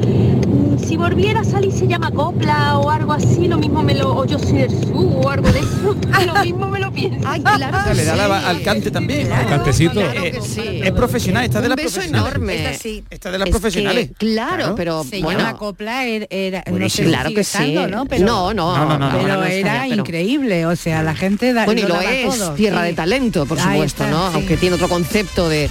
Si 0.78 0.96
volviera 0.96 1.40
a 1.40 1.44
salir 1.44 1.72
se 1.72 1.87
llama 1.87 2.10
copla 2.10 2.78
o 2.78 2.90
algo 2.90 3.12
así, 3.12 3.48
lo 3.48 3.58
mismo 3.58 3.82
me 3.82 3.94
lo, 3.94 4.14
o 4.16 4.24
yo 4.26 4.38
soy 4.38 4.52
del 4.58 4.70
sur 4.70 4.94
o 5.24 5.28
algo 5.30 5.50
de 5.50 5.60
eso, 5.60 5.96
lo 6.26 6.42
mismo 6.44 6.68
me 6.68 6.78
lo 6.80 6.92
pienso. 6.92 7.26
Ay, 7.26 7.40
claro 7.42 7.94
le 7.94 8.04
da 8.04 8.16
la- 8.16 8.48
al 8.48 8.62
cante 8.62 8.90
también. 8.90 9.32
Al 9.32 9.46
cantecito. 9.46 9.92
Claro 10.00 10.12
que 10.22 10.40
sí. 10.42 10.80
Es 10.82 10.92
profesional, 10.92 11.44
está 11.44 11.60
de 11.60 11.66
Un 11.66 11.70
las 11.70 11.76
beso 11.76 11.94
profesionales. 11.94 12.32
enorme. 12.34 12.64
Esta 12.72 12.82
sí. 12.82 13.04
Está 13.10 13.30
de 13.30 13.38
las 13.38 13.48
Es 13.48 13.50
profesionales. 13.52 14.08
que, 14.08 14.14
claro, 14.14 14.74
pero 14.74 15.04
Se 15.04 15.20
bueno, 15.22 15.40
llama 15.40 15.56
copla, 15.58 16.04
era, 16.04 16.26
era- 16.30 16.64
no 16.70 16.88
sé 16.88 17.04
claro 17.04 17.30
que 17.30 17.44
sí. 17.44 17.56
estando, 17.74 17.87
¿no? 17.88 18.06
Pero, 18.06 18.26
no, 18.26 18.54
no, 18.54 18.76
No, 18.76 18.84
no, 18.87 18.98
no, 18.98 19.10
no. 19.12 19.18
pero 19.22 19.37
no 19.37 19.44
era 19.44 19.82
pero- 19.88 19.94
increíble, 20.00 20.66
o 20.66 20.76
sea, 20.76 21.02
la 21.02 21.14
gente 21.14 21.52
da 21.52 21.64
Bueno, 21.64 21.80
y 21.82 21.84
lo 21.84 22.00
es, 22.00 22.38
todo, 22.38 22.54
tierra 22.54 22.80
sí. 22.82 22.87
de 22.88 22.92
talento, 22.94 23.46
por 23.46 23.58
Ahí 23.58 23.64
supuesto, 23.74 24.04
está, 24.04 24.14
¿no? 24.16 24.28
sí. 24.28 24.34
Aunque 24.37 24.56
tiene 24.56 24.74
otro 24.76 24.88
concepto 24.88 25.48
de, 25.48 25.68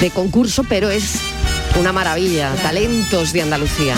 de 0.00 0.10
concurso, 0.10 0.64
pero 0.68 0.90
es 0.90 1.20
una 1.78 1.92
maravilla. 1.92 2.54
Talentos 2.62 3.32
de 3.32 3.42
Andalucía. 3.42 3.94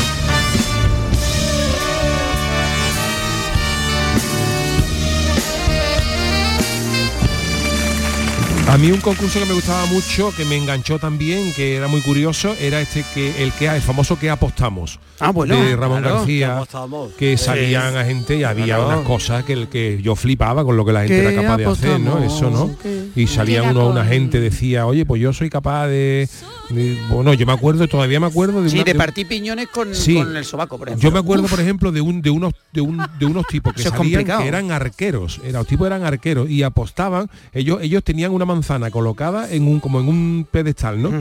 A 8.66 8.78
mí 8.78 8.90
un 8.90 9.00
concurso 9.00 9.38
que 9.38 9.44
me 9.44 9.52
gustaba 9.52 9.84
mucho, 9.86 10.32
que 10.34 10.44
me 10.46 10.56
enganchó 10.56 10.98
también, 10.98 11.52
que 11.52 11.76
era 11.76 11.86
muy 11.86 12.00
curioso, 12.00 12.56
era 12.58 12.80
este 12.80 13.04
que 13.14 13.42
el 13.44 13.52
que 13.52 13.66
el 13.68 13.82
famoso 13.82 14.18
que 14.18 14.30
apostamos 14.30 14.98
Ah, 15.20 15.30
bueno. 15.30 15.54
de 15.62 15.76
Ramón 15.76 16.00
claro. 16.00 16.16
García, 16.16 16.56
apostábamos. 16.56 17.12
que 17.12 17.36
salían 17.36 17.96
a 17.96 18.04
gente 18.04 18.36
y 18.36 18.42
había 18.42 18.64
Claro. 18.76 18.86
unas 18.88 19.00
cosas 19.02 19.44
que, 19.44 19.52
el 19.52 19.68
que 19.68 20.00
yo 20.02 20.16
flipaba 20.16 20.64
con 20.64 20.76
lo 20.76 20.84
que 20.84 20.92
la 20.92 21.00
gente 21.00 21.14
Que 21.14 21.32
era 21.34 21.42
capaz 21.42 21.56
de 21.58 21.66
hacer, 21.66 22.00
¿no? 22.00 22.18
Eso, 22.24 22.50
¿no? 22.50 22.76
que- 22.82 23.03
Y 23.16 23.26
salía 23.28 23.62
uno, 23.62 23.86
una 23.88 24.00
con- 24.00 24.08
gente 24.08 24.40
decía, 24.40 24.86
oye, 24.86 25.06
pues 25.06 25.22
yo 25.22 25.32
soy 25.32 25.48
capaz 25.50 25.86
de, 25.86 26.28
de- 26.70 26.98
bueno, 27.10 27.32
yo 27.34 27.46
me 27.46 27.52
acuerdo, 27.52 27.86
todavía 27.86 28.18
me 28.18 28.26
acuerdo 28.26 28.60
de 28.62 28.68
Sí, 28.70 28.76
una- 28.76 28.84
de 28.84 28.94
partir 28.94 29.28
piñones 29.28 29.68
con, 29.68 29.94
Sí. 29.94 30.14
con 30.16 30.36
el 30.36 30.44
sobaco, 30.44 30.78
por 30.78 30.88
ejemplo. 30.88 31.08
yo 31.08 31.12
me 31.12 31.20
acuerdo, 31.20 31.46
por 31.46 31.60
ejemplo, 31.60 31.92
de 31.92 32.00
un 32.00 32.20
de 32.22 32.30
unos 32.30 32.52
de 32.72 32.80
un 32.80 33.00
de 33.18 33.26
unos 33.26 33.46
tipos 33.46 33.72
que 33.72 33.82
salían 33.84 34.24
que 34.24 34.48
eran 34.48 34.72
arqueros, 34.72 35.40
era, 35.44 35.58
los 35.60 35.66
tipos 35.68 35.86
eran 35.86 36.02
arqueros 36.04 36.50
y 36.50 36.62
apostaban, 36.64 37.30
ellos 37.52 37.78
ellos 37.82 38.02
tenían 38.02 38.32
una 38.32 38.44
manzana 38.44 38.90
colocada 38.90 39.50
en 39.52 39.68
un 39.68 39.78
como 39.80 40.00
en 40.00 40.08
un 40.08 40.46
pedestal, 40.50 41.00
¿no? 41.00 41.12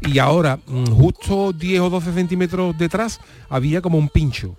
Y 0.00 0.18
ahora, 0.18 0.58
mm, 0.66 0.84
justo 0.86 1.52
10 1.52 1.80
o 1.80 1.90
12 1.90 2.12
centímetros 2.14 2.76
detrás, 2.78 3.20
había 3.50 3.82
como 3.82 3.98
un 3.98 4.08
pincho. 4.08 4.56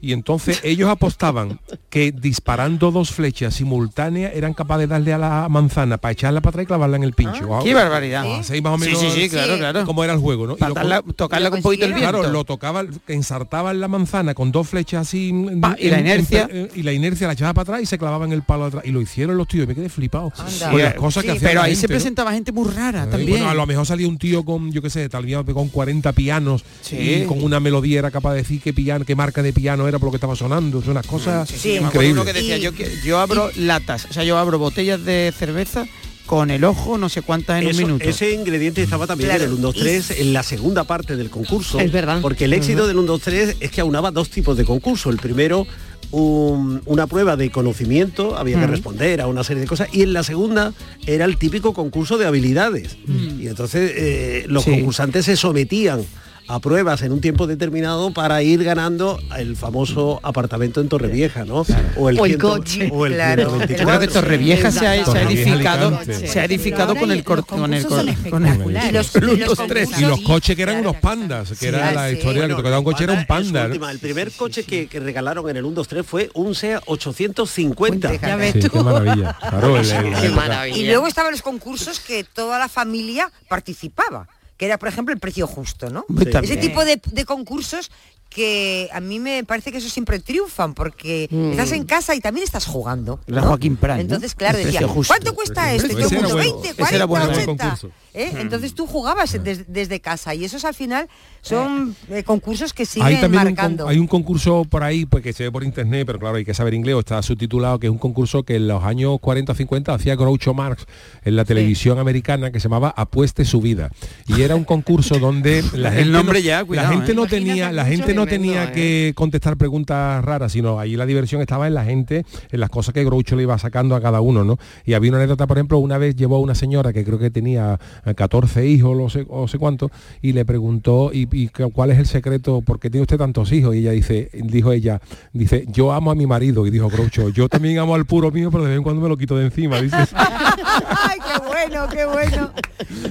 Y 0.00 0.12
entonces 0.12 0.60
ellos 0.62 0.88
apostaban 0.90 1.58
que 1.90 2.12
disparando 2.12 2.90
dos 2.90 3.10
flechas 3.10 3.54
simultáneas 3.54 4.32
eran 4.34 4.52
capaces 4.54 4.82
de 4.82 4.86
darle 4.88 5.12
a 5.14 5.18
la 5.18 5.48
manzana 5.48 5.96
para 5.96 6.12
echarla 6.12 6.40
para 6.40 6.50
atrás 6.50 6.64
y 6.64 6.66
clavarla 6.66 6.96
en 6.96 7.02
el 7.04 7.12
pincho. 7.14 7.58
Qué 7.64 7.74
barbaridad. 7.74 8.24
Ah, 8.26 8.38
así 8.40 8.60
más 8.60 8.74
o 8.74 8.78
Sí, 8.78 8.84
menos 8.90 9.00
sí, 9.00 9.10
sí, 9.22 9.28
claro, 9.30 9.56
claro. 9.56 9.84
cómo 9.84 10.04
era 10.04 10.12
el 10.12 10.18
juego, 10.20 10.46
¿no? 10.46 10.56
Lo- 10.58 11.02
tocarla 11.14 11.50
con 11.50 11.58
un 11.58 11.62
poquito 11.62 11.86
el 11.86 11.94
viento. 11.94 12.10
Claro, 12.18 12.30
lo 12.32 12.44
tocaba, 12.44 12.84
ensartaba 13.08 13.70
en 13.70 13.80
la 13.80 13.88
manzana 13.88 14.34
con 14.34 14.52
dos 14.52 14.68
flechas 14.68 15.08
así 15.08 15.30
en- 15.30 15.60
y 15.78 15.88
la 15.88 16.00
inercia. 16.00 16.48
en- 16.50 16.68
y 16.74 16.82
la 16.82 16.92
inercia 16.92 17.26
la 17.26 17.32
echaba 17.32 17.54
para 17.54 17.62
atrás 17.62 17.82
y 17.82 17.86
se 17.86 17.98
clavaba 17.98 18.24
en 18.26 18.32
el 18.32 18.42
palo 18.42 18.66
atrás. 18.66 18.84
Y 18.86 18.90
lo 18.90 19.00
hicieron 19.00 19.36
los 19.36 19.48
tíos, 19.48 19.64
y 19.64 19.68
me 19.68 19.74
quedé 19.74 19.88
flipado. 19.88 20.32
Las 20.72 20.94
cosas 20.94 21.24
que 21.24 21.34
Pero 21.36 21.62
ahí 21.62 21.70
gente, 21.70 21.80
se 21.80 21.86
¿no? 21.88 21.92
presentaba 21.94 22.32
gente 22.32 22.52
muy 22.52 22.68
rara 22.70 23.04
Eh, 23.04 23.06
también. 23.08 23.30
Bueno, 23.30 23.48
a 23.50 23.54
lo 23.54 23.66
mejor 23.66 23.86
salía 23.86 24.08
un 24.08 24.18
tío 24.18 24.44
con, 24.44 24.70
yo 24.72 24.82
qué 24.82 24.90
sé, 24.90 25.08
tal 25.08 25.24
vez 25.24 25.36
con 25.54 25.68
40 25.68 26.12
pianos 26.12 26.64
Sí. 26.82 26.96
y 26.96 27.24
con 27.24 27.42
una 27.42 27.60
melodía 27.60 27.98
era 28.00 28.10
capaz 28.10 28.32
de 28.32 28.38
decir 28.38 28.60
qué 28.60 28.72
piano, 28.72 29.04
qué 29.04 29.14
marca 29.16 29.42
de 29.42 29.52
piano 29.52 29.85
era 29.88 29.98
por 29.98 30.06
lo 30.08 30.10
que 30.12 30.16
estaba 30.16 30.36
sonando. 30.36 30.80
Son 30.80 30.90
unas 30.92 31.06
cosas 31.06 31.48
Sí, 31.48 31.76
acuerdo 31.76 31.86
increíbles. 31.86 32.12
uno 32.12 32.24
que 32.24 32.32
decía, 32.32 32.56
Y- 32.58 33.06
yo, 33.06 33.18
abro 33.18 33.50
latas, 33.56 34.06
o 34.10 34.12
sea, 34.12 34.24
yo 34.24 34.38
abro 34.38 34.58
botellas 34.58 35.04
de 35.04 35.32
cerveza 35.36 35.86
con 36.26 36.50
el 36.50 36.64
ojo 36.64 36.98
no 36.98 37.08
sé 37.08 37.22
cuántas 37.22 37.62
en 37.62 37.68
Eso- 37.68 37.78
un 37.82 37.86
minuto. 37.86 38.04
Ese 38.08 38.32
ingrediente 38.32 38.82
estaba 38.82 39.06
también 39.06 39.30
Claro, 39.30 39.44
en 39.44 39.50
el 39.50 39.54
1, 39.56 39.62
2, 39.68 39.76
3, 39.76 40.10
en 40.10 40.32
la 40.32 40.42
segunda 40.42 40.82
parte 40.84 41.14
del 41.16 41.30
concurso. 41.30 41.78
Es 41.78 41.92
verdad. 41.92 42.20
Porque 42.20 42.46
el 42.46 42.52
éxito 42.52 42.86
del 42.88 42.98
1, 42.98 43.06
2, 43.12 43.20
3 43.22 43.56
es 43.60 43.70
que 43.70 43.80
aunaba 43.80 44.10
dos 44.10 44.28
tipos 44.30 44.56
de 44.56 44.64
concurso. 44.64 45.10
El 45.10 45.18
primero, 45.18 45.66
un- 46.10 46.82
una 46.86 47.06
prueba 47.06 47.36
de 47.36 47.50
conocimiento, 47.50 48.36
había 48.36 48.58
que 48.60 48.66
responder 48.66 49.20
a 49.20 49.26
una 49.28 49.44
serie 49.44 49.60
de 49.62 49.66
cosas. 49.68 49.88
Y 49.92 50.02
en 50.02 50.12
la 50.12 50.22
segunda 50.24 50.72
era 51.06 51.24
el 51.24 51.36
típico 51.36 51.72
concurso 51.74 52.16
de 52.18 52.26
habilidades. 52.26 52.96
Y 53.06 53.46
entonces 53.48 53.92
eh, 53.94 54.44
los 54.48 54.64
Sí. 54.64 54.70
concursantes 54.70 55.24
se 55.26 55.36
sometían 55.36 56.04
a 56.48 56.60
pruebas 56.60 57.02
en 57.02 57.12
un 57.12 57.20
tiempo 57.20 57.46
determinado 57.46 58.12
para 58.12 58.42
ir 58.42 58.62
ganando 58.62 59.18
el 59.36 59.56
famoso 59.56 60.20
apartamento 60.22 60.80
en 60.80 60.88
Torrevieja, 60.88 61.44
¿no? 61.44 61.64
O 61.96 62.08
el, 62.08 62.18
O 62.20 62.24
el 62.26 62.32
ciento- 62.32 62.48
coche. 62.48 62.88
O 62.92 63.06
el 63.06 63.14
Claro. 63.14 63.50
124. 63.50 63.76
Yo 63.76 63.84
creo 63.86 64.00
que 64.00 64.08
Torrevieja 64.08 64.70
se 64.70 64.86
ha, 64.86 65.04
se 65.04 65.18
ha 65.18 65.22
edificado, 65.22 66.00
se 66.04 66.40
ha 66.40 66.44
edificado 66.44 66.94
con 66.96 67.10
el 67.10 67.24
con 67.24 67.38
el 67.74 67.86
con 67.86 68.46
el- 68.46 68.58
los- 68.58 68.84
y 68.88 68.92
los 68.92 69.14
1, 69.16 69.46
2, 69.46 69.58
3. 69.66 69.88
concursos- 69.90 70.00
Y 70.00 70.04
los 70.06 70.20
coches 70.20 70.56
que 70.56 70.62
eran 70.62 70.76
unos 70.80 70.96
pandas, 70.96 71.50
que 71.58 71.68
era 71.68 71.92
la 71.92 72.08
sí. 72.08 72.14
historia 72.16 72.32
que 72.42 72.46
Bueno, 72.46 72.56
te 72.56 72.62
quedaba 72.62 72.78
un 72.78 72.84
coche 72.84 73.04
era 73.04 73.12
un 73.14 73.26
Panda, 73.26 73.64
el 73.64 73.98
primer 73.98 74.30
coche 74.32 74.62
que, 74.64 74.86
que 74.86 75.00
regalaron 75.00 75.48
en 75.50 75.56
el 75.56 75.64
1, 75.64 75.74
2, 75.74 75.88
3 75.88 76.06
fue 76.06 76.30
un 76.34 76.54
SEA 76.54 76.80
850. 76.86 78.14
Ya 78.20 78.36
ves 78.36 78.52
Sí, 78.60 78.68
qué 78.70 78.80
maravilla. 78.80 79.36
Claro, 79.40 79.76
el- 79.76 79.90
el- 79.90 80.14
Qué 80.20 80.26
el- 80.26 80.32
maravilla. 80.32 80.76
Y 80.76 80.86
luego 80.86 81.06
estaban 81.06 81.32
los 81.32 81.42
concursos 81.42 82.00
que 82.00 82.24
toda 82.24 82.58
la 82.58 82.68
familia 82.68 83.30
participaba, 83.48 84.28
que 84.56 84.66
era, 84.66 84.78
por 84.78 84.88
ejemplo, 84.88 85.12
el 85.12 85.20
precio 85.20 85.46
justo, 85.46 85.90
¿no? 85.90 86.04
Ese 86.42 86.56
tipo 86.56 86.84
de, 86.84 87.00
de 87.04 87.24
concursos 87.24 87.90
que 88.36 88.90
a 88.92 89.00
mí 89.00 89.18
me 89.18 89.44
parece 89.44 89.72
que 89.72 89.78
eso 89.78 89.88
siempre 89.88 90.20
triunfan, 90.20 90.74
porque 90.74 91.26
Mm. 91.30 91.52
estás 91.52 91.72
en 91.72 91.84
casa 91.84 92.14
y 92.14 92.20
también 92.20 92.44
estás 92.44 92.66
jugando. 92.66 93.18
¿no? 93.26 93.42
Joaquín 93.42 93.76
Prat, 93.78 93.96
¿no? 93.96 94.02
Entonces, 94.02 94.34
claro, 94.34 94.58
El 94.58 94.66
decía, 94.66 94.86
justo. 94.86 95.10
¿cuánto 95.14 95.34
cuesta 95.34 95.72
esto? 95.72 95.86
Y 95.88 95.90
Ese 95.92 95.96
todo 96.02 96.08
el 96.08 96.12
era 96.12 96.20
mundo, 96.28 96.34
bueno. 96.36 96.60
20, 96.60 96.82
Ese 96.82 96.96
era 96.96 97.06
40, 97.06 97.06
bueno, 97.06 97.24
buen 97.26 97.38
80. 97.38 97.64
concurso. 97.64 97.90
¿eh? 98.12 98.32
Entonces 98.38 98.74
tú 98.74 98.86
jugabas 98.86 99.42
des- 99.42 99.64
desde 99.72 100.00
casa 100.00 100.34
y 100.34 100.44
esos 100.44 100.64
al 100.66 100.74
final 100.74 101.08
son 101.40 101.96
eh, 102.10 102.22
concursos 102.24 102.72
que 102.74 102.82
Hay 102.82 102.86
siguen 102.86 103.20
también 103.20 103.44
marcando. 103.44 103.88
hay 103.88 103.98
un 103.98 104.06
concurso 104.06 104.64
por 104.68 104.82
ahí 104.82 105.06
pues, 105.06 105.22
que 105.22 105.32
se 105.32 105.44
ve 105.44 105.52
por 105.52 105.64
internet, 105.64 106.04
pero 106.06 106.18
claro, 106.18 106.36
hay 106.36 106.44
que 106.44 106.54
saber 106.54 106.74
inglés, 106.74 106.94
o 106.94 107.00
está 107.00 107.22
subtitulado, 107.22 107.78
que 107.78 107.86
es 107.86 107.90
un 107.90 107.98
concurso 107.98 108.42
que 108.42 108.56
en 108.56 108.68
los 108.68 108.84
años 108.84 109.18
40 109.20 109.52
o 109.52 109.54
50 109.54 109.94
hacía 109.94 110.14
Groucho 110.16 110.52
Marx 110.54 110.84
en 111.24 111.36
la 111.36 111.44
televisión 111.46 111.98
americana 111.98 112.50
que 112.50 112.60
se 112.60 112.64
llamaba 112.64 112.90
Apueste 112.96 113.44
su 113.44 113.60
vida. 113.60 113.90
Y 114.26 114.42
era 114.42 114.56
un 114.56 114.64
concurso 114.64 115.18
donde 115.18 115.62
la 115.74 115.88
El 115.92 115.94
gente 115.96 116.10
nombre 116.12 116.40
no, 116.40 116.44
ya, 116.44 116.64
cuidado, 116.64 116.88
la 116.90 116.94
gente 116.96 117.12
¿eh? 117.12 117.14
no 117.14 117.22
Imagínate 117.22 117.46
tenía, 117.48 117.72
la 117.72 117.84
gente 117.84 118.14
no 118.14 118.25
tenía 118.30 118.64
¿eh? 118.64 118.72
que 118.72 119.12
contestar 119.14 119.56
preguntas 119.56 120.24
raras, 120.24 120.52
sino 120.52 120.78
ahí 120.78 120.96
la 120.96 121.06
diversión 121.06 121.40
estaba 121.40 121.66
en 121.66 121.74
la 121.74 121.84
gente, 121.84 122.24
en 122.50 122.60
las 122.60 122.70
cosas 122.70 122.92
que 122.94 123.04
Groucho 123.04 123.36
le 123.36 123.42
iba 123.42 123.56
sacando 123.58 123.94
a 123.94 124.00
cada 124.00 124.20
uno, 124.20 124.44
¿no? 124.44 124.58
Y 124.84 124.94
había 124.94 125.10
una 125.10 125.18
anécdota, 125.18 125.46
por 125.46 125.56
ejemplo, 125.58 125.78
una 125.78 125.98
vez 125.98 126.16
llevó 126.16 126.36
a 126.36 126.40
una 126.40 126.54
señora 126.54 126.92
que 126.92 127.04
creo 127.04 127.18
que 127.18 127.30
tenía 127.30 127.78
eh, 128.04 128.14
14 128.14 128.66
hijos, 128.66 128.96
o 129.00 129.08
sé, 129.10 129.26
o 129.28 129.48
sé 129.48 129.58
cuánto, 129.58 129.90
y 130.22 130.32
le 130.32 130.44
preguntó, 130.44 131.10
¿y, 131.12 131.28
y 131.32 131.48
cu- 131.48 131.70
cuál 131.70 131.90
es 131.90 131.98
el 131.98 132.06
secreto? 132.06 132.60
¿Por 132.62 132.78
qué 132.80 132.90
tiene 132.90 133.02
usted 133.02 133.16
tantos 133.18 133.52
hijos? 133.52 133.74
Y 133.74 133.78
ella 133.80 133.92
dice, 133.92 134.30
dijo 134.32 134.72
ella, 134.72 135.00
dice, 135.32 135.64
yo 135.68 135.92
amo 135.92 136.10
a 136.10 136.14
mi 136.14 136.26
marido, 136.26 136.66
y 136.66 136.70
dijo 136.70 136.88
Groucho, 136.88 137.28
yo 137.30 137.48
también 137.48 137.78
amo 137.78 137.94
al 137.94 138.04
puro 138.06 138.30
mío, 138.30 138.50
pero 138.50 138.64
de 138.64 138.70
vez 138.70 138.76
en 138.78 138.82
cuando 138.82 139.00
me 139.02 139.08
lo 139.08 139.16
quito 139.16 139.36
de 139.36 139.46
encima, 139.46 139.80
dice. 139.80 139.96
¡Ay, 140.14 141.18
qué 141.20 141.46
bueno, 141.46 141.88
qué 141.88 142.04
bueno! 142.06 142.50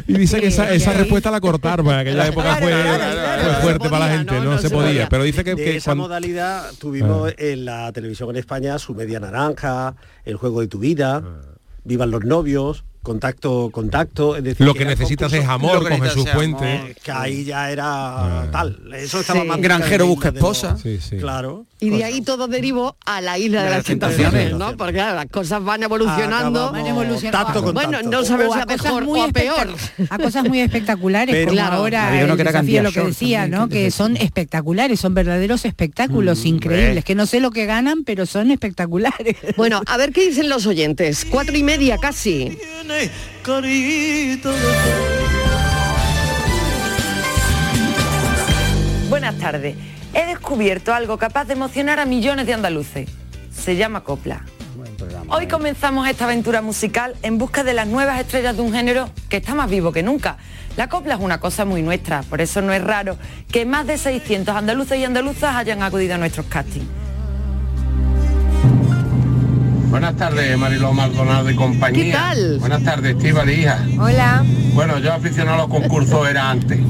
Y 0.07 0.13
dice 0.17 0.39
que 0.39 0.47
esa, 0.47 0.93
respuesta 0.93 1.31
la 1.31 1.39
cortaron, 1.41 1.87
en 1.87 1.93
aquella 1.93 2.27
época 2.27 2.55
fue, 2.57 2.69
Claro, 2.71 2.95
claro, 2.97 3.13
claro. 3.13 3.41
fue 3.41 3.45
No 3.45 3.55
se 3.55 3.61
fuerte 3.61 3.89
para 3.89 4.07
la 4.07 4.17
gente, 4.17 4.33
no, 4.35 4.43
no, 4.43 4.51
no 4.51 4.57
se 4.59 4.69
podía. 4.69 5.04
Pero 5.09 5.23
dice 5.23 5.43
que, 5.43 5.55
de 5.55 5.63
que 5.63 5.75
esa 5.77 5.91
cuando- 5.91 6.03
modalidad 6.03 6.71
tuvimos 6.79 7.33
en 7.37 7.65
la 7.65 7.91
televisión 7.91 8.29
en 8.31 8.37
España 8.37 8.77
su 8.79 8.93
media 8.95 9.19
naranja, 9.19 9.95
el 10.25 10.35
juego 10.35 10.61
de 10.61 10.67
tu 10.67 10.79
vida, 10.79 11.23
vivan 11.83 12.11
los 12.11 12.23
novios, 12.23 12.83
contacto, 13.05 13.69
contacto. 13.71 14.35
Es 14.35 14.43
decir, 14.43 14.65
Lo 14.65 14.73
que 14.73 14.83
necesitas 14.83 15.31
concurso- 15.31 15.43
es 15.43 15.47
amor 15.49 15.87
con 15.87 16.01
Jesús 16.01 16.25
es 16.27 16.33
Puente. 16.35 16.77
amor, 16.79 16.95
Que 16.95 17.11
ahí 17.11 17.45
ya 17.45 17.71
era 17.71 18.49
tal. 18.51 18.77
Eso 18.93 19.21
estaba 19.21 19.41
Sí. 19.43 19.47
más 19.47 19.61
Granjero 19.61 20.07
busca 20.07 20.29
esposa. 20.29 20.75
Sí, 20.81 20.99
sí. 20.99 21.17
Claro. 21.17 21.65
Y 21.79 21.89
de 21.91 22.03
ahí 22.03 22.21
todo 22.21 22.47
derivó 22.47 22.95
a 23.05 23.21
la 23.21 23.37
isla 23.37 23.59
de, 23.59 23.63
De 23.65 23.69
las 23.69 23.77
las 23.79 23.85
tentaciones, 23.85 24.31
tentaciones. 24.31 24.57
¿no? 24.71 24.77
Porque 24.77 24.93
claro, 24.93 25.15
las 25.15 25.25
cosas 25.27 25.63
van 25.63 25.83
evolucionando. 25.83 26.71
Van 26.71 26.87
evolucionando. 26.87 27.45
tacto 27.45 27.63
con 27.63 27.73
Bueno, 27.73 27.91
tacto. 27.91 28.09
no 28.09 28.23
sabemos 28.25 28.55
O 28.57 28.59
a 28.61 28.65
mejor 28.65 29.03
muy 29.05 29.19
o 29.19 29.23
a 29.23 29.27
peor. 29.27 29.67
a 30.09 30.17
cosas 30.17 30.45
muy 30.45 30.59
espectaculares 30.61 31.35
Pero- 31.35 31.47
como 31.47 31.55
Claro. 31.61 31.75
ahora 31.77 32.21
el 32.21 32.37
desafío, 32.37 32.81
lo 32.81 32.91
que 32.91 33.01
decía 33.01 33.41
también, 33.41 33.59
no 33.61 33.69
que 33.69 33.91
son 33.91 34.17
espectaculares 34.17 34.99
son 34.99 35.13
verdaderos 35.13 35.65
espectáculos 35.65 36.43
Mm, 36.43 36.47
increíbles 36.47 37.03
que 37.05 37.13
no 37.13 37.25
sé 37.27 37.39
lo 37.39 37.51
que 37.51 37.65
ganan 37.65 38.03
pero 38.03 38.25
son 38.25 38.49
espectaculares 38.51 39.35
Bueno, 39.57 39.81
a 39.85 39.97
ver 39.97 40.11
qué 40.11 40.27
dicen 40.27 40.49
los 40.49 40.65
oyentes. 40.65 41.25
Cuatro 41.29 41.55
y 41.55 41.61
media 41.63 41.97
casi. 41.97 42.57
Buenas 49.09 49.37
tardes. 49.37 49.75
He 50.13 50.25
descubierto 50.25 50.93
algo 50.93 51.17
capaz 51.17 51.45
de 51.45 51.53
emocionar 51.53 51.99
a 51.99 52.05
millones 52.05 52.45
de 52.45 52.53
andaluces. 52.53 53.09
Se 53.51 53.75
llama 53.75 54.03
copla. 54.03 54.45
Hoy 55.29 55.47
comenzamos 55.47 56.07
esta 56.07 56.25
aventura 56.25 56.61
musical 56.61 57.15
en 57.21 57.37
busca 57.37 57.63
de 57.63 57.73
las 57.73 57.87
nuevas 57.87 58.19
estrellas 58.19 58.55
de 58.55 58.61
un 58.61 58.73
género 58.73 59.09
que 59.29 59.37
está 59.37 59.55
más 59.55 59.69
vivo 59.69 59.91
que 59.91 60.03
nunca. 60.03 60.37
La 60.77 60.87
copla 60.89 61.15
es 61.15 61.19
una 61.19 61.39
cosa 61.39 61.65
muy 61.65 61.81
nuestra, 61.81 62.23
por 62.23 62.41
eso 62.41 62.61
no 62.61 62.73
es 62.73 62.83
raro 62.83 63.17
que 63.51 63.65
más 63.65 63.87
de 63.87 63.97
600 63.97 64.55
andaluces 64.55 64.99
y 64.99 65.05
andaluzas 65.05 65.55
hayan 65.55 65.81
acudido 65.81 66.15
a 66.15 66.17
nuestros 66.17 66.45
castings. 66.47 67.04
Buenas 69.95 70.17
tardes, 70.17 70.57
Mariló 70.57 70.91
Maldonado 70.91 71.49
y 71.49 71.55
compañía. 71.55 72.03
¿Qué 72.03 72.11
tal? 72.11 72.59
Buenas 72.59 72.83
tardes, 72.83 73.15
Estíbal, 73.15 73.49
hija. 73.49 73.79
Hola. 73.97 74.43
Bueno, 74.73 74.99
yo 74.99 75.13
aficionado 75.13 75.55
a 75.55 75.61
los 75.61 75.67
concursos 75.69 76.29
era 76.29 76.51
antes, 76.51 76.81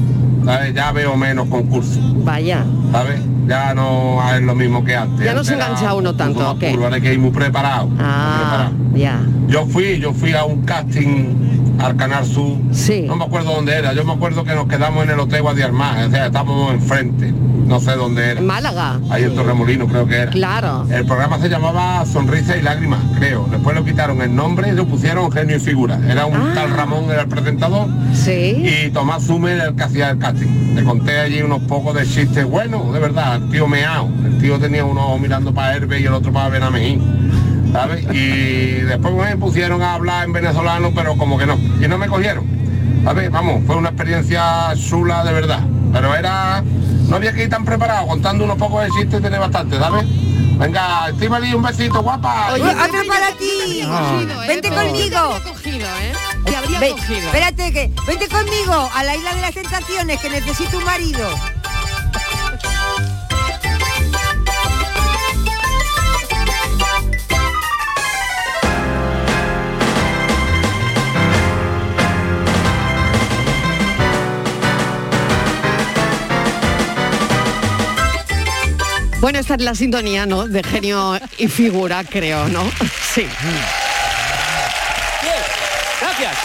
¿sabes? 0.44 0.74
Ya 0.74 0.90
veo 0.90 1.16
menos 1.16 1.46
concursos, 1.46 2.00
Vaya. 2.24 2.64
¿sabes? 2.90 3.20
Ya 3.46 3.74
no 3.74 4.18
es 4.34 4.42
lo 4.42 4.54
mismo 4.54 4.84
que 4.84 4.96
antes. 4.96 5.24
Ya 5.24 5.34
no 5.34 5.44
se 5.44 5.54
engancha 5.54 5.94
uno 5.94 6.10
un 6.10 6.16
tanto, 6.16 6.34
poco 6.40 6.46
más 6.46 6.56
¿o 6.56 6.58
qué? 6.58 6.70
puro, 6.70 6.84
Ahora 6.84 6.96
hay 6.96 7.02
que 7.02 7.12
ir 7.12 7.18
muy 7.20 7.30
preparado. 7.30 7.86
muy 7.88 7.98
Ah, 8.00 8.70
preparado. 8.70 8.96
ya. 8.96 9.20
Yo 9.48 9.66
fui, 9.66 9.98
yo 10.00 10.12
fui 10.12 10.32
a 10.34 10.44
un 10.44 10.62
casting 10.64 11.76
al 11.78 11.94
Canal 11.96 12.24
Sur. 12.24 12.56
Sí. 12.72 13.04
No 13.06 13.16
me 13.16 13.24
acuerdo 13.24 13.54
dónde 13.54 13.74
era. 13.74 13.92
Yo 13.92 14.04
me 14.04 14.12
acuerdo 14.14 14.42
que 14.44 14.54
nos 14.54 14.66
quedamos 14.66 15.04
en 15.04 15.10
el 15.10 15.20
Hotel 15.20 15.42
Guadiarmar, 15.42 16.06
o 16.06 16.10
sea, 16.10 16.26
estábamos 16.26 16.72
enfrente. 16.72 17.32
No 17.66 17.80
sé 17.80 17.96
dónde 17.96 18.30
era. 18.30 18.40
En 18.40 18.46
Málaga. 18.46 19.00
Ahí 19.10 19.24
en 19.24 19.34
Torremolino 19.34 19.88
creo 19.88 20.06
que 20.06 20.14
era. 20.14 20.30
Claro. 20.30 20.86
El 20.88 21.04
programa 21.04 21.38
se 21.40 21.48
llamaba 21.48 22.04
Sonrisa 22.06 22.56
y 22.56 22.62
Lágrimas, 22.62 23.00
creo. 23.18 23.46
Después 23.50 23.74
lo 23.74 23.84
quitaron 23.84 24.22
el 24.22 24.34
nombre 24.34 24.68
y 24.68 24.72
lo 24.72 24.86
pusieron 24.86 25.30
Genio 25.32 25.56
y 25.56 25.60
Figura. 25.60 25.98
Era 26.08 26.26
un 26.26 26.36
Ah. 26.36 26.52
tal 26.54 26.70
Ramón 26.70 27.06
era 27.10 27.22
el 27.22 27.28
presentador 27.28 27.88
Sí. 28.14 28.62
y 28.86 28.90
Tomás 28.90 29.24
Zumer 29.24 29.60
el 29.60 29.74
que 29.74 29.82
hacía 29.82 30.10
el 30.10 30.18
casting. 30.18 30.74
Le 30.76 30.84
conté 30.84 31.18
allí 31.18 31.42
unos 31.42 31.60
pocos 31.62 31.94
de 31.96 32.04
chistes 32.06 32.44
buenos, 32.48 32.92
de 32.92 33.00
verdad. 33.00 33.35
El 33.36 33.50
tío 33.50 33.66
meao. 33.68 34.10
El 34.24 34.38
tío 34.38 34.58
tenía 34.58 34.84
uno 34.84 35.06
ojo 35.06 35.18
mirando 35.18 35.52
para 35.54 35.74
Herbe 35.76 36.00
y 36.00 36.04
el 36.06 36.12
otro 36.14 36.32
para 36.32 36.48
Benamejín. 36.48 37.70
¿Sabes? 37.72 38.04
Y 38.12 38.82
después 38.82 39.12
me 39.14 39.36
pusieron 39.36 39.82
a 39.82 39.94
hablar 39.94 40.24
en 40.24 40.32
venezolano, 40.32 40.92
pero 40.94 41.16
como 41.16 41.36
que 41.36 41.46
no. 41.46 41.54
Y 41.80 41.88
no 41.88 41.98
me 41.98 42.06
cogieron. 42.06 42.46
¿Sabes? 43.04 43.30
Vamos, 43.30 43.62
fue 43.66 43.76
una 43.76 43.90
experiencia 43.90 44.72
chula 44.76 45.24
de 45.24 45.32
verdad. 45.32 45.60
Pero 45.92 46.14
era. 46.14 46.62
No 47.08 47.16
había 47.16 47.32
que 47.32 47.44
ir 47.44 47.48
tan 47.50 47.64
preparado, 47.64 48.06
contando 48.08 48.44
unos 48.44 48.56
pocos 48.56 48.82
de 48.82 48.90
chistes 48.90 49.20
tiene 49.20 49.38
bastante, 49.38 49.78
¿sabes? 49.78 50.04
Venga, 50.58 51.08
Estíbaliz, 51.10 51.54
un 51.54 51.62
besito, 51.62 52.02
guapa. 52.02 52.48
Oye, 52.54 52.62
Otro 52.64 53.06
para 53.06 53.28
ti. 53.38 53.82
cogido, 53.86 54.42
¿eh? 54.42 54.46
Vente 54.48 54.68
conmigo. 54.70 55.38
cogido, 55.44 55.86
¿eh? 56.00 56.12
Te 56.46 56.56
habría 56.56 56.80
Ve- 56.80 56.90
cogido. 56.92 57.18
espérate 57.26 57.72
que 57.72 57.90
vente 58.06 58.28
conmigo 58.28 58.90
a 58.94 59.04
la 59.04 59.14
isla 59.16 59.34
de 59.34 59.40
las 59.42 59.52
tentaciones 59.54 60.18
que 60.20 60.30
necesito 60.30 60.78
un 60.78 60.84
marido. 60.84 61.28
Bueno, 79.20 79.38
esta 79.38 79.54
es 79.54 79.62
la 79.62 79.74
sintonía, 79.74 80.26
¿no? 80.26 80.46
De 80.46 80.62
genio 80.62 81.18
y 81.38 81.48
figura, 81.48 82.04
creo, 82.04 82.48
¿no? 82.48 82.62
Sí. 83.14 83.22
Bien, 83.22 83.32
gracias. 86.00 86.36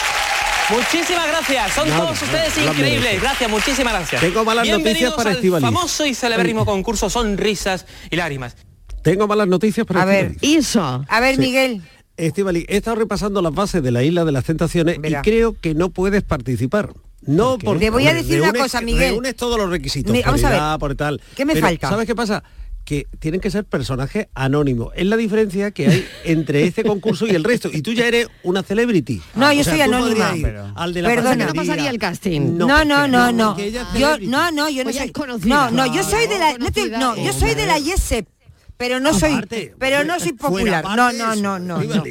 Muchísimas 0.70 1.28
gracias. 1.28 1.72
Son 1.74 1.86
Nada, 1.88 2.00
todos 2.06 2.22
ustedes 2.22 2.56
nada, 2.56 2.70
increíbles. 2.72 3.20
Gracias, 3.20 3.50
muchísimas 3.50 3.92
gracias. 3.92 4.20
Tengo 4.22 4.44
malas 4.44 4.66
noticias 4.68 5.12
para 5.12 5.30
al 5.30 5.36
Estíbaliz. 5.36 5.64
famoso 5.66 6.06
y 6.06 6.14
celebérrimo 6.14 6.64
concurso 6.64 7.10
Sonrisas 7.10 7.84
y 8.10 8.16
Lágrimas. 8.16 8.56
Tengo 9.02 9.26
malas 9.26 9.48
noticias 9.48 9.86
para 9.86 10.02
A 10.02 10.04
ver. 10.06 10.36
Eso. 10.40 11.04
A 11.08 11.20
ver, 11.20 11.34
Sí. 11.36 11.40
Miguel. 11.42 11.82
Estíbaliz, 12.16 12.64
he 12.68 12.76
estado 12.78 12.96
repasando 12.96 13.42
las 13.42 13.52
bases 13.52 13.82
de 13.82 13.90
la 13.90 14.02
isla 14.02 14.24
de 14.24 14.32
las 14.32 14.44
tentaciones 14.44 15.00
Verá. 15.00 15.18
y 15.18 15.22
creo 15.22 15.56
que 15.60 15.74
no 15.74 15.90
puedes 15.90 16.22
participar. 16.22 16.90
No, 17.22 17.58
porque 17.58 17.86
Te 17.86 17.90
voy 17.90 18.06
a 18.06 18.14
decir 18.14 18.40
una 18.40 18.52
cosa, 18.52 18.80
Miguel. 18.80 19.10
Reúnes 19.10 19.36
todos 19.36 19.56
los 19.58 19.70
requisitos. 19.70 20.10
Mi- 20.12 20.20
por 20.22 20.26
vamos 20.32 20.44
a 20.44 20.48
ver. 20.48 20.58
edad, 20.58 20.78
por 20.78 20.94
tal. 20.94 21.20
¿Qué 21.36 21.44
me 21.44 21.52
Pero, 21.54 21.66
falta? 21.66 21.88
¿Sabes 21.90 22.06
qué 22.06 22.14
pasa? 22.14 22.42
Que 22.84 23.06
tienen 23.20 23.40
que 23.40 23.50
ser 23.50 23.64
personajes 23.64 24.26
anónimos. 24.34 24.92
Es 24.96 25.06
la 25.06 25.16
diferencia 25.16 25.70
que 25.70 25.86
hay 25.86 26.06
entre 26.24 26.64
este 26.64 26.82
concurso 26.82 27.26
y 27.26 27.30
el 27.30 27.44
resto. 27.44 27.70
Y 27.72 27.80
tú 27.82 27.92
ya 27.92 28.06
eres 28.06 28.26
una 28.42 28.62
celebrity. 28.62 29.22
No, 29.36 29.52
yo 29.52 29.62
sea, 29.62 29.72
soy 29.74 29.82
anónima. 29.82 30.32
Pero- 30.42 30.72
Al 30.74 30.92
de 30.92 31.02
la 31.02 31.08
Perdona. 31.10 31.46
¿No 31.46 31.54
pasaría 31.54 31.90
el 31.90 31.98
casting? 31.98 32.40
No, 32.58 32.84
no, 32.84 33.06
no, 33.06 33.30
no. 33.32 33.56
es 33.56 33.72
Yo, 33.98 34.18
no, 34.18 34.50
no, 34.50 34.68
yo 34.68 34.84
no 34.84 34.92
soy. 34.92 35.12
No, 35.44 35.70
no, 35.70 35.94
yo 35.94 36.02
soy 36.02 36.26
de 36.26 36.38
la. 36.38 36.58
No, 36.58 36.70
te- 36.72 36.88
no, 36.90 37.16
yo 37.16 37.32
soy 37.32 37.54
de 37.54 37.66
la 37.66 37.78
YESEP. 37.78 38.26
Pero 38.82 38.98
no 38.98 39.14
soy, 39.16 39.30
Aparte, 39.34 39.74
pero 39.78 40.02
no 40.02 40.18
soy 40.18 40.32
popular. 40.32 40.82
No, 40.84 40.96
no, 40.96 41.12
no, 41.12 41.36
no, 41.36 41.58
no, 41.60 41.82
no, 41.84 41.94
no, 41.94 42.02
que- 42.02 42.10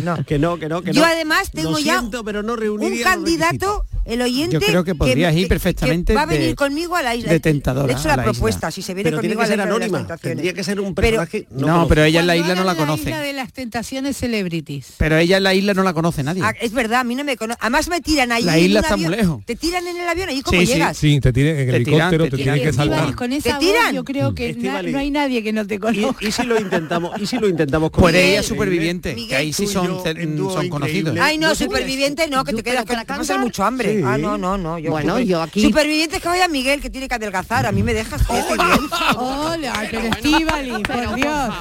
no. 0.00 0.24
Que 0.24 0.38
no, 0.38 0.56
que 0.56 0.68
no, 0.68 0.80
que 0.82 0.92
Yo 0.92 1.00
no. 1.00 1.06
además 1.08 1.50
tengo 1.50 1.72
Lo 1.72 1.78
ya 1.80 1.98
siento, 1.98 2.22
pero 2.22 2.44
no 2.44 2.54
un 2.54 2.98
candidato, 3.02 3.84
el 4.04 4.22
oyente. 4.22 4.52
Yo 4.54 4.60
creo 4.60 4.84
que 4.84 4.94
podrías 4.94 5.34
ir 5.34 5.48
perfectamente 5.48 6.12
que 6.12 6.16
va 6.16 6.22
a 6.22 6.26
venir 6.26 6.50
de- 6.50 6.54
conmigo 6.54 6.94
a 6.94 7.02
la 7.02 7.16
isla. 7.16 7.32
de 7.32 7.40
tentadora 7.40 7.88
Le 7.88 7.94
he 7.94 7.96
hecho 7.96 8.06
la, 8.06 8.14
la 8.16 8.22
isla. 8.22 8.32
propuesta, 8.32 8.70
si 8.70 8.80
se 8.80 8.94
viene 8.94 9.10
Pero 9.10 9.20
tiene 9.20 9.34
conmigo 9.34 9.40
que 9.40 9.44
a 9.44 9.56
la 9.56 9.62
ser 9.64 9.66
isla 9.68 9.74
anónima. 9.76 9.98
tentaciones. 9.98 10.36
Tendría 10.36 10.54
que 10.54 10.62
ser 10.64 10.80
un 10.80 10.94
Pero- 10.94 11.06
personaje. 11.18 11.46
No, 11.50 11.58
conocido. 11.66 11.88
pero 11.88 12.04
ella 12.04 12.20
en 12.20 12.26
la 12.28 12.36
isla 12.36 12.54
no 12.54 12.64
la 12.64 12.74
conoce. 12.76 13.02
isla 13.02 13.20
de 13.20 13.32
las 13.32 13.52
tentaciones 13.52 14.16
celebrities 14.16 14.94
Pero 14.98 15.16
ella 15.18 15.38
en 15.38 15.42
la 15.42 15.54
isla 15.54 15.74
no 15.74 15.82
la 15.82 15.92
conoce 15.94 16.22
nadie. 16.22 16.42
Ah, 16.44 16.54
es 16.60 16.72
verdad, 16.72 17.00
a 17.00 17.04
mí 17.04 17.16
no 17.16 17.24
me 17.24 17.36
conoce. 17.36 17.58
Además 17.60 17.88
me 17.88 18.00
tiran 18.00 18.30
ahí. 18.30 18.44
La 18.44 18.56
en 18.56 18.64
isla 18.66 18.80
un 18.80 18.84
está 18.84 18.96
muy 18.96 19.06
avión. 19.06 19.20
lejos. 19.20 19.44
Te 19.46 19.56
tiran 19.56 19.86
en 19.86 19.96
el 19.96 20.08
avión, 20.08 20.28
ahí 20.28 20.42
cómo 20.42 20.62
llegas. 20.62 20.96
Sí, 20.96 21.18
te 21.20 21.32
tienen 21.32 21.56
en 21.58 21.68
el 21.68 21.74
Te 21.74 21.84
tiran, 21.90 22.14
helicóptero, 22.14 22.24
te 22.24 22.36
tiran. 22.36 22.54
tienes 22.54 22.70
que 22.70 22.76
saltar. 22.76 23.16
¿Te 23.16 23.52
tiran? 23.58 23.94
yo 23.94 24.04
creo 24.04 24.34
que 24.34 24.50
Estíbaliz. 24.50 24.92
no 24.92 24.98
hay 25.00 25.10
nadie 25.10 25.42
que 25.42 25.52
no 25.52 25.66
te 25.66 25.78
¿Y, 25.92 26.26
y 26.26 26.32
si 26.32 26.42
lo 26.44 26.60
intentamos? 26.60 27.20
¿Y 27.20 27.26
si 27.26 27.38
lo 27.38 27.48
intentamos 27.48 27.90
con 27.90 28.14
ella 28.14 28.40
es 28.40 28.46
superviviente, 28.46 29.14
Miguel, 29.14 29.28
que 29.28 29.36
ahí 29.36 29.52
sí 29.52 29.66
son, 29.66 30.00
son 30.02 30.68
conocidos. 30.68 31.16
Ay, 31.20 31.38
no, 31.38 31.48
¿No 31.48 31.54
te 31.54 31.64
superviviente 31.64 32.28
no, 32.28 32.44
que 32.44 32.52
te 32.52 32.58
¿Tú- 32.58 32.62
quedas 32.64 32.84
que 32.84 32.94
te 32.96 33.04
pasa 33.04 33.16
cantar? 33.18 33.40
mucho 33.40 33.64
hambre. 33.64 33.96
Sí. 33.98 34.02
Ah, 34.04 34.18
no, 34.18 34.36
no, 34.38 34.56
no. 34.58 34.78
Yo, 34.78 34.90
Bueno, 34.90 35.14
super- 35.14 35.26
yo 35.26 35.42
aquí- 35.42 35.62
Superviviente 35.62 36.16
es 36.16 36.22
que 36.22 36.28
vaya 36.28 36.48
Miguel, 36.48 36.80
que 36.80 36.90
tiene 36.90 37.08
que 37.08 37.14
adelgazar. 37.14 37.66
A 37.66 37.72
mí 37.72 37.82
me 37.82 37.94
dejas. 37.94 38.26
que 38.26 38.32
hola 39.16 39.86
pero 39.90 40.02
Estíbaliz 40.08 40.72
por 40.86 41.14
Dios 41.14 41.54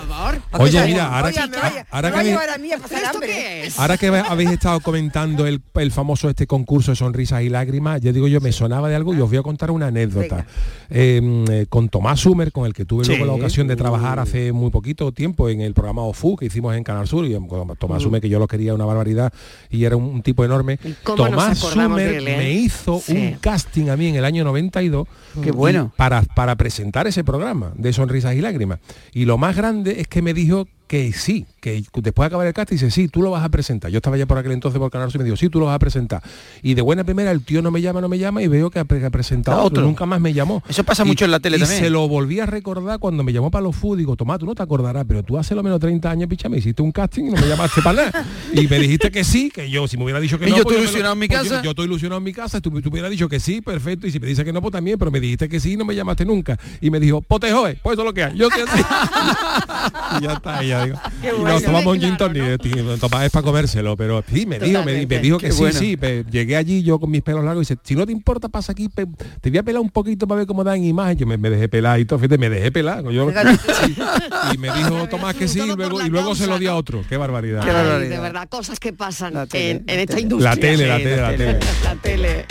Oye, 0.53 0.85
mira, 0.85 1.05
ahora 1.17 1.31
que, 1.31 1.39
ahora 1.39 1.51
que 1.51 1.85
va 1.91 1.97
a 1.99 2.21
habéis- 2.21 2.23
llevar 2.31 2.49
a 2.49 2.57
mí 2.57 2.71
a 2.71 2.77
pasar 2.77 3.05
hambre. 3.05 3.69
Ahora 3.77 3.97
que 3.97 4.07
habéis 4.07 4.49
estado 4.51 4.79
comentando 4.79 5.45
el, 5.45 5.61
el 5.75 5.91
famoso 5.91 6.29
este 6.29 6.47
concurso 6.47 6.91
de 6.91 6.95
sonrisas 6.95 7.41
y 7.43 7.49
lágrimas, 7.49 8.01
ya 8.01 8.11
digo 8.11 8.27
yo, 8.27 8.41
me 8.41 8.51
sonaba 8.51 8.89
de 8.89 8.95
algo 8.95 9.13
y 9.13 9.21
os 9.21 9.29
voy 9.29 9.37
a 9.37 9.43
contar 9.43 9.71
una 9.71 9.87
anécdota. 9.87 10.45
Eh, 10.89 11.21
eh, 11.49 11.65
con 11.69 11.89
Tomás 11.89 12.19
Sumer, 12.21 12.51
con 12.51 12.65
el 12.65 12.73
que 12.73 12.85
tuve 12.85 13.05
luego 13.05 13.25
la 13.25 13.33
ocasión 13.33 13.67
de 13.67 13.75
trabajar 13.75 14.16
hace 14.19 14.51
muy 14.51 14.69
poquito 14.71 15.12
tiempo 15.12 15.49
en 15.49 15.62
el 15.62 15.73
programa 15.73 16.01
OFU 16.03 16.36
que 16.36 16.45
hicimos 16.45 16.75
en 16.75 16.84
Canal 16.84 17.08
Sur, 17.08 17.25
y 17.25 17.38
Tomás 17.80 18.03
Sumer, 18.03 18.21
que 18.21 18.30
yo 18.30 18.39
lo 18.39 18.47
quería 18.47 18.73
una 18.73 18.86
barbaridad 18.86 19.32
y 19.69 19.84
era 19.86 19.95
un, 19.95 20.03
un 20.06 20.21
tipo 20.21 20.43
enorme. 20.45 20.80
Tomás 21.03 21.58
Sumer 21.58 22.15
él, 22.15 22.27
eh? 22.27 22.38
me 22.38 22.51
hizo 22.53 22.99
Sí. 22.99 23.13
un 23.15 23.32
casting 23.39 23.89
a 23.89 23.97
mí 23.97 24.08
en 24.08 24.15
el 24.15 24.25
año 24.25 24.43
92 24.43 25.08
Qué 25.43 25.51
bueno. 25.51 25.91
para, 25.95 26.21
para 26.21 26.56
presentar 26.56 27.08
ese 27.08 27.23
programa 27.23 27.71
de 27.75 27.93
sonrisas 27.93 28.36
y 28.36 28.41
lágrimas. 28.41 28.80
Y 29.13 29.25
lo 29.25 29.38
más 29.38 29.56
grande 29.56 29.99
es 30.01 30.08
que 30.08 30.21
me 30.21 30.34
dijo 30.34 30.67
que 30.88 31.12
sí, 31.13 31.45
que 31.60 31.84
después 31.95 32.23
de 32.23 32.28
acabar 32.28 32.47
el 32.47 32.54
casting 32.54 32.76
dice, 32.76 32.91
sí, 32.91 33.08
tú 33.10 33.21
lo 33.21 33.32
vas 33.32 33.43
a 33.43 33.50
presentar. 33.50 33.91
Yo 33.91 33.97
estaba 33.97 34.15
ya 34.17 34.26
por 34.26 34.38
aquel 34.38 34.54
entonces 34.54 34.80
por 34.80 34.89
Canal 34.89 35.10
y 35.13 35.17
me 35.17 35.23
dijo, 35.26 35.36
sí, 35.36 35.50
tú 35.50 35.60
lo 35.60 35.65
vas 35.65 35.76
a 35.76 35.80
presentar. 35.80 36.21
Y 36.63 36.73
de 36.76 36.82
buena 36.82 37.04
primera 37.04 37.30
el 37.32 37.43
tío 37.43 37.62
no 37.62 37.71
me 37.71 37.82
llama, 37.82 38.00
no 38.02 38.08
me 38.10 38.17
llama 38.17 38.41
y 38.41 38.47
veo 38.47 38.69
que 38.69 38.80
ha, 38.80 38.86
pre- 38.86 39.06
ha 39.06 39.10
presentado 39.10 39.58
otro. 39.58 39.67
otro. 39.67 39.84
Nunca 39.84 40.06
más 40.06 40.21
me 40.21 40.34
llamó. 40.34 40.63
Eso 40.69 40.84
pasa 40.84 41.04
Y- 41.04 41.08
mucho 41.08 41.26
en 41.26 41.32
la 41.32 41.39
tele 41.39 41.58
y 41.58 41.60
también. 41.60 41.80
se 41.82 41.89
lo 41.89 42.08
volví 42.08 42.39
a 42.39 42.45
recordar 42.45 43.00
cuando 43.00 43.23
me 43.23 43.34
llamó 43.34 43.52
para 43.52 43.63
los 43.63 43.76
food. 43.76 43.97
Digo, 43.97 44.15
Tomás, 44.15 44.39
tú 44.39 44.45
no 44.45 44.56
te 44.56 44.63
acordarás, 44.63 45.04
pero 45.08 45.23
tú 45.23 45.38
hace 45.38 45.54
lo 45.56 45.63
menos 45.63 45.80
30 45.80 46.10
años, 46.10 46.30
picha, 46.30 46.47
me 46.50 46.58
hiciste 46.58 46.82
un 46.82 46.91
casting 46.91 47.26
y 47.26 47.32
no 47.32 47.41
me 47.41 47.47
llamaste 47.47 47.82
para 47.82 48.06
nada. 48.06 48.26
Y 48.54 48.67
me 48.67 48.80
dijiste 48.80 49.12
que 49.12 49.23
sí, 49.23 49.52
que 49.54 49.69
yo, 49.69 49.88
si 49.88 49.97
me 49.97 50.04
hubiera 50.06 50.19
dicho 50.21 50.39
que 50.39 50.47
Y 50.47 50.52
no, 50.52 50.58
yo 50.58 50.63
pues 50.63 50.76
estoy 50.78 50.84
ilusionado 50.86 51.13
en 51.13 51.19
mi 51.19 51.28
pues 51.28 51.43
yo- 51.43 51.50
casa. 51.50 51.63
Yo, 51.63 51.69
estoy 51.71 51.86
ilusionado 51.86 52.17
en 52.19 52.23
mi 52.23 52.34
casa, 52.34 52.62
tú, 52.62 52.82
tú 52.82 52.89
hubieras 52.89 53.12
dicho 53.12 53.28
que 53.28 53.39
sí, 53.39 53.60
perfecto. 53.62 54.08
Y 54.08 54.12
si 54.12 54.19
me 54.19 54.28
dice 54.28 54.45
que 54.45 54.54
no, 54.54 54.62
pues 54.62 54.71
también, 54.71 54.97
pero 54.97 55.12
me 55.12 55.19
dijiste 55.19 55.50
que 55.50 55.60
sí 55.60 55.73
y 55.73 55.78
no 55.78 55.84
me 55.86 55.95
llamaste 55.95 56.23
nunca. 56.26 56.58
Y 56.80 56.89
me 56.89 57.00
dijo, 57.00 57.21
pote 57.21 57.52
joe, 57.52 57.78
pues 57.84 57.93
eso 57.93 58.02
es 58.04 58.06
lo 58.06 58.13
que 58.13 58.23
hay. 58.23 58.38
Yo 58.38 58.47
así. 58.47 58.82
y 60.19 60.23
ya 60.23 60.34
está, 60.34 60.63
ya 60.63 60.76
digo. 60.85 60.99
Y 61.21 61.27
bueno. 61.39 61.49
nos 61.49 61.63
tomamos 61.63 61.95
un 61.95 62.01
gin 62.01 62.17
tonic, 62.17 62.99
Tomás 62.99 63.25
es 63.25 63.31
para 63.31 63.43
comérselo, 63.43 63.95
pero 63.97 64.23
sí, 64.31 64.45
me 64.45 64.59
dijo, 64.59 64.83
me, 64.83 65.05
me 65.05 65.19
dijo 65.19 65.37
que 65.37 65.47
Qué 65.47 65.51
sí, 65.53 65.59
bueno. 65.59 65.79
sí. 65.79 65.97
pe- 65.97 66.25
llegué 66.29 66.55
allí 66.55 66.83
yo 66.83 66.99
con 66.99 67.09
mis 67.11 67.21
pelos 67.21 67.43
largos 67.43 67.69
y 67.69 67.73
dice, 67.73 67.81
si 67.83 67.95
no 67.95 68.05
te 68.05 68.11
importa, 68.11 68.49
pasa 68.49 68.71
aquí, 68.71 68.89
pe- 68.89 69.07
te 69.41 69.49
voy 69.49 69.59
a 69.59 69.63
pelar 69.63 69.81
un 69.81 69.89
poquito 69.89 70.27
para 70.27 70.39
ver 70.39 70.47
cómo 70.47 70.63
dan 70.63 70.83
imagen. 70.83 71.17
Yo 71.17 71.27
me, 71.27 71.37
me 71.37 71.49
dejé 71.49 71.67
pelar 71.69 71.99
y 71.99 72.05
todo, 72.05 72.19
fíjate, 72.19 72.37
me 72.37 72.49
dejé 72.49 72.71
pelar. 72.71 73.03
Yo, 73.09 73.29
y 74.53 74.57
me 74.57 74.71
dijo 74.73 75.07
Tomás 75.09 75.35
que 75.35 75.47
sí, 75.47 75.59
y 75.59 75.75
luego, 75.75 76.01
y 76.01 76.09
luego 76.09 76.35
se 76.35 76.47
lo 76.47 76.57
di 76.59 76.67
a 76.67 76.75
otro. 76.75 77.03
Qué 77.07 77.17
barbaridad. 77.17 77.61
Ay, 77.63 78.07
de 78.07 78.19
verdad, 78.19 78.47
cosas 78.49 78.79
que 78.79 78.93
pasan 78.93 79.33
en, 79.53 79.83
en 79.87 79.99
esta 79.99 80.19
industria. 80.19 80.51
La 80.51 80.55
tele, 80.59 80.87
la 80.87 80.97
tele, 80.97 81.17
la 81.17 81.31
tele. 81.35 81.59
La 81.83 81.95
tele. 81.95 82.45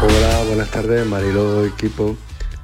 Hola, 0.00 0.44
buenas 0.46 0.70
tardes, 0.70 1.04
Mariló 1.04 1.66
equipo. 1.66 2.16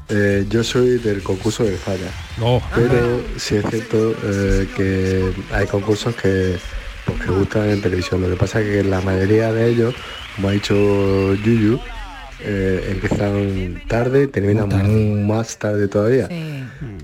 Eh, 0.09 0.47
yo 0.49 0.62
soy 0.62 0.99
del 0.99 1.20
concurso 1.20 1.64
del 1.64 1.75
Falla. 1.77 2.12
No. 2.38 2.62
Pero 2.73 3.23
sí 3.37 3.57
es 3.57 3.64
cierto 3.68 4.14
eh, 4.23 4.68
que 4.77 5.33
hay 5.53 5.66
concursos 5.66 6.14
que, 6.14 6.57
pues, 7.05 7.20
que 7.23 7.31
gustan 7.33 7.70
en 7.70 7.83
televisión. 7.83 8.20
Lo 8.20 8.31
que 8.31 8.37
pasa 8.37 8.61
es 8.61 8.68
que 8.68 8.85
la 8.85 9.01
mayoría 9.01 9.53
de 9.53 9.68
ellos, 9.68 9.97
como 10.37 10.49
ha 10.49 10.53
dicho 10.53 11.35
Yuyu, 11.35 11.81
eh, 12.38 12.90
empiezan 12.92 13.83
tarde 13.88 14.25
y 14.25 14.27
terminan 14.29 15.27
más 15.27 15.59
tarde 15.59 15.88
todavía. 15.88 16.29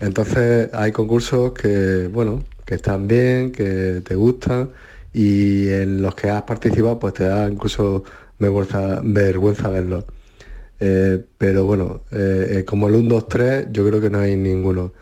Entonces 0.00 0.70
hay 0.72 0.92
concursos 0.92 1.54
que, 1.54 2.08
bueno, 2.12 2.44
que 2.64 2.76
están 2.76 3.08
bien, 3.08 3.50
que 3.50 4.00
te 4.04 4.14
gustan 4.14 4.70
y 5.12 5.68
en 5.70 6.02
los 6.02 6.14
que 6.14 6.30
has 6.30 6.42
participado 6.42 7.00
pues 7.00 7.14
te 7.14 7.24
da 7.24 7.48
incluso 7.48 8.04
vergüenza, 8.38 9.00
vergüenza 9.02 9.68
verlos. 9.68 10.04
Eh, 10.80 11.22
pero 11.36 11.66
bueno, 11.66 12.02
eh, 12.10 12.58
eh, 12.58 12.64
como 12.64 12.88
el 12.88 12.94
1, 12.94 13.08
2, 13.08 13.28
3, 13.28 13.66
yo 13.70 13.86
creo 13.86 14.00
que 14.00 14.10
no 14.10 14.18
hay 14.18 14.34
ninguno. 14.34 14.92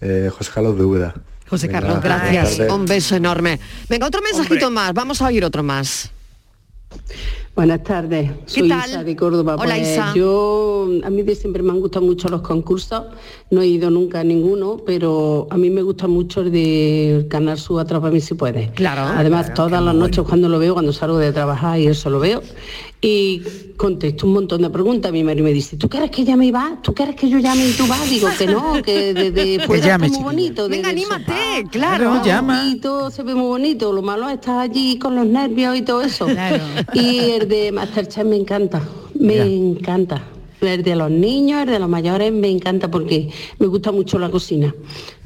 Eh, 0.00 0.30
José 0.32 0.50
Carlos 0.54 0.78
Deuda. 0.78 1.14
José 1.48 1.66
Venga, 1.66 1.80
Carlos, 1.80 2.02
gracias. 2.02 2.72
Un 2.72 2.86
beso 2.86 3.16
enorme. 3.16 3.58
Venga, 3.88 4.06
otro 4.06 4.20
mensajito 4.22 4.70
más. 4.70 4.92
Vamos 4.94 5.20
a 5.22 5.26
oír 5.26 5.44
otro 5.44 5.62
más. 5.62 6.10
Buenas 7.56 7.82
tardes, 7.84 8.30
¿Qué 8.52 8.60
soy 8.60 8.68
tal? 8.68 8.90
Isa 8.90 9.02
de 9.02 9.16
Córdoba. 9.16 9.56
Hola, 9.58 9.76
Pues 9.76 9.92
Isa. 9.92 10.12
Yo, 10.14 10.90
a 11.02 11.08
mí 11.08 11.22
de 11.22 11.34
siempre 11.34 11.62
me 11.62 11.70
han 11.70 11.80
gustado 11.80 12.04
mucho 12.04 12.28
los 12.28 12.42
concursos, 12.42 13.04
no 13.50 13.62
he 13.62 13.66
ido 13.66 13.88
nunca 13.88 14.20
a 14.20 14.24
ninguno, 14.24 14.82
pero 14.84 15.46
a 15.50 15.56
mí 15.56 15.70
me 15.70 15.80
gusta 15.80 16.06
mucho 16.06 16.42
el 16.42 16.52
de 16.52 17.26
Canal 17.30 17.58
Sur 17.58 17.80
Atrápame 17.80 18.20
si 18.20 18.34
puedes. 18.34 18.70
Claro. 18.72 19.04
Además, 19.04 19.54
todas 19.54 19.82
las 19.82 19.94
noches 19.94 20.22
cuando 20.28 20.50
lo 20.50 20.58
veo, 20.58 20.74
cuando 20.74 20.92
salgo 20.92 21.16
de 21.16 21.32
trabajar 21.32 21.78
y 21.80 21.86
eso 21.86 22.10
lo 22.10 22.20
veo, 22.20 22.42
y 23.06 23.42
contesto 23.76 24.26
un 24.26 24.32
montón 24.32 24.62
de 24.62 24.70
preguntas. 24.70 25.12
Mi 25.12 25.22
marido 25.22 25.44
me 25.44 25.52
dice, 25.52 25.76
¿tú 25.76 25.88
quieres 25.88 26.10
que 26.10 26.24
llame 26.24 26.46
y 26.46 26.50
va? 26.50 26.78
¿Tú 26.82 26.92
quieres 26.92 27.14
que 27.14 27.28
yo 27.28 27.38
llame 27.38 27.68
y 27.68 27.72
tú 27.72 27.86
vas? 27.86 28.08
Digo 28.10 28.28
que 28.36 28.46
no, 28.46 28.82
que 28.82 29.14
desde 29.14 29.60
fuera 29.66 29.86
llame, 29.86 30.06
está 30.06 30.18
muy 30.18 30.24
bonito. 30.24 30.68
Venga, 30.68 30.88
anímate, 30.88 31.24
sofá, 31.24 31.70
claro. 31.70 32.24
llama. 32.24 32.68
Y 32.68 32.76
todo 32.76 33.10
se 33.10 33.22
ve 33.22 33.34
muy 33.34 33.46
bonito. 33.46 33.92
Lo 33.92 34.02
malo 34.02 34.28
es 34.28 34.34
estar 34.34 34.58
allí 34.58 34.98
con 34.98 35.14
los 35.14 35.26
nervios 35.26 35.76
y 35.76 35.82
todo 35.82 36.02
eso. 36.02 36.26
Y 36.94 37.18
el 37.30 37.48
de 37.48 37.70
Masterchef 37.72 38.24
me 38.24 38.36
encanta, 38.36 38.82
me 39.14 39.40
encanta. 39.42 40.35
El 40.60 40.82
de 40.82 40.96
los 40.96 41.10
niños, 41.10 41.62
el 41.62 41.68
de 41.68 41.78
los 41.78 41.88
mayores, 41.88 42.32
me 42.32 42.48
encanta 42.48 42.90
porque 42.90 43.30
me 43.58 43.66
gusta 43.66 43.92
mucho 43.92 44.18
la 44.18 44.30
cocina. 44.30 44.74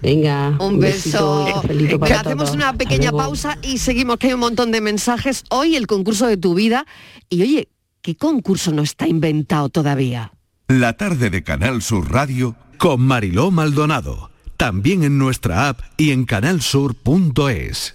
Venga, 0.03 0.57
Un 0.61 0.79
beso. 0.81 1.63
besito 1.67 1.99
para 2.01 2.21
hacemos 2.21 2.45
todos. 2.47 2.57
una 2.57 2.73
pequeña 2.75 3.13
pausa 3.13 3.59
y 3.63 3.79
seguimos, 3.79 4.17
que 4.19 4.29
hay 4.29 4.33
un 4.35 4.41
montón 4.41 4.73
de 4.73 4.81
mensajes. 4.81 5.45
Hoy 5.51 5.77
el 5.77 5.87
concurso 5.87 6.27
de 6.27 6.37
tu 6.37 6.55
vida. 6.55 6.87
Y 7.29 7.43
oye, 7.43 7.69
¿qué 8.03 8.17
concurso 8.17 8.73
no 8.73 8.83
está 8.83 9.07
inventado 9.07 9.69
todavía? 9.69 10.33
La 10.69 10.97
tarde 10.97 11.31
de 11.31 11.43
Canal 11.43 11.83
Sur 11.83 12.11
Radio 12.11 12.57
con 12.79 13.01
Mariló 13.01 13.51
Maldonado. 13.51 14.31
También 14.57 15.05
en 15.05 15.17
nuestra 15.19 15.69
app 15.69 15.81
y 15.97 16.11
en 16.11 16.25
canalsur.es. 16.25 17.95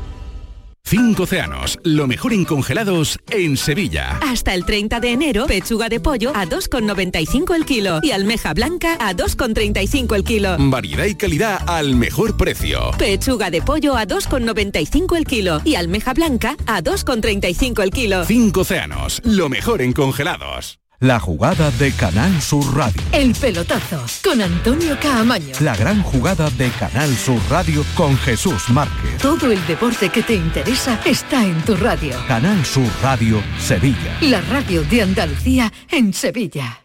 Cinco 0.91 1.23
océanos, 1.23 1.79
lo 1.83 2.05
mejor 2.05 2.33
en 2.33 2.43
congelados 2.43 3.17
en 3.29 3.55
Sevilla. 3.55 4.19
Hasta 4.21 4.53
el 4.53 4.65
30 4.65 4.99
de 4.99 5.11
enero, 5.13 5.45
pechuga 5.47 5.87
de 5.87 6.01
pollo 6.01 6.33
a 6.35 6.45
2,95 6.45 7.55
el 7.55 7.65
kilo 7.65 7.99
y 8.03 8.11
almeja 8.11 8.53
blanca 8.53 8.97
a 8.99 9.13
2,35 9.13 10.15
el 10.15 10.23
kilo. 10.25 10.57
Variedad 10.59 11.05
y 11.05 11.15
calidad 11.15 11.61
al 11.69 11.95
mejor 11.95 12.35
precio. 12.35 12.91
Pechuga 12.97 13.49
de 13.49 13.61
pollo 13.61 13.95
a 13.95 14.05
2,95 14.05 15.15
el 15.15 15.25
kilo 15.25 15.61
y 15.63 15.75
almeja 15.75 16.13
blanca 16.13 16.57
a 16.67 16.81
2,35 16.81 17.83
el 17.83 17.91
kilo. 17.91 18.25
Cinco 18.25 18.61
océanos, 18.61 19.21
lo 19.23 19.47
mejor 19.47 19.81
en 19.81 19.93
congelados. 19.93 20.80
La 21.01 21.19
jugada 21.19 21.71
de 21.71 21.91
Canal 21.93 22.39
Sur 22.43 22.77
Radio. 22.77 23.01
El 23.11 23.33
pelotazo 23.33 24.05
con 24.23 24.39
Antonio 24.39 24.95
Caamaño. 25.01 25.55
La 25.59 25.75
gran 25.75 26.03
jugada 26.03 26.47
de 26.51 26.69
Canal 26.69 27.09
Sur 27.15 27.39
Radio 27.49 27.83
con 27.95 28.15
Jesús 28.17 28.69
Márquez. 28.69 29.17
Todo 29.19 29.51
el 29.51 29.65
deporte 29.65 30.09
que 30.09 30.21
te 30.21 30.35
interesa 30.35 31.01
está 31.03 31.43
en 31.43 31.59
tu 31.63 31.75
radio. 31.75 32.15
Canal 32.27 32.63
Sur 32.63 32.85
Radio, 33.01 33.41
Sevilla. 33.57 34.15
La 34.21 34.41
radio 34.41 34.83
de 34.83 35.01
Andalucía 35.01 35.73
en 35.89 36.13
Sevilla. 36.13 36.83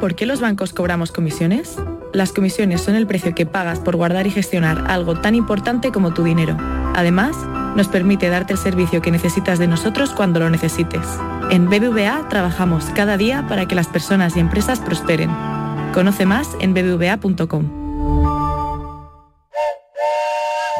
¿Por 0.00 0.16
qué 0.16 0.26
los 0.26 0.40
bancos 0.40 0.72
cobramos 0.72 1.12
comisiones? 1.12 1.76
Las 2.12 2.32
comisiones 2.32 2.80
son 2.80 2.96
el 2.96 3.06
precio 3.06 3.36
que 3.36 3.46
pagas 3.46 3.78
por 3.78 3.94
guardar 3.94 4.26
y 4.26 4.32
gestionar 4.32 4.90
algo 4.90 5.20
tan 5.20 5.36
importante 5.36 5.92
como 5.92 6.12
tu 6.12 6.24
dinero. 6.24 6.56
Además, 6.96 7.36
nos 7.74 7.88
permite 7.88 8.28
darte 8.28 8.52
el 8.52 8.58
servicio 8.58 9.02
que 9.02 9.10
necesitas 9.10 9.58
de 9.58 9.66
nosotros 9.66 10.10
cuando 10.10 10.40
lo 10.40 10.50
necesites. 10.50 11.06
En 11.50 11.68
BBVA 11.68 12.28
trabajamos 12.28 12.86
cada 12.94 13.16
día 13.16 13.46
para 13.48 13.66
que 13.66 13.74
las 13.74 13.88
personas 13.88 14.36
y 14.36 14.40
empresas 14.40 14.80
prosperen. 14.80 15.30
Conoce 15.92 16.26
más 16.26 16.48
en 16.60 16.74
bbva.com. 16.74 17.64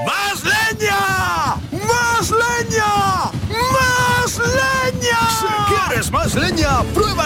¡Más 0.07 0.45
leña! 0.45 1.57
¡Más 1.73 2.31
leña! 2.31 3.31
¡Más 3.73 4.39
leña! 4.39 5.19
Si 5.31 5.75
quieres 5.75 6.11
más 6.11 6.35
leña, 6.35 6.83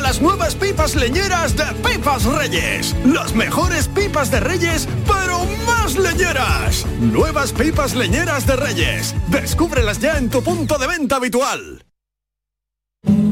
las 0.09 0.23
nuevas 0.23 0.55
pipas 0.55 0.94
leñeras 0.94 1.55
de 1.55 1.64
Pipas 1.87 2.25
Reyes. 2.25 2.97
Las 3.05 3.35
mejores 3.35 3.88
pipas 3.88 4.31
de 4.31 4.40
Reyes, 4.40 4.88
pero 5.07 5.44
más 5.66 5.99
leñeras. 5.99 6.87
Nuevas 6.99 7.53
pipas 7.53 7.94
leñeras 7.94 8.47
de 8.47 8.57
Reyes. 8.57 9.14
Descúbrelas 9.29 9.99
ya 9.99 10.16
en 10.16 10.31
tu 10.31 10.42
punto 10.42 10.79
de 10.79 10.87
venta 10.87 11.16
habitual. 11.16 11.85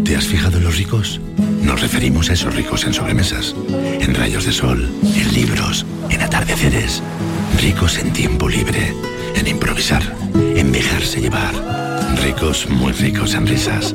¿Te 0.04 0.16
has 0.16 0.26
fijado 0.26 0.58
en 0.58 0.64
los 0.64 0.76
ricos? 0.76 1.18
Nos 1.62 1.80
referimos 1.80 2.28
a 2.28 2.34
esos 2.34 2.54
ricos 2.54 2.84
en 2.84 2.92
sobremesas, 2.92 3.54
en 3.70 4.14
rayos 4.14 4.44
de 4.44 4.52
sol, 4.52 4.86
en 5.02 5.32
libros, 5.32 5.86
en 6.10 6.20
atardeceres. 6.20 7.02
Ricos 7.58 7.96
en 7.96 8.12
tiempo 8.12 8.50
libre, 8.50 8.92
en 9.36 9.46
improvisar, 9.46 10.02
en 10.34 10.72
dejarse 10.72 11.20
llevar. 11.20 11.54
Ricos, 12.22 12.68
muy 12.68 12.92
ricos 12.92 13.34
en 13.34 13.46
risas, 13.46 13.94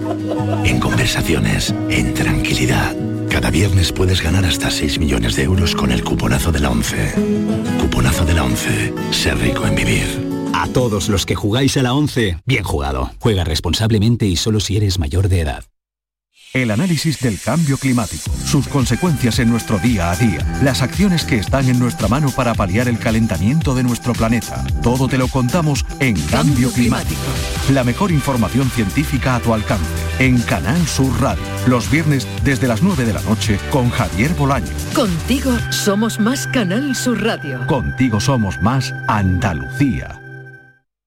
en 0.63 0.79
conversaciones, 0.79 1.73
en 1.89 2.13
tranquilidad. 2.13 2.95
Cada 3.29 3.49
viernes 3.49 3.91
puedes 3.91 4.21
ganar 4.21 4.45
hasta 4.45 4.69
6 4.69 4.99
millones 4.99 5.35
de 5.35 5.43
euros 5.43 5.75
con 5.75 5.91
el 5.91 6.03
cuponazo 6.03 6.51
de 6.51 6.59
la 6.59 6.69
11. 6.69 7.13
Cuponazo 7.79 8.25
de 8.25 8.33
la 8.33 8.43
11. 8.43 8.93
Ser 9.11 9.37
rico 9.37 9.65
en 9.65 9.75
vivir. 9.75 10.05
A 10.53 10.67
todos 10.67 11.09
los 11.09 11.25
que 11.25 11.35
jugáis 11.35 11.77
a 11.77 11.83
la 11.83 11.93
11, 11.93 12.37
bien 12.45 12.63
jugado. 12.63 13.11
Juega 13.19 13.43
responsablemente 13.43 14.25
y 14.25 14.35
solo 14.35 14.59
si 14.59 14.77
eres 14.77 14.99
mayor 14.99 15.29
de 15.29 15.41
edad. 15.41 15.63
El 16.53 16.69
análisis 16.69 17.21
del 17.21 17.39
cambio 17.39 17.77
climático, 17.77 18.29
sus 18.43 18.67
consecuencias 18.67 19.39
en 19.39 19.49
nuestro 19.49 19.79
día 19.79 20.11
a 20.11 20.17
día, 20.17 20.45
las 20.61 20.81
acciones 20.81 21.23
que 21.23 21.37
están 21.37 21.69
en 21.69 21.79
nuestra 21.79 22.09
mano 22.09 22.29
para 22.29 22.53
paliar 22.53 22.89
el 22.89 22.99
calentamiento 22.99 23.73
de 23.73 23.83
nuestro 23.83 24.11
planeta. 24.11 24.61
Todo 24.83 25.07
te 25.07 25.17
lo 25.17 25.29
contamos 25.29 25.85
en 26.01 26.19
Cambio 26.23 26.69
Climático. 26.73 27.21
La 27.71 27.85
mejor 27.85 28.11
información 28.11 28.69
científica 28.69 29.37
a 29.37 29.39
tu 29.39 29.53
alcance. 29.53 29.85
En 30.19 30.41
Canal 30.41 30.85
Sur 30.87 31.21
Radio. 31.21 31.41
Los 31.67 31.89
viernes 31.89 32.27
desde 32.43 32.67
las 32.67 32.83
9 32.83 33.05
de 33.05 33.13
la 33.13 33.21
noche 33.21 33.57
con 33.71 33.89
Javier 33.89 34.33
Bolaño. 34.33 34.67
Contigo 34.93 35.57
somos 35.69 36.19
más 36.19 36.47
Canal 36.47 36.97
Sur 36.97 37.23
Radio. 37.23 37.65
Contigo 37.65 38.19
somos 38.19 38.61
más 38.61 38.93
Andalucía. 39.07 40.19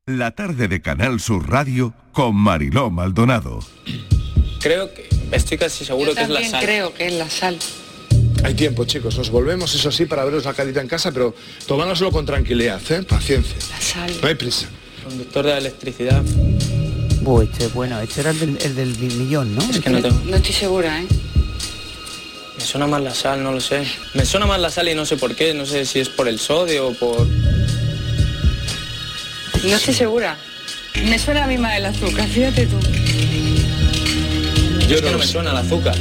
La 0.06 0.30
tarde 0.30 0.68
de 0.68 0.80
Canal 0.80 1.20
Sur 1.20 1.50
Radio 1.50 1.92
con 2.12 2.34
Mariló 2.34 2.90
Maldonado. 2.90 3.60
Creo 4.64 4.94
que, 4.94 5.06
estoy 5.30 5.58
casi 5.58 5.84
seguro 5.84 6.12
Yo 6.12 6.16
que 6.16 6.22
es 6.22 6.28
la 6.30 6.34
también 6.36 6.50
sal. 6.50 6.64
creo 6.64 6.94
que 6.94 7.06
es 7.06 7.12
la 7.12 7.28
sal. 7.28 7.58
Hay 8.44 8.54
tiempo, 8.54 8.86
chicos. 8.86 9.18
Nos 9.18 9.28
volvemos, 9.28 9.74
eso 9.74 9.92
sí, 9.92 10.06
para 10.06 10.24
veros 10.24 10.46
la 10.46 10.54
carita 10.54 10.80
en 10.80 10.88
casa, 10.88 11.12
pero 11.12 11.34
tomándoslo 11.66 12.10
con 12.10 12.24
tranquilidad, 12.24 12.80
¿eh? 12.90 13.02
Paciencia. 13.02 13.56
No 14.22 14.26
hay 14.26 14.36
prisa. 14.36 14.66
Conductor 15.04 15.44
de 15.44 15.50
la 15.50 15.58
electricidad. 15.58 16.22
Buh, 17.20 17.42
este, 17.42 17.66
bueno, 17.68 18.00
este 18.00 18.22
era 18.22 18.30
el 18.30 18.40
del, 18.40 18.58
el 18.62 18.74
del 18.74 18.96
millón, 19.18 19.54
¿no? 19.54 19.60
Es 19.70 19.80
que 19.80 19.90
no 19.90 20.00
tengo. 20.00 20.18
No 20.24 20.36
estoy 20.36 20.54
segura, 20.54 20.98
¿eh? 20.98 21.06
Me 22.56 22.64
suena 22.64 22.86
más 22.86 23.02
la 23.02 23.14
sal, 23.14 23.42
no 23.42 23.52
lo 23.52 23.60
sé. 23.60 23.84
Me 24.14 24.24
suena 24.24 24.46
más 24.46 24.58
la 24.58 24.70
sal 24.70 24.88
y 24.88 24.94
no 24.94 25.04
sé 25.04 25.18
por 25.18 25.36
qué. 25.36 25.52
No 25.52 25.66
sé 25.66 25.84
si 25.84 26.00
es 26.00 26.08
por 26.08 26.26
el 26.26 26.38
sodio 26.38 26.88
o 26.88 26.94
por... 26.94 27.26
No 29.62 29.76
estoy 29.76 29.92
segura. 29.92 30.38
Me 31.04 31.18
suena 31.18 31.44
a 31.44 31.46
mí 31.46 31.58
más 31.58 31.76
el 31.76 31.84
azúcar, 31.84 32.26
fíjate 32.28 32.66
tú. 32.66 32.78
Yo 34.88 34.96
es 34.96 35.02
que 35.02 35.10
no 35.10 35.18
me 35.18 35.26
suena 35.26 35.50
el 35.50 35.56
azúcar. 35.56 35.96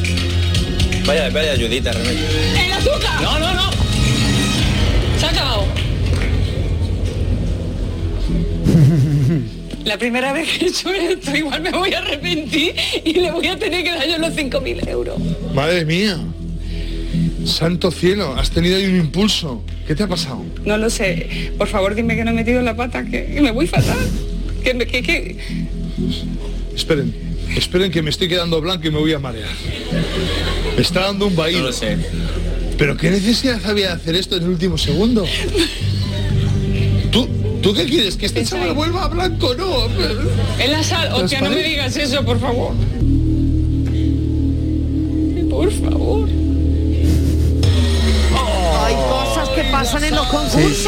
Vaya, 1.06 1.30
vaya 1.30 1.52
ayudita, 1.54 1.92
Remedio. 1.94 2.26
¡El 2.66 2.72
azúcar! 2.72 3.22
No, 3.22 3.40
no, 3.40 3.54
no. 3.54 3.72
Se 5.18 5.26
ha 5.26 5.30
acabado. 5.30 5.66
La 9.86 9.98
primera 9.98 10.34
vez 10.34 10.50
que 10.50 10.66
he 10.66 10.68
hecho 10.70 10.90
esto, 10.94 11.36
igual 11.36 11.62
me 11.62 11.72
voy 11.72 11.94
a 11.94 12.00
arrepentir 12.00 12.76
y 13.04 13.14
le 13.14 13.32
voy 13.32 13.48
a 13.48 13.58
tener 13.58 13.84
que 13.84 13.92
dar 13.92 14.08
yo 14.08 14.18
los 14.18 14.34
5.000 14.34 14.88
euros. 14.90 15.18
Madre 15.54 15.86
mía. 15.86 16.18
Santo 17.46 17.92
cielo, 17.92 18.36
has 18.38 18.52
tenido 18.52 18.78
ahí 18.78 18.86
un 18.86 18.98
impulso. 18.98 19.64
¿Qué 19.86 19.96
te 19.96 20.04
ha 20.04 20.08
pasado? 20.08 20.46
No 20.64 20.78
lo 20.78 20.90
sé. 20.90 21.52
Por 21.58 21.68
favor, 21.68 21.96
dime 21.96 22.16
que 22.16 22.24
no 22.24 22.32
he 22.32 22.34
metido 22.34 22.62
la 22.62 22.76
pata, 22.76 23.04
que, 23.04 23.26
que 23.26 23.42
me 23.42 23.52
voy 23.52 23.68
fatal. 23.68 23.98
Que 24.64 24.74
me, 24.74 24.86
que, 24.88 25.04
que... 25.04 25.38
Esperen, 26.74 27.14
esperen 27.56 27.92
que 27.92 28.02
me 28.02 28.10
estoy 28.10 28.28
quedando 28.28 28.60
blanco 28.62 28.88
y 28.88 28.92
me 28.92 29.00
voy 29.00 29.14
a 29.14 29.20
marear. 29.20 29.50
Me 30.76 30.82
está 30.82 31.02
dando 31.02 31.28
un 31.28 31.36
vaído. 31.36 31.60
No 31.60 31.68
lo 31.68 31.74
sé. 31.74 31.98
Pero 32.78 32.98
qué 32.98 33.12
necesidad 33.12 33.64
había 33.66 33.88
de 33.88 33.94
hacer 33.94 34.16
esto 34.16 34.36
en 34.38 34.44
el 34.44 34.50
último 34.50 34.78
segundo. 34.78 35.26
¿Tú, 37.12 37.28
¿tú 37.62 37.74
qué 37.74 37.86
quieres? 37.86 38.18
¿Que 38.18 38.26
este 38.26 38.44
chaval 38.44 38.74
vuelva 38.74 39.06
a 39.06 39.08
blanco? 39.08 39.54
No. 39.56 39.88
En 40.60 40.72
la 40.72 40.84
sal, 40.84 41.14
hostia, 41.14 41.42
no 41.42 41.50
me 41.52 41.64
digas 41.64 41.96
eso, 41.96 42.26
por 42.26 42.40
favor. 42.40 42.74
Por 45.50 45.72
favor. 45.72 46.43
Pasan 49.74 50.04
en 50.04 50.14
los 50.16 50.28
concursos. 50.28 50.86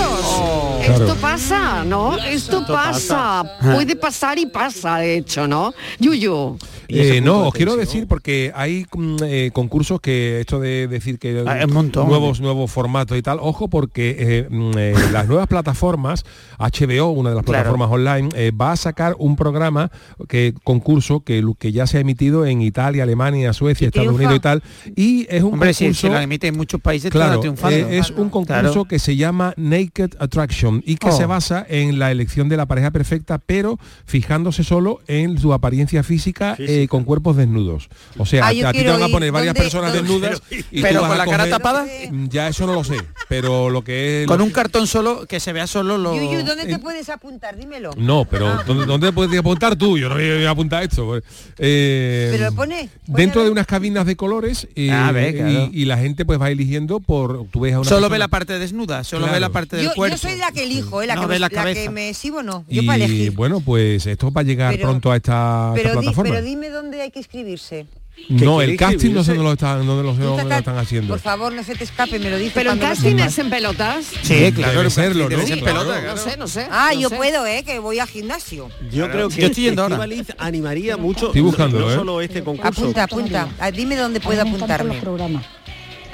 Esto 0.81 0.95
Claro. 1.05 1.15
pasa, 1.19 1.83
¿no? 1.83 2.15
Esto 2.17 2.59
Esto 2.59 2.67
pasa. 2.67 3.43
pasa. 3.43 3.73
Puede 3.75 3.95
pasar 3.95 4.37
y 4.37 4.45
pasa, 4.45 4.97
de 4.97 5.17
hecho, 5.17 5.47
¿no? 5.47 5.73
Yuyu. 5.99 6.55
Eh, 6.87 7.19
no, 7.19 7.47
os 7.47 7.53
quiero 7.55 7.75
decir 7.75 8.05
porque 8.07 8.51
hay 8.55 8.85
mm, 8.95 9.15
eh, 9.23 9.49
concursos 9.51 9.99
que 9.99 10.41
esto 10.41 10.59
de 10.59 10.87
decir 10.87 11.17
que 11.17 11.43
Ah, 11.47 11.65
un 11.65 11.73
montón. 11.73 12.07
nuevos 12.07 12.39
nuevos 12.41 12.69
formatos 12.71 13.17
y 13.17 13.23
tal, 13.23 13.39
ojo 13.41 13.67
porque 13.69 14.15
eh, 14.19 14.47
mm, 14.47 14.71
eh, 14.77 14.93
las 15.11 15.27
nuevas 15.27 15.47
plataformas, 15.47 16.23
HBO, 16.59 17.07
una 17.09 17.31
de 17.31 17.35
las 17.37 17.43
Claro. 17.43 17.63
plataformas 17.63 17.89
online, 17.91 18.29
eh, 18.35 18.51
va 18.51 18.73
a 18.73 18.75
sacar 18.75 19.15
un 19.17 19.35
programa 19.35 19.89
que 20.29 20.53
concurso 20.63 21.21
que, 21.21 21.41
lo- 21.41 21.55
que 21.55 21.71
ya 21.71 21.87
se 21.87 21.97
ha 21.97 22.01
emitido 22.01 22.45
en 22.45 22.61
Italia, 22.61 23.01
Alemania, 23.01 23.51
Suecia, 23.53 23.87
Estados. 23.87 24.13
Unidos 24.13 24.35
y 24.35 24.39
tal, 24.39 24.61
y 24.95 25.25
es 25.27 25.41
un 25.41 25.53
Hombre, 25.53 25.73
concurso 25.73 26.07
si 26.07 26.13
la 26.13 26.21
emite 26.21 26.45
en 26.47 26.55
muchos 26.57 26.79
países, 26.79 27.09
Claro, 27.09 27.25
estará 27.41 27.41
triunfando. 27.41 27.77
eh, 27.77 27.97
es 27.97 28.11
un 28.11 28.29
concurso 28.29 28.61
Claro. 28.61 28.74
Que 28.83 28.99
se 28.99 29.15
llama 29.15 29.53
Naked 29.55 30.15
Attraction 30.19 30.83
y 30.85 30.97
que 30.97 31.07
Oh. 31.07 31.11
se 31.17 31.25
basa 31.25 31.65
en 31.69 31.97
la 31.99 32.11
elección 32.11 32.49
de 32.49 32.57
la 32.57 32.65
pareja 32.65 32.91
perfecta, 32.91 33.37
pero 33.37 33.79
fijándose 34.05 34.65
solo 34.65 34.99
en 35.07 35.37
su 35.39 35.53
apariencia 35.53 36.03
física, 36.03 36.55
eh, 36.59 36.87
con 36.89 37.05
cuerpos 37.05 37.37
desnudos. 37.37 37.87
O 38.17 38.25
sea, 38.25 38.45
Ah, 38.45 38.49
a, 38.49 38.51
ti 38.51 38.79
te 38.79 38.89
van 38.91 39.01
a 39.03 39.05
ir. 39.07 39.11
poner 39.13 39.31
varias 39.31 39.53
¿Dónde- 39.53 39.61
personas 39.61 39.93
dónde- 39.93 40.09
desnudas 40.09 40.41
pero- 40.49 40.63
y 40.71 40.81
pero 40.81 40.95
tú 40.99 41.01
vas 41.01 41.11
con 41.11 41.21
a 41.21 41.25
la 41.25 41.31
cara 41.31 41.49
tapada? 41.49 41.85
Ya 42.29 42.49
eso 42.49 42.67
no 42.67 42.73
lo 42.73 42.83
sé, 42.83 42.97
pero 43.29 43.69
lo 43.69 43.83
que 43.83 44.23
es 44.23 44.27
Con 44.27 44.41
un 44.41 44.49
cartón 44.51 44.87
solo, 44.87 45.25
que 45.25 45.39
se 45.39 45.53
vea 45.53 45.67
solo 45.67 45.97
lo... 45.97 46.13
Yuyu, 46.15 46.43
¿dónde 46.43 46.65
te 46.65 46.79
puedes 46.79 47.07
apuntar? 47.09 47.55
Dímelo. 47.55 47.91
No, 47.97 48.25
pero 48.25 48.61
¿dónde, 48.67 48.85
dónde 48.85 49.13
puedes 49.13 49.39
apuntar 49.39 49.75
tú? 49.77 49.97
Yo 49.97 50.09
no 50.09 50.15
voy 50.15 50.43
a 50.45 50.49
apuntar 50.49 50.83
esto. 50.83 51.21
Eh, 51.57 52.29
Pero 52.37 52.51
pone. 52.53 52.89
dentro 53.07 53.43
de 53.43 53.49
unas 53.49 53.65
cabinas 53.67 54.05
de 54.05 54.15
colores 54.15 54.67
eh, 54.75 54.89
Ah, 54.91 55.11
ve, 55.11 55.33
claro. 55.35 55.69
y, 55.71 55.81
y 55.81 55.85
la 55.85 55.97
gente 55.97 56.25
pues 56.25 56.39
va 56.41 56.49
eligiendo 56.49 56.99
por 56.99 57.45
tú 57.51 57.59
ves 57.61 57.73
a 57.73 57.79
una 57.79 57.85
Solo 57.87 57.97
persona- 58.01 58.13
ve 58.13 58.19
la 58.19 58.27
parte 58.27 58.59
desnuda, 58.65 59.03
solo 59.03 59.21
Claro. 59.23 59.33
ve 59.33 59.39
la 59.39 59.49
parte 59.49 59.77
del 59.77 59.85
Yo, 59.87 59.93
cuerpo. 59.93 60.15
yo 60.15 60.21
soy 60.29 60.37
la 60.37 60.51
que 60.51 60.63
elijo, 60.63 61.01
¿eh? 61.01 61.07
la, 61.07 61.15
No 61.15 61.21
que 61.21 61.27
ve 61.27 61.33
me, 61.35 61.39
la 61.39 61.45
la 61.47 61.49
cabeza. 61.49 61.81
que 61.81 61.89
me 61.89 62.09
exhibo 62.09 62.43
no. 62.43 62.65
Yo 62.69 62.85
para 62.85 62.97
y 62.99 63.03
elegir. 63.03 63.31
bueno, 63.31 63.59
pues 63.61 64.05
esto 64.05 64.31
va 64.31 64.41
a 64.41 64.43
llegar 64.43 64.73
Pero- 64.75 64.89
pronto 64.89 65.11
a 65.11 65.15
esta, 65.15 65.71
esta 65.71 65.71
Pero, 65.75 65.89
di- 65.89 65.95
plataforma. 66.07 66.31
pero 66.33 66.45
dime 66.45 66.69
dónde 66.69 67.01
hay 67.01 67.11
que 67.11 67.19
inscribirse. 67.19 67.85
no, 68.29 68.61
el 68.61 68.77
casting 68.77 69.11
no 69.11 69.25
sé 69.25 69.31
dónde 69.31 69.43
lo 69.43 69.51
están, 69.53 69.85
dónde 69.85 70.01
lo, 70.03 70.13
dónde 70.13 70.43
lo 70.45 70.55
están 70.55 70.77
haciendo. 70.77 71.09
Por 71.09 71.19
favor, 71.19 71.51
no 71.51 71.61
se 71.63 71.75
te 71.75 71.83
escape, 71.83 72.17
me 72.17 72.29
lo 72.29 72.37
dices. 72.37 72.53
Pero 72.53 72.71
el 72.71 72.79
casting 72.79 73.15
es 73.17 73.37
en 73.39 73.49
pelotas. 73.49 74.05
Sí, 74.23 74.53
claro, 74.53 74.77
Debe 74.79 74.89
serlo, 74.89 75.29
¿no? 75.29 75.41
Sí, 75.45 75.51
en 75.53 75.59
pelota, 75.65 76.01
No 76.01 76.15
sé, 76.17 76.37
no 76.37 76.47
sé. 76.47 76.65
Ah, 76.71 76.91
no 76.93 76.99
yo 77.01 77.09
sé. 77.09 77.15
puedo, 77.17 77.45
¿eh? 77.45 77.63
Que 77.65 77.77
voy 77.79 77.99
al 77.99 78.07
gimnasio. 78.07 78.69
Yo 78.89 79.11
creo 79.11 79.27
que 79.27 79.41
Yo 79.41 79.47
estoy 79.47 79.63
yendo 79.65 79.81
ahora. 79.83 79.99
Animaría 80.37 80.95
mucho, 80.95 81.27
Estoy 81.27 81.41
buscándolo, 81.41 81.87
no 81.87 81.91
¿eh? 81.91 81.95
solo 81.95 82.21
este 82.21 82.41
concurso. 82.41 82.69
Apunta, 82.81 83.03
apunta. 83.03 83.49
Ah, 83.59 83.69
dime 83.71 83.97
dónde 83.97 84.21
puedo 84.21 84.41
apuntarme. 84.41 84.93
los 84.93 85.03
programas. 85.03 85.45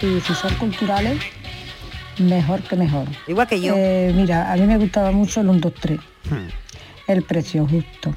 Y 0.01 0.19
si 0.21 0.33
son 0.33 0.55
culturales, 0.55 1.19
mejor 2.21 2.61
que 2.63 2.75
mejor. 2.75 3.07
Igual 3.27 3.47
que 3.47 3.59
yo. 3.61 3.73
Eh, 3.75 4.11
mira, 4.15 4.51
a 4.51 4.55
mí 4.55 4.61
me 4.65 4.77
gustaba 4.77 5.11
mucho 5.11 5.41
el 5.41 5.49
1, 5.49 5.59
2, 5.59 5.73
3. 5.79 5.99
El 7.07 7.23
precio 7.23 7.67
justo. 7.67 8.13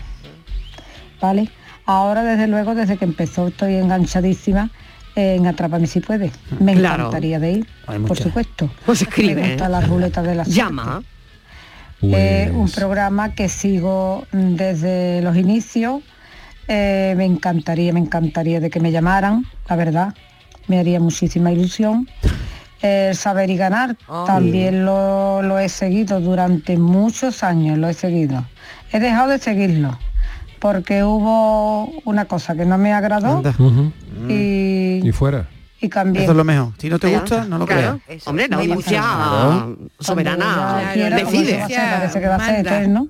¿Vale? 1.20 1.48
Ahora, 1.86 2.22
desde 2.22 2.46
luego, 2.46 2.74
desde 2.74 2.96
que 2.96 3.04
empezó, 3.04 3.48
estoy 3.48 3.74
enganchadísima 3.76 4.70
en 5.16 5.46
Atrápame 5.46 5.86
si 5.86 6.00
puede. 6.00 6.32
Me 6.60 6.74
Claro. 6.74 7.04
encantaría 7.04 7.38
de 7.38 7.52
ir, 7.52 7.66
Hay 7.86 7.98
por 7.98 8.08
muchas. 8.10 8.24
supuesto. 8.24 8.70
Pues 8.84 9.02
escribe, 9.02 9.42
Me 9.42 9.48
gusta 9.50 9.66
¿eh? 9.66 9.70
la 9.70 9.80
ruleta 9.80 10.22
de 10.22 10.34
la 10.34 10.44
Llama. 10.44 11.02
eh, 12.02 12.50
un 12.54 12.68
programa 12.70 13.34
que 13.34 13.48
sigo 13.48 14.26
desde 14.32 15.22
los 15.22 15.36
inicios. 15.36 16.02
Eh, 16.68 17.14
me 17.16 17.24
encantaría, 17.26 17.92
me 17.92 18.00
encantaría 18.00 18.58
de 18.60 18.70
que 18.70 18.80
me 18.80 18.90
llamaran, 18.90 19.44
la 19.68 19.76
verdad. 19.76 20.14
Me 20.66 20.78
haría 20.78 20.98
muchísima 20.98 21.52
ilusión. 21.52 22.08
El 22.86 23.16
saber 23.16 23.48
y 23.48 23.56
ganar 23.56 23.96
también 24.26 24.84
lo, 24.84 25.40
lo 25.40 25.58
he 25.58 25.70
seguido 25.70 26.20
durante 26.20 26.76
muchos 26.76 27.42
años, 27.42 27.78
lo 27.78 27.88
he 27.88 27.94
seguido. 27.94 28.44
He 28.92 29.00
dejado 29.00 29.30
de 29.30 29.38
seguirlo 29.38 29.98
porque 30.58 31.02
hubo 31.02 31.86
una 32.04 32.26
cosa 32.26 32.54
que 32.54 32.66
no 32.66 32.76
me 32.76 32.92
agradó 32.92 33.38
Ujú. 33.58 33.90
y, 34.28 35.00
Y 35.02 35.12
fuera. 35.12 35.48
y 35.80 35.88
cambié. 35.88 36.24
Eso 36.24 36.32
es 36.32 36.36
lo 36.36 36.44
mejor. 36.44 36.72
Si 36.76 36.90
no 36.90 36.98
te 36.98 37.10
Ya. 37.10 37.20
gusta, 37.20 37.44
no 37.46 37.56
lo 37.56 37.66
Claro. 37.66 38.00
creas. 38.04 38.26
Hombre, 38.26 38.48
Muy 38.50 38.60
audiencia 38.66 39.00
Claro. 39.00 39.78
soberana 39.98 40.90
quiera, 40.92 41.16
decide. 41.16 41.50
eso 41.52 41.58
va 41.60 41.64
a 41.64 41.68
ser, 41.68 41.90
parece 41.98 42.20
que 42.20 42.28
va 42.28 42.34
a 42.34 42.40
ser 42.40 42.54
Manda. 42.56 42.76
eterno, 42.76 43.06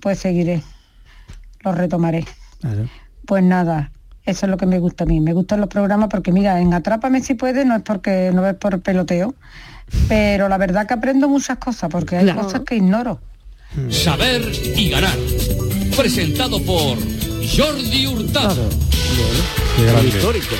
pues 0.00 0.18
seguiré. 0.20 0.62
Lo 1.64 1.72
retomaré. 1.72 2.24
Claro. 2.62 2.88
Pues 3.26 3.42
nada, 3.44 3.90
eso 4.30 4.46
es 4.46 4.50
lo 4.50 4.56
que 4.56 4.66
me 4.66 4.78
gusta 4.78 5.04
a 5.04 5.06
mí. 5.06 5.20
Me 5.20 5.32
gustan 5.32 5.60
los 5.60 5.68
programas 5.68 6.08
porque 6.10 6.32
mira, 6.32 6.60
en 6.60 6.72
Atrápame 6.74 7.22
si 7.22 7.34
puede, 7.34 7.64
no 7.64 7.76
es 7.76 7.82
porque 7.82 8.30
no 8.32 8.46
es 8.46 8.54
por 8.54 8.80
peloteo, 8.80 9.34
pero 10.08 10.48
la 10.48 10.58
verdad 10.58 10.86
que 10.86 10.94
aprendo 10.94 11.28
muchas 11.28 11.58
cosas 11.58 11.88
porque 11.90 12.16
hay 12.16 12.24
Claro. 12.24 12.42
cosas 12.42 12.60
que 12.66 12.76
ignoro. 12.76 13.20
Saber 13.90 14.42
y 14.76 14.88
ganar. 14.90 15.16
Presentado 15.96 16.60
por 16.62 16.96
Jordi 17.56 18.06
Hurtado. 18.06 18.68
Qué 19.76 19.84
grande. 19.84 20.08
histórico. 20.08 20.54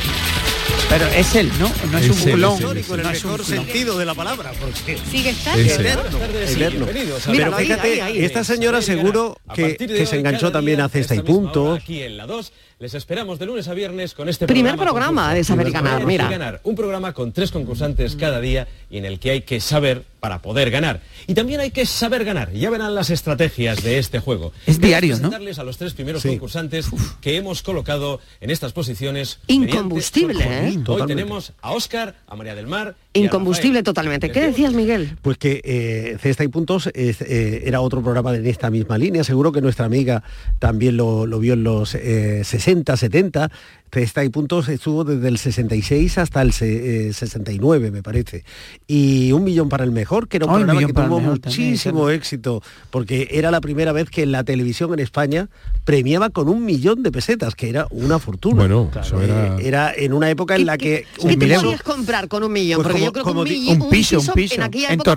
Pero 0.89 1.07
es 1.09 1.35
él, 1.35 1.51
¿no? 1.61 1.71
No 1.93 1.99
es, 1.99 2.05
Es 2.07 2.11
un 2.23 2.29
él, 2.29 2.35
culón. 2.35 2.53
es 2.55 2.61
Histórico 2.61 2.95
en 2.95 3.01
el 3.01 3.07
No 3.07 3.12
es 3.12 3.25
mejor 3.25 3.45
sentido 3.45 3.99
de 3.99 4.05
la 4.07 4.14
palabra, 4.14 4.53
porque 4.59 4.97
Sigue 5.11 5.31
estando. 5.31 5.61
Ese. 5.61 5.75
Eterno, 5.83 6.19
eterno. 6.25 6.87
bienvenidos 6.87 7.29
a 7.29 7.33
Pero 7.33 7.57
Ahí, 7.57 7.66
fíjate, 7.66 7.89
ahí, 7.89 8.01
ahí. 8.01 8.25
esta 8.25 8.45
señora 8.45 8.81
seguro 8.81 9.37
que, 9.55 10.07
se 10.07 10.16
enganchó 10.19 10.51
también 10.51 10.81
hace 10.81 11.01
este 11.01 11.16
y 11.16 11.21
punto. 11.21 11.64
hora, 11.64 11.75
Aquí 11.83 12.03
en 12.03 12.16
la 12.16 12.27
2, 12.27 12.53
Les 12.81 12.95
esperamos 12.95 13.41
de 13.41 13.47
lunes 13.47 13.66
a 13.66 13.74
viernes 13.74 14.14
con 14.14 14.29
este 14.29 14.47
Primer 14.47 14.76
programa. 14.76 15.35
de 15.35 15.43
Saber 15.43 15.66
y 15.66 15.72
Ganar, 15.72 16.07
mira. 16.07 16.26
y 16.26 16.31
Ganar, 16.31 16.61
un 16.62 16.76
programa 16.76 17.12
con 17.12 17.33
tres 17.33 17.51
concursantes 17.51 18.14
cada 18.14 18.41
día 18.41 18.68
y 18.89 18.99
en 18.99 19.05
el 19.05 19.18
que 19.18 19.33
hay 19.33 19.41
que 19.41 19.59
saber 19.59 20.05
para 20.20 20.43
poder 20.43 20.70
ganar. 20.70 21.01
Y 21.26 21.35
también 21.35 21.59
hay 21.59 21.72
que 21.72 21.87
saber 21.87 22.24
ganar. 22.24 22.53
Ya 22.53 22.70
verán 22.70 22.95
las 22.95 23.11
estrategias 23.11 23.83
de 23.83 23.99
este 23.99 24.20
juego. 24.20 24.53
Es 24.64 24.81
diario, 24.81 25.14
¿no? 25.14 25.22
presentarles 25.22 25.59
a 25.59 25.64
los 25.64 25.76
tres 25.76 25.93
primeros 25.95 26.22
concursantes 26.22 26.89
que 27.20 27.37
hemos 27.37 27.64
colocado 27.64 28.20
en 28.41 28.51
estas 28.51 28.72
posiciones. 28.72 29.41
Incombustible, 29.49 30.35
mediante 30.35 30.68
¿eh? 30.68 30.76
Hoy 30.79 30.85
Totalmente. 30.85 31.14
tenemos 31.16 31.53
a 31.61 31.72
Óscar, 31.72 32.14
a 32.29 32.37
María 32.37 32.55
del 32.55 32.68
Mar 32.68 32.95
Incombustible 33.14 33.82
totalmente. 33.82 34.30
¿Qué 34.30 34.40
decías, 34.40 34.72
Miguel? 34.74 35.16
Pues 35.22 35.38
que 35.38 35.61
eh, 35.64 36.18
Cesta 36.20 36.44
y 36.44 36.48
Puntos 36.48 36.90
es, 36.94 37.22
eh, 37.22 37.62
era 37.64 37.80
otro 37.80 38.02
programa 38.02 38.34
en 38.34 38.46
esta 38.46 38.70
misma 38.70 38.98
línea. 38.98 39.24
Seguro 39.24 39.50
que 39.50 39.61
nuestra 39.61 39.86
amiga 39.86 40.22
también 40.59 40.96
lo, 40.96 41.26
lo 41.26 41.40
vio 41.40 41.54
en 41.54 41.64
los 41.64 41.94
eh, 41.94 42.42
60, 42.44 42.96
70. 42.96 43.50
Cesta 43.91 44.24
y 44.24 44.28
Puntos 44.28 44.68
estuvo 44.68 45.05
desde 45.05 45.28
el 45.28 45.39
66 45.39 46.18
hasta 46.18 46.43
el 46.43 46.53
se- 46.53 47.09
eh, 47.09 47.12
69, 47.12 47.91
me 47.91 48.03
parece. 48.03 48.45
Y 48.86 49.32
Un 49.32 49.45
Millón 49.45 49.68
para 49.68 49.84
el 49.84 49.93
Mejor, 49.93 50.28
que 50.28 50.36
era 50.39 50.47
un 50.47 50.51
Un 50.53 50.57
programa 50.59 50.80
Millón 50.80 50.89
que 50.95 51.03
tuvo 51.03 51.20
Mejor 51.20 51.39
también, 51.39 51.68
muchísimo 51.70 52.11
éxito, 52.11 52.62
porque 52.91 53.28
era 53.30 53.51
la 53.51 53.61
primera 53.61 53.93
vez 53.93 54.11
que 54.11 54.26
la 54.26 54.45
televisión 54.45 54.93
en 54.93 55.01
España 55.01 55.49
premiaba 55.84 56.30
con 56.30 56.49
un 56.49 56.64
millón 56.64 57.03
de 57.03 57.11
pesetas, 57.12 57.55
que 57.55 57.68
era 57.70 57.86
una 57.91 58.18
fortuna. 58.18 58.57
Bueno, 58.57 58.91
eso 59.01 59.20
era- 59.22 59.57
Eh, 59.59 59.66
era 59.68 59.93
en 59.97 60.12
una 60.12 60.28
época 60.30 60.55
en 60.57 60.66
la 60.66 60.76
que... 60.76 61.07
¿Qué 61.20 61.36
te 61.36 61.36
podías 61.62 61.82
comprar 61.82 62.28
con 62.28 62.43
un 62.45 62.53
millón? 62.53 62.82
Pues 62.82 62.93
Porque 62.93 62.99
como- 62.99 63.07
yo 63.07 63.12
creo 63.12 63.24
que 63.24 63.30
un, 63.30 63.36
millón- 63.49 63.82
un 63.82 63.91
piso, 63.91 64.20
un 64.20 64.26
piso, 64.34 64.55
en 64.57 64.62
aquella 64.62 64.89
en 64.89 64.95
época 64.95 65.11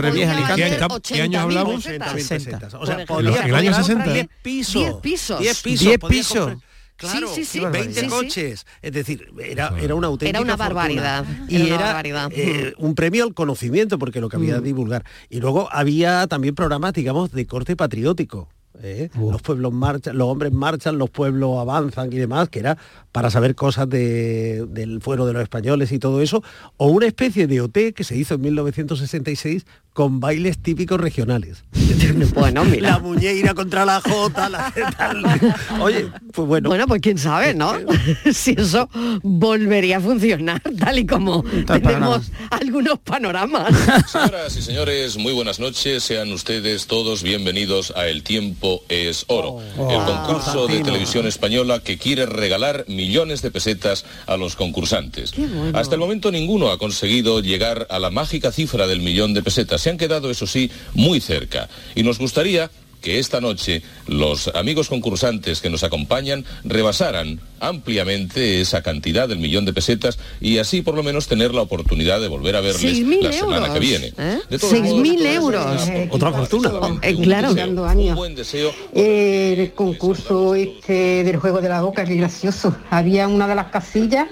¿Qué- 0.56 1.22
años 1.22 1.42
80.000 1.44 1.58
hablamos? 1.58 1.84
pesetas. 1.84 2.14
80.000 2.14 2.28
pesetas. 2.30 2.74
O 2.76 2.86
sea, 2.86 2.96
En 2.96 3.50
el 3.50 3.56
año 3.56 3.72
comprar 3.72 3.84
60. 3.84 4.14
10 4.14 4.28
pisos. 4.42 4.74
10 4.84 4.94
pisos. 5.02 5.40
10 5.80 5.98
pisos. 6.00 6.54
10 7.02 7.14
podías 7.14 7.22
pisos. 7.22 7.22
comprar- 7.22 7.22
Claro, 7.22 7.28
Sí, 7.36 7.46
sí, 7.46 7.60
sí. 7.60 7.66
20 7.66 7.94
Sí, 7.94 8.00
sí. 8.02 8.08
coches. 8.08 8.66
Es 8.82 8.92
decir, 8.92 9.28
era, 9.44 9.74
era 9.82 9.96
una 9.96 10.08
auténtica 10.08 10.40
Era 10.40 10.42
una 10.42 10.58
fortuna. 10.58 10.74
barbaridad, 10.76 11.26
Y 11.48 11.56
era 11.56 11.66
era, 11.66 11.76
una 11.76 11.86
barbaridad. 11.86 12.32
eh, 12.34 12.74
un 12.78 12.96
premio 12.96 13.24
al 13.24 13.34
conocimiento, 13.34 13.98
porque 14.00 14.22
lo 14.22 14.30
que 14.30 14.38
había 14.38 14.60
Mm. 14.60 14.64
divulgar. 14.64 15.04
Y 15.30 15.40
luego 15.40 15.68
había 15.72 16.28
también 16.28 16.56
programas, 16.56 16.94
digamos, 16.94 17.32
de 17.32 17.46
corte 17.48 17.76
patriótico. 17.76 18.50
¿eh? 18.84 19.10
Los 19.20 19.44
pueblos 19.44 19.72
marchan, 19.74 20.18
los 20.18 20.28
hombres 20.28 20.52
marchan, 20.54 20.98
los 20.98 21.10
pueblos 21.12 21.60
avanzan 21.60 22.12
y 22.12 22.16
demás, 22.18 22.50
que 22.50 22.58
era 22.60 22.78
para 23.12 23.30
saber 23.30 23.54
cosas 23.54 23.88
de- 23.88 24.66
del 24.70 25.02
fuero 25.02 25.28
de 25.28 25.34
los 25.34 25.44
españoles 25.44 25.92
y 25.92 26.00
todo 26.00 26.20
eso, 26.20 26.42
o 26.78 26.88
una 26.88 27.06
especie 27.06 27.46
de 27.46 27.62
OT 27.62 27.94
que 27.94 28.04
se 28.04 28.18
hizo 28.18 28.36
en 28.36 28.42
1966 28.42 29.66
con 29.94 30.20
bailes 30.20 30.58
típicos 30.58 31.00
regionales. 31.00 31.64
Bueno, 32.34 32.66
mira. 32.66 32.92
La 32.92 33.00
muñeira 33.00 33.54
contra 33.54 33.86
la 33.86 34.02
jota, 34.02 34.50
la 34.50 34.74
tal. 34.98 35.24
Oye, 35.82 36.08
pues 36.34 36.48
bueno. 36.48 36.70
Bueno, 36.70 36.88
pues 36.88 37.02
quién 37.02 37.18
sabe, 37.18 37.54
¿no? 37.54 37.74
si 38.34 38.52
eso 38.58 38.90
volvería 39.24 39.98
a 39.98 40.02
funcionar, 40.02 40.62
tal 40.80 41.00
y 41.00 41.06
como 41.06 41.44
tenemos 41.66 42.32
algunos 42.50 43.00
panoramas. 43.00 43.74
Señoras 44.12 44.58
y 44.58 44.62
señores, 44.62 45.18
muy 45.18 45.34
buenas 45.34 45.60
noches. 45.60 46.04
Sean 46.04 46.32
ustedes 46.32 46.88
todos 46.88 47.24
bienvenidos 47.24 47.94
a 47.96 48.08
El 48.08 48.24
Tiempo 48.24 48.84
es 48.90 49.26
Oro, 49.28 49.60
Oh. 49.78 49.90
el 49.92 50.00
Ah, 50.02 50.24
concurso 50.26 50.68
de 50.68 50.80
televisión 50.80 51.28
española 51.28 51.80
que 51.80 51.98
quiere 51.98 52.26
regalar 52.26 52.86
millones 52.88 53.42
de 53.42 53.52
pesetas 53.52 54.06
a 54.28 54.38
los 54.38 54.56
concursantes. 54.56 55.32
Qué 55.32 55.46
bueno. 55.46 55.78
Hasta 55.78 55.96
el 55.96 56.02
momento 56.02 56.32
ninguno 56.32 56.72
ha 56.72 56.78
conseguido 56.78 57.42
llegar 57.42 57.88
a 57.90 58.00
la 58.00 58.10
mágica 58.10 58.52
cifra 58.52 58.88
del 58.88 59.02
millón 59.02 59.34
de 59.34 59.44
pesetas. 59.44 59.81
Se 59.82 59.90
han 59.90 59.98
quedado, 59.98 60.30
eso 60.30 60.46
sí, 60.46 60.70
muy 60.94 61.20
cerca. 61.20 61.68
Y 61.96 62.04
nos 62.04 62.20
gustaría 62.20 62.70
que 63.02 63.18
esta 63.18 63.42
noche 63.42 63.82
los 64.06 64.48
amigos 64.50 64.90
concursantes 64.90 65.60
que 65.60 65.72
nos 65.72 65.84
acompañan 65.84 66.46
rebasaran 66.64 67.40
ampliamente 67.60 68.62
esa 68.62 68.84
cantidad 68.84 69.28
del 69.28 69.40
millón 69.40 69.66
de 69.66 69.74
pesetas 69.74 70.20
y 70.40 70.60
así 70.60 70.84
por 70.84 70.94
lo 70.94 71.02
menos 71.02 71.28
tener 71.28 71.56
la 71.56 71.64
oportunidad 71.64 72.22
de 72.22 72.28
volver 72.28 72.56
a 72.56 72.62
verles 72.62 72.84
6.000 72.84 73.22
la 73.22 73.32
semana 73.34 73.58
euros. 73.58 73.74
que 73.74 73.80
viene. 73.80 74.14
¿eh? 74.20 74.40
De 74.52 74.60
todos 74.60 74.74
6.000 74.74 75.26
euros. 75.26 75.66
Otra 76.12 76.32
fortuna. 76.32 76.72
Eh, 77.02 77.16
claro. 77.16 77.50
Un 77.52 78.16
buen 78.16 78.36
deseo 78.36 78.72
El 78.94 79.74
concurso 79.74 80.54
este 80.54 81.24
del 81.24 81.38
juego 81.38 81.60
de 81.60 81.70
la 81.70 81.82
boca, 81.82 82.06
que 82.06 82.14
gracioso. 82.14 82.76
Había 82.92 83.28
una 83.28 83.48
de 83.48 83.56
las 83.56 83.72
casillas 83.72 84.28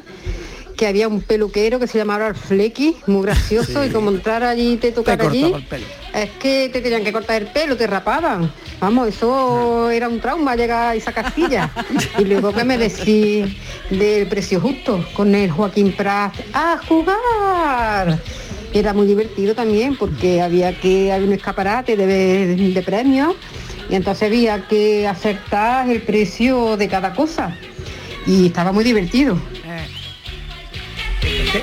que 0.80 0.88
había 0.88 1.10
un 1.10 1.20
peluquero 1.20 1.78
que 1.78 1.88
se 1.88 1.98
llamaba 1.98 2.30
el 2.30 2.36
Flecky, 2.36 2.96
muy 3.06 3.24
gracioso, 3.24 3.84
y 3.84 3.90
como 3.90 4.12
entrar 4.12 4.46
allí 4.46 4.76
y 4.76 4.78
te 4.78 4.94
tocar 4.94 5.22
allí, 5.22 5.42
cortaba 5.42 5.58
el 5.58 5.66
pelo. 5.66 5.86
es 6.14 6.30
que 6.40 6.70
te 6.72 6.80
tenían 6.80 7.04
que 7.04 7.12
cortar 7.12 7.42
el 7.42 7.50
pelo, 7.50 7.76
te 7.76 7.86
rapaban. 7.86 8.50
Vamos, 8.80 9.10
eso 9.10 9.90
era 9.90 10.08
un 10.08 10.22
trauma 10.22 10.56
llegar 10.56 10.92
a 10.92 10.96
esa 10.96 11.12
casilla. 11.12 11.70
Y 12.18 12.24
luego 12.24 12.54
que 12.54 12.64
me 12.64 12.78
decís 12.78 13.58
del 13.90 14.26
precio 14.28 14.62
justo 14.62 15.06
con 15.14 15.36
el 15.36 15.52
Joaquín 15.52 15.92
Prat, 15.92 16.34
¡a 16.54 16.80
jugar! 16.88 18.18
Era 18.72 18.94
muy 18.94 19.06
divertido 19.06 19.54
también 19.54 19.98
porque 19.98 20.42
había 20.42 20.80
que 20.80 21.12
había 21.12 21.28
un 21.28 21.34
escaparate 21.34 21.98
de, 21.98 22.56
de 22.56 22.82
premios 22.84 23.36
y 23.90 23.96
entonces 23.96 24.30
había 24.30 24.66
que 24.70 25.06
acertar 25.10 25.90
el 25.90 26.02
precio 26.04 26.78
de 26.78 26.88
cada 26.88 27.14
cosa. 27.14 27.54
Y 28.26 28.46
estaba 28.46 28.72
muy 28.72 28.86
divertido. 28.86 29.38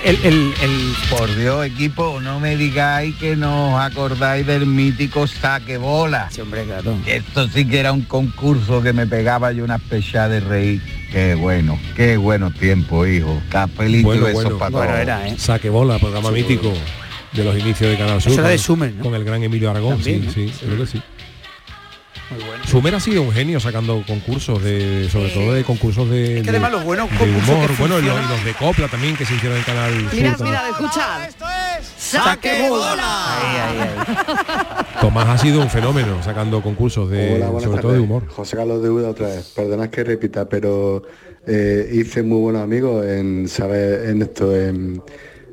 El, 0.04 0.16
el- 0.24 0.54
el- 0.62 0.94
Por 1.10 1.34
Dios, 1.36 1.66
equipo, 1.66 2.20
no 2.20 2.40
me 2.40 2.56
digáis 2.56 3.14
que 3.16 3.36
no 3.36 3.74
os 3.76 3.80
acordáis 3.80 4.46
del 4.46 4.66
mítico 4.66 5.26
saque 5.26 5.76
bola. 5.76 6.28
hombre, 6.40 6.64
claro. 6.64 6.96
Esto 7.06 7.46
sí 7.48 7.66
que 7.66 7.78
era 7.80 7.92
un 7.92 8.02
concurso 8.02 8.82
que 8.82 8.92
me 8.92 9.06
pegaba 9.06 9.52
yo 9.52 9.64
una 9.64 9.78
pecha 9.78 10.28
de 10.28 10.40
reír. 10.40 10.80
Qué 11.12 11.34
bueno, 11.34 11.78
qué 11.94 12.16
buenos 12.16 12.54
tiempos, 12.54 13.06
hijo. 13.08 13.40
Capelito 13.50 14.08
Bueno, 14.08 14.28
bueno. 14.32 14.58
para 14.58 14.70
Bueno, 14.70 14.88
todos. 14.92 15.00
era, 15.02 15.28
¿eh? 15.28 15.36
Saque 15.38 15.68
bola, 15.70 15.98
programa 15.98 16.30
mítico 16.30 16.72
de 17.32 17.44
los 17.44 17.56
inicios 17.58 17.90
de 17.90 17.98
Canal 17.98 18.20
Sur. 18.20 18.32
Eso 18.32 18.40
era 18.40 18.50
de 18.50 18.56
con- 18.56 18.64
Sumer, 18.64 18.94
¿no? 18.94 19.02
Con 19.04 19.14
el 19.14 19.24
gran 19.24 19.42
Emilio 19.42 19.70
Aragón, 19.70 19.96
También, 19.96 20.22
sí, 20.32 20.46
¿no? 20.46 20.52
sí, 20.52 20.64
creo 20.66 20.78
que 20.78 20.86
sí. 20.86 21.02
Sumer 22.66 22.94
ha 22.94 23.00
sido 23.00 23.22
un 23.22 23.32
genio 23.32 23.60
sacando 23.60 24.02
concursos 24.06 24.62
de, 24.62 25.08
sobre 25.10 25.30
todo 25.30 25.52
de 25.52 25.62
concursos 25.62 26.10
de, 26.10 26.42
que 26.42 26.50
además 26.50 26.72
los 26.72 26.84
buenos 26.84 27.08
de 27.10 27.24
humor, 27.24 27.68
que 27.68 27.74
bueno, 27.78 27.98
y 28.00 28.02
los, 28.02 28.30
los 28.30 28.44
de 28.44 28.52
copla 28.54 28.88
también 28.88 29.16
que 29.16 29.24
se 29.24 29.34
hicieron 29.34 29.56
en 29.56 29.64
Canal 29.64 29.92
Sur. 29.92 30.14
Mirad, 30.14 30.36
también. 30.36 30.58
mirad, 30.58 30.68
escuchad. 30.70 31.30
¡Saque 31.96 32.68
Tomás 35.00 35.28
ha 35.28 35.38
sido 35.38 35.60
un 35.60 35.70
fenómeno 35.70 36.22
sacando 36.22 36.62
concursos 36.62 37.10
de, 37.10 37.42
Hola, 37.42 37.60
sobre 37.60 37.80
todo 37.80 37.92
de 37.92 38.00
humor. 38.00 38.26
José 38.28 38.56
Carlos 38.56 38.82
de 38.82 38.90
Uda 38.90 39.10
otra 39.10 39.28
vez. 39.28 39.52
Perdonad 39.54 39.88
que 39.90 40.02
repita, 40.02 40.48
pero 40.48 41.02
eh, 41.46 41.88
hice 41.92 42.22
muy 42.22 42.40
buenos 42.40 42.62
amigos 42.62 43.06
en 43.06 43.48
saber 43.48 44.08
en 44.10 44.22
esto, 44.22 44.54
en 44.54 45.02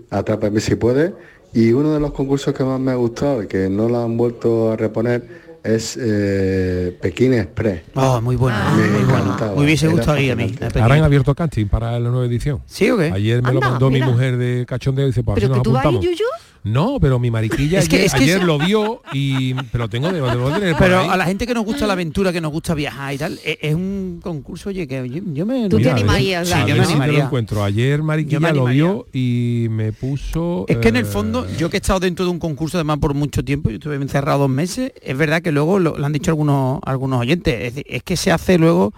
Atrápame 0.09 0.59
si 0.59 0.75
puede. 0.75 1.13
Y 1.53 1.71
uno 1.71 1.93
de 1.93 1.99
los 1.99 2.13
concursos 2.13 2.53
que 2.53 2.63
más 2.63 2.79
me 2.79 2.91
ha 2.91 2.95
gustado 2.95 3.43
y 3.43 3.47
que 3.47 3.69
no 3.69 3.89
lo 3.89 4.03
han 4.03 4.17
vuelto 4.17 4.71
a 4.71 4.75
reponer 4.75 5.43
es 5.63 5.97
eh, 5.99 6.97
Pekín 7.01 7.33
Express. 7.33 7.83
Oh, 7.95 8.19
muy 8.21 8.35
bueno, 8.35 8.57
Me 8.75 8.87
muy 8.87 9.03
bueno. 9.03 9.37
Me 9.55 9.63
hubiese 9.63 9.87
gustado 9.87 10.17
ir 10.19 10.31
a 10.31 10.35
mí. 10.35 10.53
Ahora 10.81 10.95
han 10.95 11.03
abierto 11.03 11.33
casting 11.33 11.67
para 11.67 11.99
la 11.99 12.09
nueva 12.09 12.25
edición. 12.25 12.61
¿Sí 12.65 12.89
o 12.89 12.97
qué? 12.97 13.11
Ayer 13.11 13.41
me 13.41 13.53
lo 13.53 13.61
mandó 13.61 13.89
mira. 13.89 14.05
mi 14.05 14.11
mujer 14.11 14.37
de 14.37 14.65
cachondeo 14.67 15.05
y 15.05 15.09
dice, 15.09 15.23
pues 15.23 15.35
¿Pero 15.35 15.47
si 15.47 15.51
que 15.51 15.57
nos 15.57 15.63
tú 15.63 15.71
vas 15.71 15.85
ahí, 15.85 15.89
apuntamos. 15.89 16.17
Yuyu? 16.17 16.27
No, 16.63 16.97
pero 17.01 17.19
mi 17.19 17.29
mariquilla 17.29 17.79
Es 17.79 17.89
que- 17.89 17.95
ayer, 17.97 18.05
es 18.07 18.13
que 18.13 18.23
ayer 18.23 18.37
eso- 18.37 18.45
lo 18.45 18.57
vio 18.57 19.01
y 19.11 19.53
pero 19.71 19.89
tengo 19.89 20.07
de, 20.11 20.21
debo 20.21 20.49
tener 20.51 20.71
por 20.73 20.81
Pero 20.83 20.99
ahí. 20.99 21.09
a 21.09 21.17
la 21.17 21.25
gente 21.25 21.45
que 21.45 21.53
nos 21.53 21.65
gusta 21.65 21.85
la 21.85 21.93
aventura, 21.93 22.31
que 22.31 22.39
nos 22.39 22.51
gusta 22.53 22.73
viajar 22.73 23.13
y 23.13 23.17
tal, 23.17 23.39
e- 23.43 23.59
es, 23.61 23.75
un 23.75 24.19
concurso, 24.23 24.69
oye, 24.69 24.87
que 24.87 25.07
yo, 25.09 25.21
yo 25.33 25.45
me... 25.45 25.63
Tú 25.69 25.77
te 25.77 25.83
Mira, 25.83 25.93
ver- 25.93 26.03
animarías, 26.03 26.47
Sí, 26.47 26.53
yo 26.53 26.59
me 26.59 26.67
si 26.67 26.73
te 26.73 26.77
lo 26.77 26.83
animaría. 27.03 27.23
encuentro. 27.25 27.63
Ayer 27.63 28.01
Mariquilla 28.01 28.39
lo 28.39 28.47
animaría. 28.67 28.83
vio 28.83 29.07
y 29.11 29.67
me 29.71 29.91
puso. 29.91 30.65
Es 30.69 30.77
que 30.77 30.87
en 30.89 30.95
el 30.95 31.03
eh, 31.03 31.05
fondo, 31.05 31.45
yo 31.57 31.69
que 31.69 31.77
he 31.77 31.79
estado 31.81 31.99
dentro 31.99 32.23
de 32.25 32.31
un 32.31 32.39
concurso 32.39 32.77
además 32.77 32.99
por 32.99 33.13
mucho 33.13 33.43
tiempo, 33.43 33.69
yo 33.69 33.75
estuve 33.75 33.95
encerrado 33.95 34.39
dos 34.39 34.49
meses, 34.49 34.93
es 35.01 35.17
verdad 35.17 35.41
que 35.41 35.51
luego 35.51 35.79
lo, 35.79 35.97
lo 35.97 36.05
han 36.05 36.13
dicho 36.13 36.31
algunos 36.31 36.79
algunos 36.85 37.19
oyentes, 37.19 37.73
es, 37.85 38.03
que 38.03 38.15
se 38.15 38.31
hace 38.31 38.57
luego, 38.57 38.93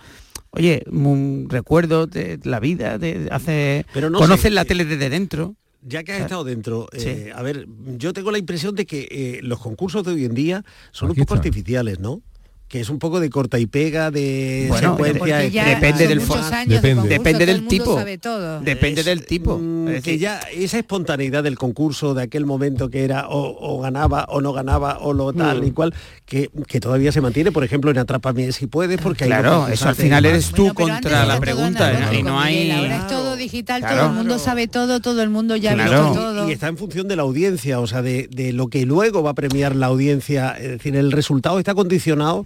oye, 0.51 0.83
un 0.91 1.47
recuerdo 1.49 2.05
de 2.07 2.39
la 2.43 2.59
vida, 2.59 2.97
de 2.99 3.27
hace 3.31 3.85
Pero 3.93 4.09
no 4.11 4.19
conoces 4.19 4.43
sé, 4.43 4.49
la 4.51 4.61
eh, 4.61 4.65
tele 4.65 4.85
desde 4.85 5.09
dentro. 5.09 5.55
Ya 5.87 6.03
que 6.03 6.13
has 6.13 6.21
estado 6.21 6.43
dentro, 6.43 6.87
Sí. 6.93 7.07
eh, 7.09 7.31
a 7.35 7.43
ver, 7.43 7.67
yo 7.97 8.11
tengo 8.11 8.31
la 8.31 8.39
impresión 8.39 8.73
de 8.73 8.87
que 8.87 9.07
eh, 9.11 9.39
los 9.43 9.59
concursos 9.59 10.03
de 10.03 10.13
hoy 10.13 10.25
en 10.25 10.33
día 10.33 10.65
son 10.91 11.11
Aquí 11.11 11.19
un 11.19 11.25
poco 11.27 11.35
está. 11.35 11.47
artificiales, 11.47 11.99
¿no? 11.99 12.21
Que 12.67 12.81
es 12.81 12.89
un 12.89 12.97
poco 12.97 13.19
de 13.19 13.29
corta 13.29 13.59
y 13.59 13.67
pega, 13.67 14.09
de 14.09 14.65
Bueno, 14.69 14.97
secuencia. 14.97 15.37
depende 15.65 16.07
del 16.07 16.19
Depende. 16.67 17.07
Depende 17.09 17.45
del 17.45 17.67
tipo. 17.67 17.95
sabe 17.95 18.17
todo. 18.17 18.59
Depende 18.61 19.01
Es, 19.01 19.05
del 19.05 19.23
tipo. 19.23 19.59
mm, 19.59 19.87
Es 19.89 20.03
que 20.03 20.17
ya 20.17 20.39
esa 20.51 20.79
espontaneidad 20.79 21.43
del 21.43 21.57
concurso 21.59 22.15
de 22.15 22.23
aquel 22.23 22.47
momento 22.47 22.89
que 22.89 23.03
era 23.05 23.29
o, 23.29 23.55
o 23.59 23.79
ganaba 23.81 24.25
o 24.29 24.41
no 24.41 24.51
ganaba 24.51 24.97
o 24.99 25.13
lo 25.13 25.31
tal 25.31 25.61
Mm. 25.61 25.65
y 25.67 25.71
cual 25.71 25.93
que, 26.25 26.49
que 26.67 26.79
todavía 26.79 27.11
se 27.11 27.21
mantiene 27.21 27.51
por 27.51 27.63
ejemplo 27.63 27.91
en 27.91 27.99
Atrápame 27.99 28.51
si 28.51 28.65
puedes 28.65 28.99
porque 28.99 29.25
hay 29.25 29.29
Claro, 29.29 29.67
eso 29.67 29.87
al 29.87 29.95
final 29.95 30.25
eres 30.25 30.49
tú 30.51 30.73
Bueno, 30.73 30.95
contra 30.95 31.23
la 31.25 31.39
pregunta 31.39 31.87
analógico, 31.87 32.19
y 32.19 32.23
no 32.23 32.39
hay... 32.39 32.55
Miguel, 32.63 32.77
ahora 32.79 32.97
es 32.97 33.07
todo 33.07 33.35
digital, 33.35 33.81
Claro. 33.81 33.97
todo 33.97 34.09
el 34.09 34.15
mundo 34.15 34.39
sabe 34.39 34.67
todo, 34.67 34.99
todo 35.01 35.21
el 35.21 35.29
mundo 35.29 35.55
ya 35.55 35.71
ha 35.71 35.75
Claro. 35.75 36.03
visto 36.09 36.19
todo. 36.19 36.49
Y 36.49 36.53
está 36.53 36.67
en 36.67 36.77
función 36.77 37.07
de 37.07 37.15
la 37.15 37.21
audiencia, 37.21 37.79
o 37.79 37.85
sea, 37.85 38.01
de, 38.01 38.27
de 38.31 38.53
lo 38.53 38.69
que 38.69 38.87
luego 38.87 39.21
va 39.21 39.29
a 39.31 39.33
premiar 39.35 39.75
la 39.75 39.85
audiencia. 39.85 40.51
Es 40.59 40.69
decir, 40.71 40.95
el 40.95 41.11
resultado 41.11 41.59
está 41.59 41.75
condicionado 41.75 42.45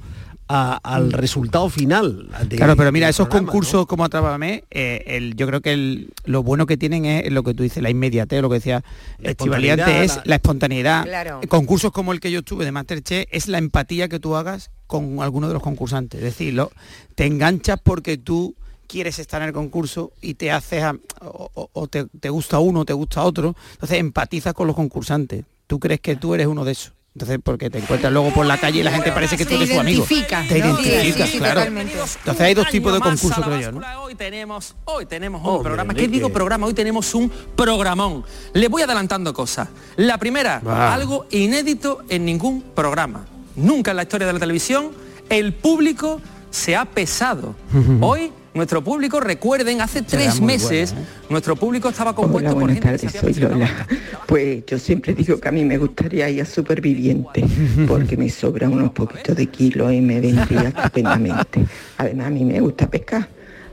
a- 0.51 0.79
al 0.83 1.11
resultado 1.13 1.69
final. 1.69 2.27
de- 2.49 2.55
Claro, 2.57 2.75
pero 2.75 2.91
mira, 2.91 3.07
esos 3.07 3.27
programa, 3.27 3.45
concursos 3.51 3.85
como 3.85 4.03
Atrápame, 4.03 4.63
eh, 4.71 5.03
el, 5.05 5.35
yo 5.35 5.45
creo 5.47 5.61
que 5.61 5.71
el- 5.73 6.09
lo 6.25 6.41
bueno 6.43 6.65
que 6.65 6.75
tienen 6.75 7.05
es 7.05 7.31
lo 7.31 7.43
que 7.43 7.53
tú 7.53 7.63
dices, 7.63 7.81
la 7.83 7.89
inmediatez, 7.91 8.41
lo 8.41 8.49
que 8.49 8.55
decía 8.55 8.83
Estivali 9.21 9.67
espontaneidad, 9.69 9.87
antes, 9.87 10.11
es 10.11 10.17
la- 10.17 10.23
la 10.25 10.35
espontaneidad. 10.35 11.03
Claro. 11.05 11.41
Concursos 11.47 11.91
como 11.91 12.11
el 12.13 12.19
que 12.19 12.31
yo 12.31 12.39
estuve 12.39 12.65
de 12.65 12.71
Masterchef 12.71 13.27
es 13.31 13.47
la 13.47 13.59
empatía 13.59 14.09
que 14.09 14.19
tú 14.19 14.35
hagas 14.35 14.71
con 14.87 15.21
alguno 15.21 15.47
de 15.47 15.53
los 15.53 15.61
concursantes. 15.63 16.17
Es 16.19 16.25
decir, 16.25 16.53
lo- 16.55 16.71
te 17.15 17.25
enganchas 17.27 17.79
porque 17.81 18.17
tú 18.17 18.55
quieres 18.87 19.19
estar 19.19 19.39
en 19.43 19.49
el 19.49 19.53
concurso 19.53 20.13
y 20.19 20.33
te 20.33 20.51
haces 20.51 20.81
a- 20.81 20.95
o, 21.21 21.51
o- 21.53 21.69
o 21.73 21.87
te, 21.87 22.05
te 22.19 22.29
gusta 22.31 22.57
uno, 22.57 22.85
te 22.85 22.93
gusta 22.93 23.21
otro, 23.23 23.55
entonces 23.73 23.99
empatizas 23.99 24.55
con 24.55 24.65
los 24.65 24.75
concursantes. 24.75 25.45
Tú 25.67 25.79
crees 25.79 25.99
que 26.01 26.15
tú 26.15 26.33
eres 26.33 26.47
uno 26.47 26.65
de 26.65 26.71
esos. 26.71 26.93
Entonces, 27.19 27.39
porque 27.43 27.69
te 27.69 27.79
encuentras 27.79 28.13
luego 28.13 28.33
por 28.33 28.45
la 28.45 28.57
calle 28.57 28.79
y 28.79 28.83
la 28.83 28.91
gente 28.93 29.11
parece 29.11 29.35
que 29.35 29.45
tú 29.45 29.55
eres 29.55 29.67
su 29.69 29.77
amigo. 29.77 30.05
Te 30.07 30.57
identificas, 30.57 31.27
Sí, 31.27 31.33
sí, 31.33 31.37
claro. 31.37 31.55
totalmente. 31.59 31.93
Entonces 31.93 32.41
hay 32.41 32.53
dos 32.53 32.69
tipos 32.69 32.93
de 32.93 32.99
concursos, 33.01 33.43
creo 33.45 33.59
yo, 33.59 33.71
¿no? 33.73 33.81
Hoy 34.01 34.15
tenemos, 34.15 34.73
hoy 34.85 35.05
tenemos 35.05 35.45
un 35.45 35.61
programa. 35.61 35.93
¿Qué 35.93 36.07
digo 36.07 36.29
programa? 36.31 36.65
Hoy 36.65 36.73
tenemos 36.73 37.13
un 37.13 37.29
programón. 37.57 38.23
Le 38.53 38.69
voy 38.69 38.83
adelantando 38.83 39.33
cosas. 39.33 39.67
La 39.97 40.17
primera, 40.17 40.61
algo 40.93 41.25
inédito 41.29 42.03
en 42.07 42.23
ningún 42.23 42.61
programa. 42.73 43.25
Nunca 43.57 43.91
en 43.91 43.97
la 43.97 44.03
historia 44.03 44.25
de 44.25 44.31
la 44.31 44.39
televisión 44.39 44.91
el 45.29 45.51
público 45.51 46.21
se 46.51 46.77
ha 46.77 46.85
pesado. 46.85 47.53
Hoy 47.99 48.31
nuestro 48.53 48.83
público, 48.83 49.19
recuerden, 49.19 49.81
hace 49.81 50.01
tres 50.01 50.41
meses, 50.41 50.93
nuestro 51.29 51.55
público 51.55 51.89
estaba 51.89 52.13
compuesto 52.15 52.49
Hola, 52.49 52.59
por 52.59 52.71
buenas 52.71 52.83
gente 52.83 53.07
tardes, 53.07 53.35
soy 53.35 53.43
Lola. 53.43 53.87
Pues 54.25 54.65
yo 54.65 54.79
siempre 54.79 55.13
digo 55.13 55.39
que 55.39 55.47
a 55.47 55.51
mí 55.51 55.63
me 55.65 55.77
gustaría 55.77 56.29
ir 56.29 56.41
a 56.41 56.45
Superviviente, 56.45 57.43
porque 57.87 58.17
me 58.17 58.29
sobran 58.29 58.73
unos 58.73 58.91
poquitos 58.91 59.35
de 59.35 59.47
kilos 59.47 59.93
y 59.93 60.01
me 60.01 60.19
vendría 60.19 60.69
estupendamente. 60.75 61.65
Además, 61.97 62.27
a 62.27 62.29
mí 62.31 62.43
me 62.43 62.59
gusta 62.59 62.89
pescar, 62.89 63.27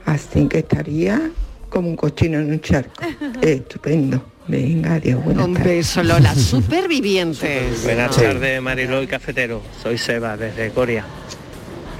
así 0.05 0.47
que 0.47 0.59
estaría 0.59 1.31
como 1.69 1.89
un 1.89 1.97
cochino 1.97 2.39
en 2.39 2.51
un 2.53 2.61
charco. 2.61 3.03
Estupendo. 3.43 4.23
Venga, 4.49 4.95
adiós, 4.95 5.25
buenas 5.25 5.45
Un 5.45 5.55
tardes. 5.55 5.77
beso, 5.77 6.03
Lola. 6.05 6.33
Supervivientes. 6.37 7.83
Buenas 7.83 8.15
tardes, 8.17 8.63
Mariló 8.63 9.03
y 9.03 9.09
Cafetero. 9.09 9.61
Soy 9.83 9.99
Seba, 9.99 10.37
desde 10.37 10.71
Coria. 10.71 11.05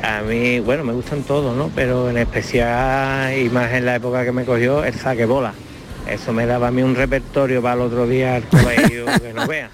A 0.03 0.23
mí, 0.23 0.61
bueno, 0.61 0.85
me 0.85 0.93
gustan 0.93 1.23
todos, 1.23 1.57
¿no? 1.57 1.71
Pero 1.75 2.11
en 2.11 2.19
especial, 2.19 3.37
y 3.37 3.49
más 3.49 3.73
en 3.73 3.87
la 3.87 3.97
época 3.97 4.25
que 4.25 4.33
me 4.33 4.45
cogió, 4.45 4.85
el 4.85 4.95
saque 4.95 5.25
bola. 5.25 5.55
Eso 6.09 6.33
me 6.33 6.47
daba 6.47 6.69
a 6.69 6.71
mí 6.71 6.83
un 6.83 6.95
repertorio 6.95 7.61
para 7.61 7.75
el 7.75 7.81
otro 7.81 8.07
día 8.07 8.37
al 8.37 8.45
colegio 8.45 9.07
que 9.23 9.33
no 9.33 9.47
vea. 9.47 9.71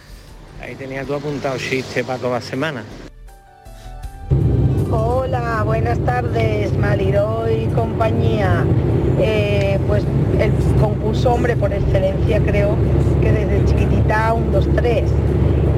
Ahí 0.62 0.74
tenía 0.76 1.04
tú 1.04 1.14
apuntado 1.14 1.58
chiste 1.58 2.04
para 2.04 2.18
toda 2.18 2.34
la 2.38 2.40
semana. 2.40 2.84
Hola, 4.90 5.62
buenas 5.64 5.98
tardes, 6.00 6.76
Maliró 6.78 7.50
y 7.50 7.66
compañía. 7.74 8.64
Eh, 9.18 9.78
pues 9.86 10.04
el 10.38 10.52
concurso 10.80 11.32
hombre 11.32 11.56
por 11.56 11.72
excelencia 11.72 12.40
creo 12.40 12.76
que 13.20 13.32
desde 13.32 13.64
chiquitita 13.66 14.32
un 14.32 14.52
2, 14.52 14.68
3. 14.76 15.04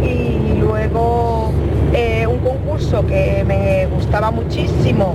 Y 0.03 0.59
luego 0.61 1.53
eh, 1.95 2.27
un 2.27 2.39
concurso 2.39 3.07
que 3.07 3.45
me 3.47 3.87
gustaba 3.87 4.31
muchísimo 4.31 5.15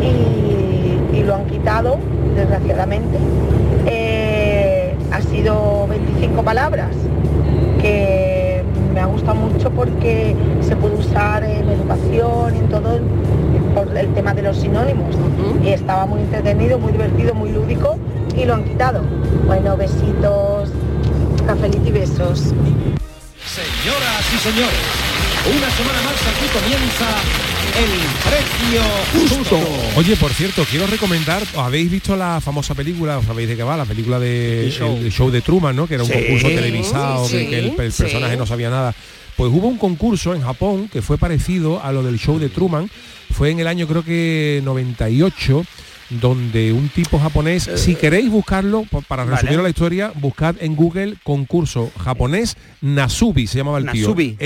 y, 0.00 1.16
y 1.16 1.22
lo 1.24 1.34
han 1.34 1.46
quitado, 1.46 1.98
desgraciadamente, 2.36 3.18
eh, 3.86 4.94
ha 5.10 5.20
sido 5.22 5.86
25 5.88 6.42
palabras, 6.42 6.90
que 7.80 8.62
me 8.92 9.00
ha 9.00 9.06
gustado 9.06 9.36
mucho 9.36 9.70
porque 9.70 10.36
se 10.60 10.76
puede 10.76 10.96
usar 10.96 11.42
en 11.44 11.68
educación 11.68 12.54
y 12.54 12.58
en 12.58 12.68
todo 12.68 12.98
por 13.74 13.96
el 13.96 14.12
tema 14.14 14.34
de 14.34 14.42
los 14.42 14.58
sinónimos. 14.58 15.14
Y 15.64 15.68
estaba 15.68 16.06
muy 16.06 16.20
entretenido, 16.20 16.78
muy 16.78 16.92
divertido, 16.92 17.34
muy 17.34 17.50
lúdico 17.50 17.96
y 18.36 18.44
lo 18.44 18.54
han 18.54 18.64
quitado. 18.64 19.02
Bueno, 19.46 19.76
besitos, 19.76 20.70
cafelito 21.46 21.88
y 21.88 21.92
besos. 21.92 22.52
Señoras 23.46 24.32
y 24.34 24.38
señores, 24.38 24.99
una 25.46 25.70
semana 25.70 26.02
más 26.02 26.14
aquí 26.26 26.46
comienza 26.52 27.08
el 27.78 27.90
precio 28.30 29.36
justo. 29.38 29.58
Oye, 29.96 30.16
por 30.16 30.32
cierto, 30.32 30.64
quiero 30.68 30.86
recomendar, 30.86 31.42
¿os 31.42 31.58
habéis 31.58 31.90
visto 31.90 32.14
la 32.16 32.40
famosa 32.40 32.74
película, 32.74 33.18
os 33.18 33.26
sabéis 33.26 33.48
de 33.48 33.56
qué 33.56 33.62
va, 33.62 33.76
la 33.76 33.84
película 33.84 34.18
de 34.18 34.66
El 34.66 34.72
show. 34.72 34.96
el 34.96 35.10
show 35.12 35.30
de 35.30 35.40
Truman, 35.40 35.74
¿no? 35.74 35.86
Que 35.86 35.94
era 35.94 36.02
un 36.04 36.10
Sí, 36.10 36.14
concurso 36.18 36.48
televisado, 36.48 37.26
sí, 37.26 37.38
que, 37.38 37.48
que 37.48 37.58
el, 37.58 37.64
el 37.80 37.92
sí. 37.92 38.02
personaje 38.02 38.36
no 38.36 38.46
sabía 38.46 38.70
nada. 38.70 38.94
Pues 39.36 39.50
hubo 39.52 39.68
un 39.68 39.78
concurso 39.78 40.34
en 40.34 40.42
Japón 40.42 40.88
que 40.92 41.00
fue 41.00 41.16
parecido 41.16 41.82
a 41.82 41.92
lo 41.92 42.02
del 42.02 42.18
show 42.18 42.38
de 42.38 42.48
Truman, 42.50 42.90
fue 43.32 43.50
en 43.50 43.60
el 43.60 43.66
año 43.68 43.86
creo 43.86 44.04
que 44.04 44.60
98 44.64 45.64
donde 46.10 46.72
un 46.72 46.88
tipo 46.88 47.18
japonés, 47.18 47.70
si 47.76 47.94
queréis 47.94 48.30
buscarlo, 48.30 48.82
pa- 48.90 49.00
para 49.02 49.24
Vale. 49.24 49.36
resumir 49.36 49.60
la 49.60 49.68
historia, 49.68 50.12
buscad 50.20 50.56
en 50.60 50.74
Google 50.76 51.16
concurso 51.22 51.90
japonés 52.02 52.56
Nasubi, 52.80 53.46
se 53.46 53.58
llamaba 53.58 53.78
el 53.78 53.84
Nasubi. 53.84 54.32
tío. 54.32 54.36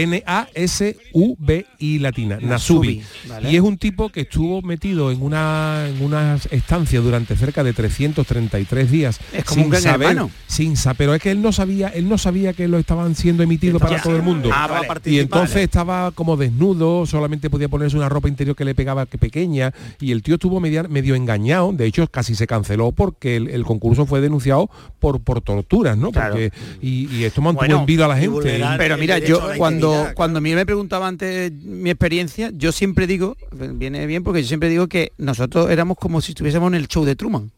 N-A-S-U-B-I 0.94 1.98
latina, 2.00 2.38
Nasubi. 2.40 2.96
Nasubi, 2.98 3.02
vale. 3.28 3.50
Y 3.52 3.56
es 3.56 3.62
un 3.62 3.78
tipo 3.78 4.08
que 4.10 4.22
estuvo 4.22 4.60
metido 4.62 5.10
en 5.12 5.22
una, 5.22 5.86
en 5.88 6.02
una 6.02 6.36
estancia 6.50 7.00
durante 7.00 7.36
cerca 7.36 7.62
de 7.64 7.72
333 7.72 8.90
días. 8.90 9.20
Es 9.32 9.44
como 9.44 9.64
un 9.64 9.70
gran 9.70 9.82
saber, 9.82 10.08
hermano. 10.10 10.30
sin 10.46 10.76
sa- 10.76 10.94
pero 10.94 11.14
es 11.14 11.22
que 11.22 11.30
él 11.30 11.40
no 11.42 11.52
sabía, 11.52 11.88
él 11.88 12.08
no 12.08 12.18
sabía 12.18 12.52
que 12.52 12.68
lo 12.68 12.78
estaban 12.78 13.14
siendo 13.14 13.42
emitido 13.42 13.78
para 13.78 14.00
todo 14.02 14.16
el 14.16 14.22
mundo. 14.22 14.50
Ah, 14.52 14.66
vale. 14.66 14.88
Y 15.06 15.18
entonces 15.18 15.56
estaba 15.62 16.10
como 16.12 16.36
desnudo, 16.36 17.06
solamente 17.06 17.48
podía 17.50 17.68
ponerse 17.68 17.96
una 17.96 18.08
ropa 18.08 18.28
interior 18.28 18.56
que 18.56 18.64
le 18.64 18.74
pegaba 18.74 19.06
que 19.06 19.18
pequeña, 19.18 19.72
y 20.00 20.12
el 20.12 20.22
tío 20.22 20.34
estuvo 20.34 20.60
media- 20.60 20.82
medio 20.84 21.14
engañado, 21.14 21.53
de 21.74 21.86
hecho 21.86 22.06
casi 22.08 22.34
se 22.34 22.46
canceló 22.46 22.92
porque 22.92 23.36
el, 23.36 23.48
el 23.48 23.64
concurso 23.64 24.06
fue 24.06 24.20
denunciado 24.20 24.70
por, 24.98 25.20
por 25.20 25.40
torturas, 25.40 25.96
¿no? 25.96 26.10
Claro. 26.12 26.32
Porque, 26.34 26.52
y, 26.80 27.08
y 27.14 27.24
esto 27.24 27.40
mantuvo 27.42 27.60
Bueno, 27.60 27.80
en 27.80 27.86
vida 27.86 28.04
a 28.04 28.08
la 28.08 28.16
gente. 28.16 28.60
Pero 28.78 28.96
mira, 28.98 29.18
yo 29.18 29.40
cuando, 29.56 30.08
cuando 30.14 30.38
a 30.38 30.40
mí 30.40 30.54
me 30.54 30.66
preguntaba 30.66 31.08
antes 31.08 31.52
mi 31.52 31.90
experiencia, 31.90 32.50
yo 32.54 32.72
siempre 32.72 33.06
digo, 33.06 33.36
viene 33.52 34.06
bien 34.06 34.22
porque 34.24 34.42
yo 34.42 34.48
siempre 34.48 34.68
digo 34.68 34.86
que 34.88 35.12
nosotros 35.18 35.70
éramos 35.70 35.96
como 35.98 36.20
si 36.20 36.32
estuviésemos 36.32 36.68
en 36.68 36.74
el 36.74 36.88
show 36.88 37.04
de 37.04 37.16
Truman. 37.16 37.50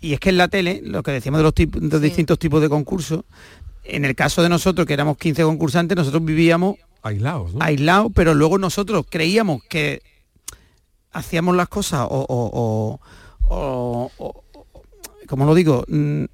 Y 0.00 0.14
es 0.14 0.20
que 0.20 0.30
en 0.30 0.38
la 0.38 0.48
tele, 0.48 0.80
lo 0.84 1.02
que 1.02 1.10
decíamos 1.10 1.40
de 1.40 1.42
los, 1.44 1.54
tip- 1.54 1.76
de 1.78 1.88
los 1.88 2.00
distintos 2.00 2.38
tipos 2.38 2.62
de 2.62 2.68
concursos, 2.70 3.24
en 3.84 4.04
el 4.04 4.14
caso 4.14 4.42
de 4.42 4.48
nosotros, 4.48 4.86
que 4.86 4.94
éramos 4.94 5.18
15 5.18 5.42
concursantes, 5.42 5.96
nosotros 5.96 6.24
vivíamos 6.24 6.76
aislados, 7.02 7.52
¿no? 7.54 7.62
aislados, 7.62 8.12
pero 8.14 8.34
luego 8.34 8.56
nosotros 8.58 9.04
creíamos 9.08 9.62
que 9.68 10.00
hacíamos 11.12 11.56
las 11.56 11.68
cosas 11.68 12.06
o, 12.10 12.26
o, 12.28 13.00
o- 13.48 14.10
o- 14.18 14.44
como 15.28 15.44
lo 15.44 15.54
digo, 15.54 15.84
Mm, 15.88 16.24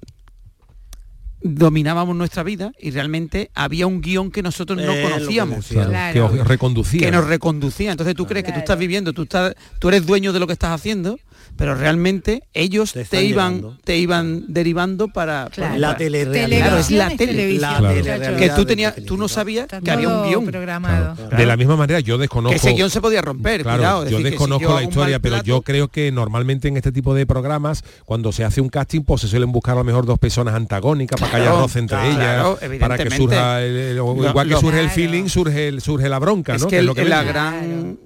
dominábamos 1.47 2.15
nuestra 2.15 2.43
vida 2.43 2.71
y 2.79 2.91
realmente 2.91 3.49
había 3.55 3.87
un 3.87 4.01
guion 4.01 4.31
que 4.31 4.41
nosotros 4.43 4.77
no 4.79 4.91
Eh, 4.93 5.01
conocíamos. 5.03 5.67
Claro, 5.67 6.13
que 6.13 6.21
os 6.21 6.47
reconducía. 6.47 6.99
Que 7.01 7.11
nos 7.11 7.25
reconducía. 7.27 7.91
Entonces 7.91 8.15
tú 8.15 8.25
crees 8.27 8.45
que 8.45 8.51
tú 8.51 8.59
estás 8.59 8.77
viviendo, 8.77 9.13
tú 9.13 9.23
estás, 9.23 9.55
tú 9.79 9.89
eres 9.89 10.05
dueño 10.05 10.33
de 10.33 10.39
lo 10.39 10.47
que 10.47 10.53
estás 10.53 10.71
haciendo, 10.71 11.19
pero 11.55 11.73
realmente 11.75 12.43
ellos 12.53 12.93
te, 12.93 13.23
iban, 13.23 13.55
llevando. 13.55 13.77
te 13.83 13.97
iban 13.97 14.43
derivando 14.47 15.07
para, 15.07 15.49
Claro. 15.51 15.69
para- 15.73 15.77
La 15.79 15.97
telerrealidad. 15.97 16.65
Claro, 16.67 16.77
es 16.79 16.91
la 16.91 17.09
tele. 17.15 17.53
La. 17.53 18.35
Que 18.37 18.49
tú 18.55 18.65
tenías, 18.65 18.95
tú 19.05 19.17
no 19.17 19.27
sabías 19.27 19.67
que 19.83 19.91
había 19.91 20.07
un 20.09 20.29
guion. 20.29 20.45
programado. 20.45 21.15
De 21.35 21.45
la 21.45 21.57
misma 21.57 21.75
manera, 21.75 21.99
yo 21.99 22.17
desconozco. 22.17 22.51
Que 22.51 22.57
ese 22.57 22.73
guion 22.75 22.89
se 22.89 23.01
podía 23.01 23.21
romper, 23.21 23.63
Claro, 23.63 23.77
cuidado, 23.77 23.99
yo 24.03 24.03
decir, 24.05 24.17
que 24.17 24.23
si 24.23 24.29
desconozco 24.31 24.63
yo 24.69 24.75
la 24.75 24.83
historia, 24.83 25.19
pero 25.19 25.41
yo 25.43 25.61
creo 25.61 25.87
que 25.87 26.11
normalmente 26.11 26.67
en 26.67 26.77
este 26.77 26.91
tipo 26.91 27.13
de 27.15 27.25
programas, 27.25 27.83
cuando 28.05 28.31
se 28.31 28.43
hace 28.43 28.61
un 28.61 28.69
casting, 28.69 29.01
pues 29.01 29.21
se 29.21 29.27
suelen 29.27 29.51
buscar 29.51 29.73
a 29.75 29.77
lo 29.79 29.83
mejor 29.83 30.05
dos 30.05 30.19
personas 30.19 30.53
antagónicas 30.53 31.19
para 31.19 31.31
haya 31.37 31.45
Claro, 31.45 31.61
roce 31.61 31.79
entre 31.79 31.97
claro, 31.97 32.59
ellas, 32.61 32.79
para 32.79 32.97
que 32.97 33.09
surja, 33.11 33.63
el- 33.63 33.75
el- 33.77 33.97
igual 33.97 34.47
que 34.47 34.53
lo- 34.53 34.59
surge 34.59 34.79
el 34.81 34.89
feeling, 34.89 35.27
surge 35.29 35.67
el, 35.67 35.81
surge 35.81 36.09
la 36.09 36.19
bronca, 36.19 36.55
es 36.55 36.61
¿no? 36.61 36.67
que, 36.67 36.75
es 36.75 36.79
el- 36.81 36.85
lo 36.85 36.95
que 36.95 37.05
la 37.05 37.23
gran 37.23 37.97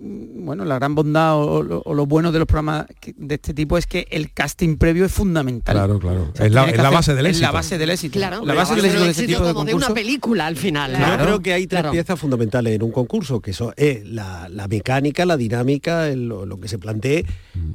bueno 0.44 0.66
la 0.66 0.76
gran 0.80 0.96
bondad 0.96 1.36
o, 1.38 1.62
lo- 1.62 1.82
o 1.86 1.94
lo 1.94 2.06
bueno 2.08 2.32
de 2.32 2.40
los 2.40 2.48
programas 2.48 2.88
de 3.16 3.36
este 3.36 3.54
tipo 3.54 3.78
es 3.78 3.86
que 3.86 4.08
el 4.10 4.34
casting 4.34 4.76
previo 4.78 5.06
es 5.06 5.12
fundamental 5.12 5.76
Claro, 5.76 6.00
claro. 6.00 6.30
O 6.34 6.36
sea, 6.36 6.48
Es 6.48 6.52
la- 6.52 6.68
es 6.68 6.78
base 6.92 7.14
del 7.14 7.28
es 7.28 7.40
la 7.40 7.48
éxito. 7.48 7.54
base 7.54 7.78
del 7.78 7.90
éxito 7.92 8.14
Claro, 8.20 8.44
la 8.46 8.54
base 8.56 8.76
del 8.76 8.86
éxito 8.86 9.04
de 9.06 9.12
este 9.12 9.28
tipo 9.28 9.46
de 9.46 9.54
como 9.54 9.66
de 9.66 9.76
una 9.76 9.90
película 9.94 10.48
al 10.48 10.56
final. 10.58 10.98
Yo 10.98 11.24
creo 11.24 11.40
que 11.42 11.54
hay 11.54 11.68
tres 11.68 11.82
Claro. 11.82 11.92
piezas 11.92 12.20
fundamentales 12.20 12.74
en 12.76 12.82
un 12.84 12.92
concurso, 12.92 13.40
que 13.40 13.54
son 13.54 13.72
es 13.78 14.04
la, 14.06 14.50
la 14.50 14.68
mecánica, 14.68 15.26
la 15.26 15.38
dinámica, 15.38 16.08
el- 16.10 16.28
lo, 16.28 16.46
lo 16.48 16.60
que 16.60 16.68
se 16.68 16.80
plantee, 16.80 17.24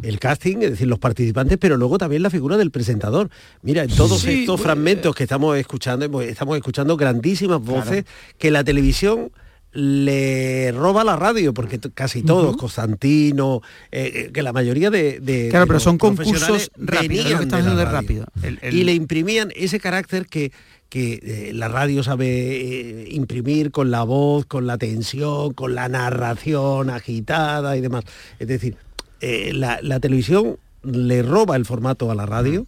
el 0.03 0.19
casting, 0.19 0.57
es 0.63 0.71
decir, 0.73 0.89
los 0.89 0.99
participantes, 0.99 1.59
pero 1.59 1.77
luego 1.77 1.99
también 1.99 2.23
la 2.23 2.31
figura 2.31 2.57
del 2.57 2.71
presentador. 2.73 3.31
Mira, 3.63 3.85
en 3.85 3.91
todos 3.91 4.21
Sí, 4.23 4.41
estos 4.41 4.57
pues, 4.57 4.65
fragmentos 4.65 5.15
que 5.15 5.23
estamos 5.37 5.59
escuchando, 5.59 6.05
hemos- 6.07 6.25
estamos 6.25 6.57
escuchando 6.57 6.97
grandísimas 6.97 7.61
voces 7.61 8.05
que 8.39 8.51
la 8.51 8.65
televisión 8.65 9.31
le 9.73 10.73
roba 10.73 11.05
la 11.05 11.17
radio, 11.17 11.53
porque 11.53 11.79
casi 11.95 12.23
todos, 12.23 12.57
Constantino, 12.57 13.61
eh, 13.93 14.11
eh, 14.15 14.31
que 14.33 14.43
la 14.43 14.53
mayoría 14.55 14.89
de... 14.91 15.21
de- 15.21 15.49
Claro, 15.51 15.67
de 15.67 15.69
pero 15.69 15.81
son 15.81 15.99
concursos 15.99 16.71
rápidos, 16.77 17.31
lo 17.31 17.39
que 17.41 17.45
de 17.45 17.51
la 17.53 17.59
haciendo 17.59 17.85
rápido. 17.85 18.27
El- 18.43 18.59
el- 18.63 18.75
Y 18.75 18.85
le 18.85 18.95
imprimían 18.95 19.53
ese 19.55 19.79
carácter 19.79 20.27
que, 20.27 20.51
que 20.89 21.21
eh, 21.23 21.51
la 21.53 21.69
radio 21.69 22.03
sabe 22.03 22.27
eh, 22.29 23.09
imprimir 23.11 23.71
con 23.71 23.91
la 23.91 24.03
voz, 24.03 24.47
con 24.47 24.67
la 24.67 24.79
tensión, 24.79 25.53
con 25.53 25.75
la 25.75 25.89
narración 25.91 26.89
agitada 26.89 27.77
y 27.77 27.83
demás. 27.83 28.05
Es 28.39 28.49
decir, 28.49 28.77
la, 29.21 29.79
la 29.83 30.01
televisión 30.01 30.57
le 30.83 31.23
roba 31.23 31.57
el 31.57 31.67
formato 31.67 32.11
a 32.11 32.15
la 32.15 32.25
radio, 32.27 32.67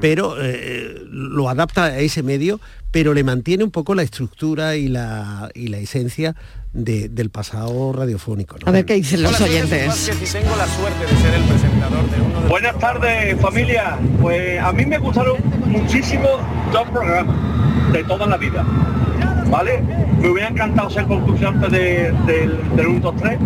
pero 0.00 0.36
eh, 0.40 1.02
lo 1.10 1.48
adapta 1.48 1.84
a 1.84 1.98
ese 1.98 2.22
medio, 2.22 2.60
pero 2.90 3.14
le 3.14 3.22
mantiene 3.24 3.62
un 3.64 3.70
poco 3.70 3.94
la 3.94 4.02
estructura 4.02 4.76
y 4.76 4.88
la, 4.88 5.50
y 5.54 5.68
la 5.68 5.78
esencia 5.78 6.34
de- 6.72 7.08
del 7.08 7.30
pasado 7.30 7.92
radiofónico. 7.92 8.56
¿no? 8.58 8.68
A 8.68 8.70
ver 8.72 8.84
qué 8.84 8.94
dicen 8.94 9.22
los 9.22 9.40
oyentes. 9.40 10.10
tengo 10.32 10.56
la 10.56 10.66
suerte 10.66 11.06
de 11.06 11.20
ser 11.22 11.34
el 11.34 11.42
presentador 11.44 12.10
de 12.10 12.20
uno 12.20 12.48
Buenas 12.48 12.78
tardes 12.78 13.40
familia. 13.40 13.98
Pues 14.20 14.60
a 14.60 14.72
mí 14.72 14.84
me 14.86 14.98
gustaron 14.98 15.36
muchísimo 15.66 16.28
dos 16.72 16.88
programas 16.90 17.36
de 17.92 18.04
toda 18.04 18.26
la 18.26 18.36
vida. 18.36 18.64
¿Vale? 19.50 19.80
Me 20.20 20.28
hubiera 20.30 20.48
encantado 20.48 20.90
ser 20.90 21.04
concursante 21.06 21.68
de- 21.68 22.12
del, 22.26 22.76
del 22.76 22.86
1, 22.88 23.00
2, 23.00 23.14
3 23.16 23.38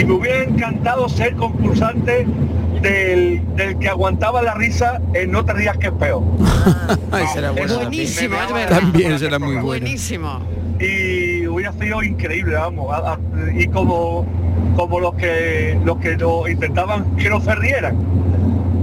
y 0.00 0.04
me 0.04 0.12
hubiera 0.14 0.42
encantado 0.42 1.08
ser 1.08 1.34
concursante 1.36 2.26
del, 2.82 3.42
del 3.56 3.78
que 3.78 3.88
aguantaba 3.88 4.42
la 4.42 4.54
risa 4.54 5.00
en 5.14 5.30
No 5.30 5.44
te 5.44 5.52
rías 5.52 5.76
que 5.78 5.88
es 5.88 5.92
peor. 5.92 6.22
Bueno. 7.10 7.74
Buenísimo, 7.76 8.36
es 8.46 8.52
verdad. 8.52 8.80
También 8.80 9.18
será 9.18 9.38
muy 9.38 9.48
bueno. 9.54 9.64
Buenísimo. 9.64 10.40
y 10.78 11.46
hubiera 11.46 11.72
sido 11.74 12.02
increíble, 12.02 12.54
vamos, 12.56 12.92
a- 12.92 13.12
a- 13.14 13.18
y 13.54 13.66
como 13.68 14.24
como 14.76 15.00
los 15.00 15.14
que 15.14 15.78
los 15.84 15.98
que 15.98 16.16
lo 16.16 16.48
intentaban 16.48 17.04
que 17.16 17.28
no 17.28 17.40
se 17.40 17.54
rieran. 17.54 17.96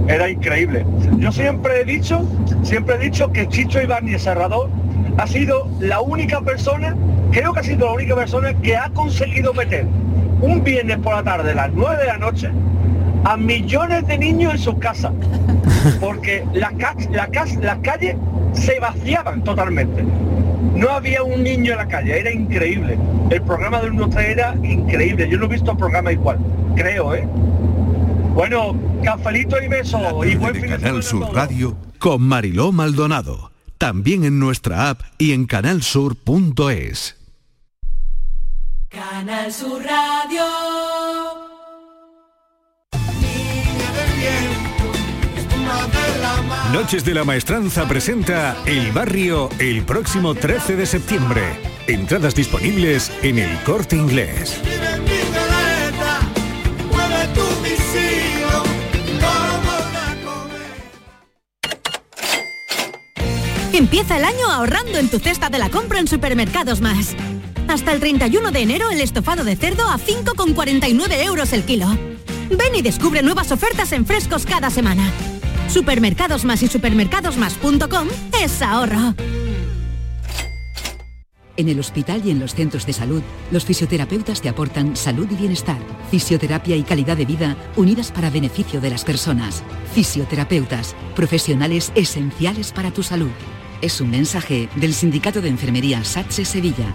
Era 0.06 0.28
increíble. 0.30 0.86
Yo 1.18 1.32
siempre 1.32 1.80
he 1.80 1.84
dicho, 1.84 2.24
siempre 2.62 2.94
he 2.96 2.98
dicho 2.98 3.30
que 3.32 3.48
Chicho 3.48 3.80
Ibáñez 3.82 4.22
Serrador 4.22 4.70
ha 5.16 5.26
sido 5.26 5.68
la 5.80 6.00
única 6.00 6.40
persona, 6.40 6.94
creo 7.32 7.52
que 7.52 7.60
ha 7.60 7.62
sido 7.64 7.86
la 7.86 7.92
única 7.94 8.14
persona 8.14 8.54
que 8.54 8.76
ha 8.76 8.88
conseguido 8.90 9.52
meter 9.54 9.86
un 10.40 10.62
viernes 10.62 10.98
por 10.98 11.14
la 11.14 11.22
tarde 11.24 11.50
a 11.52 11.54
las 11.54 11.72
9 11.72 11.96
de 11.98 12.06
la 12.06 12.18
noche 12.18 12.50
a 13.24 13.36
millones 13.36 14.06
de 14.06 14.18
niños 14.18 14.52
en 14.54 14.58
sus 14.58 14.78
casas. 14.78 15.12
Porque 16.00 16.44
las, 16.54 16.72
ca- 16.74 16.96
la 17.10 17.28
cas- 17.28 17.56
las 17.56 17.78
calles 17.78 18.16
se 18.52 18.78
vaciaban 18.80 19.42
totalmente. 19.44 20.04
No 20.74 20.90
había 20.90 21.22
un 21.22 21.42
niño 21.42 21.72
en 21.72 21.78
la 21.78 21.88
calle, 21.88 22.18
era 22.20 22.32
increíble. 22.32 22.98
El 23.30 23.42
programa 23.42 23.80
del 23.80 23.92
1 23.92 24.20
era 24.20 24.54
increíble. 24.62 25.28
Yo 25.28 25.38
no 25.38 25.44
he 25.46 25.48
visto 25.48 25.76
programa 25.76 26.12
igual, 26.12 26.38
creo, 26.76 27.14
¿eh? 27.14 27.26
Bueno, 28.34 28.76
cafelito 29.02 29.60
y 29.62 29.68
beso 29.68 30.24
y 30.24 30.36
buen 30.36 30.54
fin 30.54 30.62
de 30.70 30.78
Canal 30.78 31.02
Sur 31.02 31.34
Radio 31.34 31.76
con 31.98 32.22
Mariló 32.22 32.70
Maldonado. 32.72 33.50
También 33.78 34.24
en 34.24 34.38
nuestra 34.38 34.90
app 34.90 35.00
y 35.18 35.32
en 35.32 35.46
canalsur.es. 35.46 37.16
Canal 38.88 39.52
Sur 39.52 39.82
Radio. 39.84 40.42
Noches 46.72 47.04
de 47.04 47.14
la 47.14 47.24
Maestranza 47.24 47.86
presenta 47.86 48.56
El 48.66 48.92
Barrio 48.92 49.48
el 49.58 49.82
próximo 49.84 50.34
13 50.34 50.76
de 50.76 50.86
septiembre. 50.86 51.42
Entradas 51.86 52.34
disponibles 52.34 53.10
en 53.22 53.38
el 53.38 53.58
corte 53.64 53.96
inglés. 53.96 54.60
Empieza 63.72 64.16
el 64.16 64.24
año 64.24 64.50
ahorrando 64.50 64.98
en 64.98 65.08
tu 65.08 65.18
cesta 65.18 65.50
de 65.50 65.58
la 65.58 65.70
compra 65.70 66.00
en 66.00 66.08
Supermercados 66.08 66.80
Más. 66.80 67.14
Hasta 67.68 67.92
el 67.92 68.00
31 68.00 68.50
de 68.50 68.60
enero 68.60 68.90
el 68.90 69.00
estofado 69.00 69.44
de 69.44 69.56
cerdo 69.56 69.88
a 69.88 69.98
5,49 69.98 71.24
euros 71.24 71.52
el 71.52 71.64
kilo. 71.64 71.86
Ven 72.50 72.74
y 72.74 72.82
descubre 72.82 73.22
nuevas 73.22 73.52
ofertas 73.52 73.92
en 73.92 74.06
frescos 74.06 74.46
cada 74.46 74.70
semana. 74.70 75.12
Supermercados 75.68 76.44
Más 76.44 76.62
y 76.62 76.68
supermercadosmás.com 76.68 78.08
es 78.42 78.62
ahorro. 78.62 79.14
En 81.56 81.68
el 81.68 81.80
hospital 81.80 82.22
y 82.24 82.30
en 82.30 82.38
los 82.38 82.54
centros 82.54 82.86
de 82.86 82.92
salud, 82.92 83.20
los 83.50 83.64
fisioterapeutas 83.64 84.40
te 84.40 84.48
aportan 84.48 84.96
salud 84.96 85.26
y 85.28 85.34
bienestar, 85.34 85.78
fisioterapia 86.08 86.76
y 86.76 86.84
calidad 86.84 87.16
de 87.16 87.24
vida 87.24 87.56
unidas 87.74 88.12
para 88.12 88.30
beneficio 88.30 88.80
de 88.80 88.90
las 88.90 89.04
personas. 89.04 89.64
Fisioterapeutas, 89.92 90.94
profesionales 91.16 91.90
esenciales 91.96 92.72
para 92.72 92.92
tu 92.92 93.02
salud. 93.02 93.32
Es 93.82 94.00
un 94.00 94.10
mensaje 94.10 94.68
del 94.76 94.94
Sindicato 94.94 95.40
de 95.40 95.48
Enfermería 95.48 96.04
SATSE 96.04 96.44
Sevilla. 96.44 96.94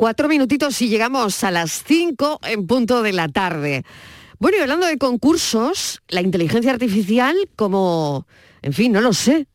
Cuatro 0.00 0.28
minutitos 0.28 0.80
y 0.80 0.88
llegamos 0.88 1.44
a 1.44 1.50
las 1.50 1.84
cinco 1.86 2.40
en 2.44 2.66
punto 2.66 3.02
de 3.02 3.12
la 3.12 3.28
tarde. 3.28 3.84
Bueno, 4.38 4.56
y 4.56 4.62
hablando 4.62 4.86
de 4.86 4.96
concursos, 4.96 6.00
la 6.08 6.22
inteligencia 6.22 6.72
artificial, 6.72 7.36
como, 7.54 8.26
en 8.62 8.72
fin, 8.72 8.92
no 8.92 9.02
lo 9.02 9.12
sé. 9.12 9.46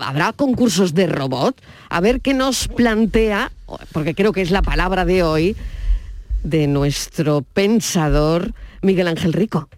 ¿Habrá 0.00 0.32
concursos 0.32 0.94
de 0.94 1.06
robot? 1.06 1.62
A 1.90 2.00
ver 2.00 2.20
qué 2.20 2.34
nos 2.34 2.66
plantea, 2.66 3.52
porque 3.92 4.16
creo 4.16 4.32
que 4.32 4.42
es 4.42 4.50
la 4.50 4.62
palabra 4.62 5.04
de 5.04 5.22
hoy, 5.22 5.54
de 6.42 6.66
nuestro 6.66 7.42
pensador 7.42 8.54
Miguel 8.82 9.06
Ángel 9.06 9.32
Rico. 9.32 9.68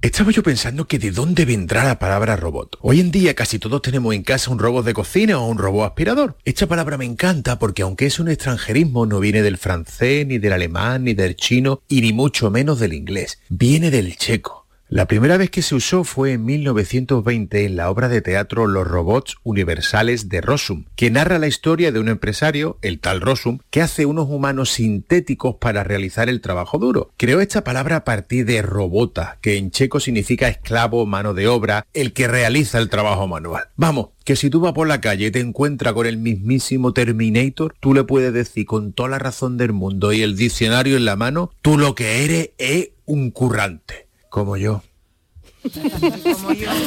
Estaba 0.00 0.30
yo 0.30 0.44
pensando 0.44 0.86
que 0.86 1.00
de 1.00 1.10
dónde 1.10 1.44
vendrá 1.44 1.82
la 1.82 1.98
palabra 1.98 2.36
robot. 2.36 2.78
Hoy 2.82 3.00
en 3.00 3.10
día 3.10 3.34
casi 3.34 3.58
todos 3.58 3.82
tenemos 3.82 4.14
en 4.14 4.22
casa 4.22 4.52
un 4.52 4.60
robot 4.60 4.86
de 4.86 4.94
cocina 4.94 5.40
o 5.40 5.48
un 5.48 5.58
robot 5.58 5.88
aspirador. 5.88 6.36
Esta 6.44 6.68
palabra 6.68 6.96
me 6.96 7.04
encanta 7.04 7.58
porque 7.58 7.82
aunque 7.82 8.06
es 8.06 8.20
un 8.20 8.28
extranjerismo 8.28 9.06
no 9.06 9.18
viene 9.18 9.42
del 9.42 9.58
francés, 9.58 10.24
ni 10.24 10.38
del 10.38 10.52
alemán, 10.52 11.02
ni 11.02 11.14
del 11.14 11.34
chino 11.34 11.82
y 11.88 12.00
ni 12.00 12.12
mucho 12.12 12.48
menos 12.48 12.78
del 12.78 12.92
inglés. 12.92 13.40
Viene 13.48 13.90
del 13.90 14.16
checo. 14.16 14.57
La 14.90 15.06
primera 15.06 15.36
vez 15.36 15.50
que 15.50 15.60
se 15.60 15.74
usó 15.74 16.02
fue 16.02 16.32
en 16.32 16.46
1920 16.46 17.66
en 17.66 17.76
la 17.76 17.90
obra 17.90 18.08
de 18.08 18.22
teatro 18.22 18.66
Los 18.66 18.86
robots 18.86 19.36
universales 19.42 20.30
de 20.30 20.40
Rossum, 20.40 20.86
que 20.96 21.10
narra 21.10 21.38
la 21.38 21.46
historia 21.46 21.92
de 21.92 22.00
un 22.00 22.08
empresario, 22.08 22.78
el 22.80 22.98
tal 22.98 23.20
Rossum, 23.20 23.58
que 23.68 23.82
hace 23.82 24.06
unos 24.06 24.30
humanos 24.30 24.70
sintéticos 24.70 25.56
para 25.56 25.84
realizar 25.84 26.30
el 26.30 26.40
trabajo 26.40 26.78
duro. 26.78 27.10
Creó 27.18 27.42
esta 27.42 27.64
palabra 27.64 27.96
a 27.96 28.04
partir 28.04 28.46
de 28.46 28.62
robota, 28.62 29.36
que 29.42 29.58
en 29.58 29.72
checo 29.72 30.00
significa 30.00 30.48
esclavo, 30.48 31.04
mano 31.04 31.34
de 31.34 31.48
obra, 31.48 31.86
el 31.92 32.14
que 32.14 32.26
realiza 32.26 32.78
el 32.78 32.88
trabajo 32.88 33.28
manual. 33.28 33.64
Vamos, 33.76 34.08
que 34.24 34.36
si 34.36 34.48
tú 34.48 34.60
vas 34.60 34.72
por 34.72 34.88
la 34.88 35.02
calle 35.02 35.26
y 35.26 35.30
te 35.30 35.40
encuentras 35.40 35.92
con 35.92 36.06
el 36.06 36.16
mismísimo 36.16 36.94
Terminator, 36.94 37.74
tú 37.78 37.92
le 37.92 38.04
puedes 38.04 38.32
decir 38.32 38.64
con 38.64 38.94
toda 38.94 39.10
la 39.10 39.18
razón 39.18 39.58
del 39.58 39.74
mundo 39.74 40.14
y 40.14 40.22
el 40.22 40.34
diccionario 40.34 40.96
en 40.96 41.04
la 41.04 41.16
mano, 41.16 41.50
tú 41.60 41.76
lo 41.76 41.94
que 41.94 42.24
eres 42.24 42.52
es 42.56 42.92
un 43.04 43.30
currante, 43.30 44.07
como 44.28 44.56
yo. 44.56 44.82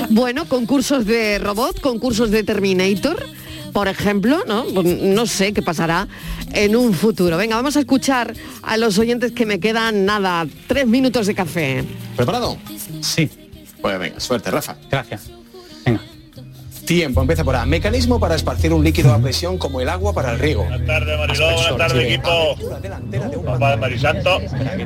Bueno, 0.10 0.46
concursos 0.48 1.06
de 1.06 1.40
robot, 1.40 1.82
concursos 1.82 2.32
de 2.32 2.44
Terminator, 2.44 3.26
por 3.74 3.88
ejemplo, 3.88 4.44
¿no? 4.48 4.66
Pues 4.66 5.02
No 5.02 5.26
sé 5.26 5.54
qué 5.54 5.62
pasará 5.62 6.08
en 6.54 6.76
un 6.76 6.94
futuro. 6.94 7.38
Venga, 7.38 7.56
vamos 7.56 7.76
a 7.76 7.80
escuchar 7.80 8.34
a 8.62 8.78
los 8.78 8.98
oyentes 8.98 9.32
que 9.32 9.46
me 9.46 9.60
quedan 9.60 10.06
nada, 10.06 10.48
tres 10.68 10.88
minutos 10.88 11.28
de 11.28 11.36
café. 11.36 11.84
¿Preparado? 12.16 12.58
Sí. 13.02 13.30
Pues 13.82 14.00
venga, 14.00 14.20
suerte, 14.20 14.52
Rafa. 14.52 14.78
Gracias. 14.90 15.32
Tiempo, 16.92 17.22
empieza 17.22 17.46
por 17.46 17.56
A. 17.56 17.66
Mecanismo 17.66 18.20
para 18.20 18.36
esparcir 18.36 18.74
un 18.74 18.84
líquido 18.84 19.14
a 19.14 19.18
presión 19.18 19.58
como 19.58 19.80
el 19.80 19.88
agua 19.88 20.12
para 20.12 20.34
el 20.34 20.40
riego. 20.40 20.66
Buenas 20.66 20.86
tardes, 20.86 21.18
Mariló, 21.18 21.46
buenas 21.54 21.78
tardes, 21.78 22.04
equipo. 22.04 22.56
Papá 23.46 23.72
de 23.72 23.78
Marisanto 23.78 24.42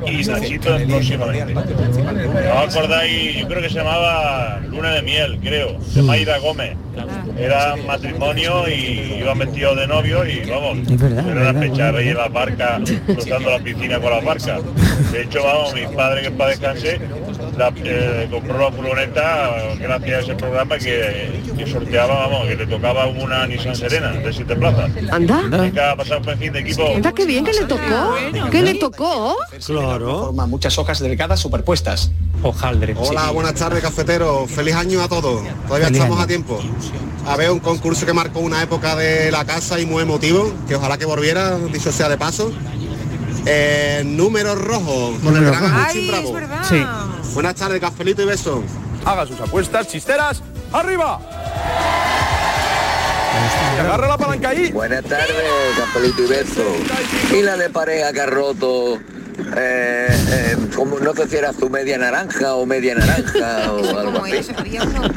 y 0.06 0.24
Nachito 0.24 0.78
próximamente. 0.88 1.56
¿No 1.56 1.62
os 2.64 2.76
acordáis? 2.76 3.38
Yo 3.38 3.48
creo 3.48 3.60
que 3.60 3.70
se 3.70 3.76
llamaba 3.78 4.60
Luna 4.68 4.92
de 4.92 5.02
Miel, 5.02 5.40
creo, 5.42 5.80
de 5.80 6.02
Mayra 6.04 6.38
Gómez. 6.38 6.78
Era 7.40 7.76
matrimonio 7.76 8.70
y 8.70 9.18
iban 9.22 9.40
vestidos 9.40 9.76
de 9.76 9.88
novio 9.88 10.28
y 10.28 10.48
vamos, 10.48 10.78
Es 10.88 11.02
verdad, 11.02 11.28
era 11.28 11.50
una 11.50 12.04
y 12.04 12.10
en 12.10 12.18
la 12.18 12.28
barca, 12.28 12.82
cruzando 13.08 13.50
la 13.50 13.60
piscina 13.60 14.00
con 14.00 14.12
la 14.12 14.20
barca. 14.22 14.60
De 15.12 15.24
hecho, 15.24 15.44
vamos, 15.44 15.74
mi 15.74 15.88
padre 15.88 16.22
que 16.22 16.32
para 16.32 16.52
descanse, 16.52 17.00
la, 17.58 17.74
eh, 17.76 18.28
compró 18.30 18.58
la 18.60 18.72
furgoneta 18.72 19.56
gracias 19.80 20.18
a 20.18 20.22
ese 20.22 20.36
programa 20.36 20.78
que, 20.78 21.42
que 21.58 21.68
sorteaba, 21.68 22.28
vamos, 22.28 22.48
que 22.48 22.56
le 22.56 22.68
tocaba 22.68 23.08
una 23.08 23.48
Nissan 23.48 23.76
Serena 23.76 24.12
de 24.12 24.34
siete 24.34 24.56
plazas. 24.56 24.92
Anda. 25.12 25.42
Venga, 25.50 25.92
a 25.92 25.96
pasar 25.96 26.18
un 26.18 26.24
buen 26.24 26.38
fin 26.40 26.54
de 26.54 26.60
equipo. 26.60 26.88
Anda, 26.96 27.12
qué 27.12 27.26
bien 27.26 27.46
que 27.46 27.54
le 27.54 27.66
tocó. 27.66 28.16
¿Qué 28.52 28.62
le 28.62 28.76
tocó? 28.76 29.36
Claro. 29.66 30.26
Forma 30.26 30.46
muchas 30.48 30.78
hojas 30.78 31.00
delgadas 31.00 31.40
superpuestas. 31.40 32.12
Hojaldre. 32.44 32.96
Hola, 32.98 33.32
buenas 33.32 33.56
tardes, 33.56 33.82
cafetero. 33.82 34.46
Feliz 34.48 34.76
año 34.76 35.02
a 35.02 35.08
todos. 35.08 35.44
Todavía 35.68 35.88
Feliz 35.88 36.02
estamos 36.02 36.18
año. 36.18 36.24
a 36.24 36.28
tiempo. 36.28 36.60
A 37.28 37.36
ver, 37.38 37.50
un 37.50 37.60
concurso 37.60 38.06
que 38.06 38.14
marcó 38.14 38.40
una 38.40 38.62
época 38.62 38.96
de 38.96 39.32
la 39.32 39.46
casa 39.46 39.80
y 39.80 39.86
muy 39.86 40.04
emotivo, 40.04 40.54
que 40.68 40.76
ojalá 40.76 40.98
que 40.98 41.06
volviera, 41.06 41.58
dicho 41.58 41.92
sea 41.92 42.08
de 42.08 42.18
paso. 42.18 42.52
Eh, 43.46 44.02
número 44.06 44.56
rojo, 44.56 45.18
con 45.24 45.36
el 45.38 45.46
gran. 45.46 45.64
Agustín 45.64 46.08
Bravo. 46.08 46.36
Sí. 46.68 46.86
Buenas 47.34 47.56
tardes, 47.56 47.80
cafelito 47.80 48.22
y 48.24 48.26
beso. 48.26 48.64
Haga 49.06 49.26
sus 49.28 49.40
apuestas 49.40 49.88
chisteras. 49.88 50.42
¡Arriba! 50.72 51.20
Agarra 53.80 54.08
la 54.08 54.18
palanca 54.18 54.50
ahí. 54.50 54.72
Buenas 54.72 55.04
tardes, 55.04 55.36
Capelito 55.78 56.24
y 56.24 56.28
Beso. 56.28 56.64
Y 57.34 57.42
la 57.42 57.58
de 57.58 57.70
pareja 57.70 58.14
que 58.14 58.22
ha 58.22 58.26
roto, 58.26 58.96
eh, 58.96 60.08
eh, 60.08 60.58
como 60.76 61.00
no 61.00 61.14
sé 61.14 61.28
si 61.28 61.36
era 61.36 61.52
su 61.54 61.70
media 61.70 61.98
naranja 61.98 62.56
o 62.56 62.66
media 62.66 62.96
naranja 62.96 63.72
o 63.74 64.00
algo 64.00 64.24
así. 64.24 64.44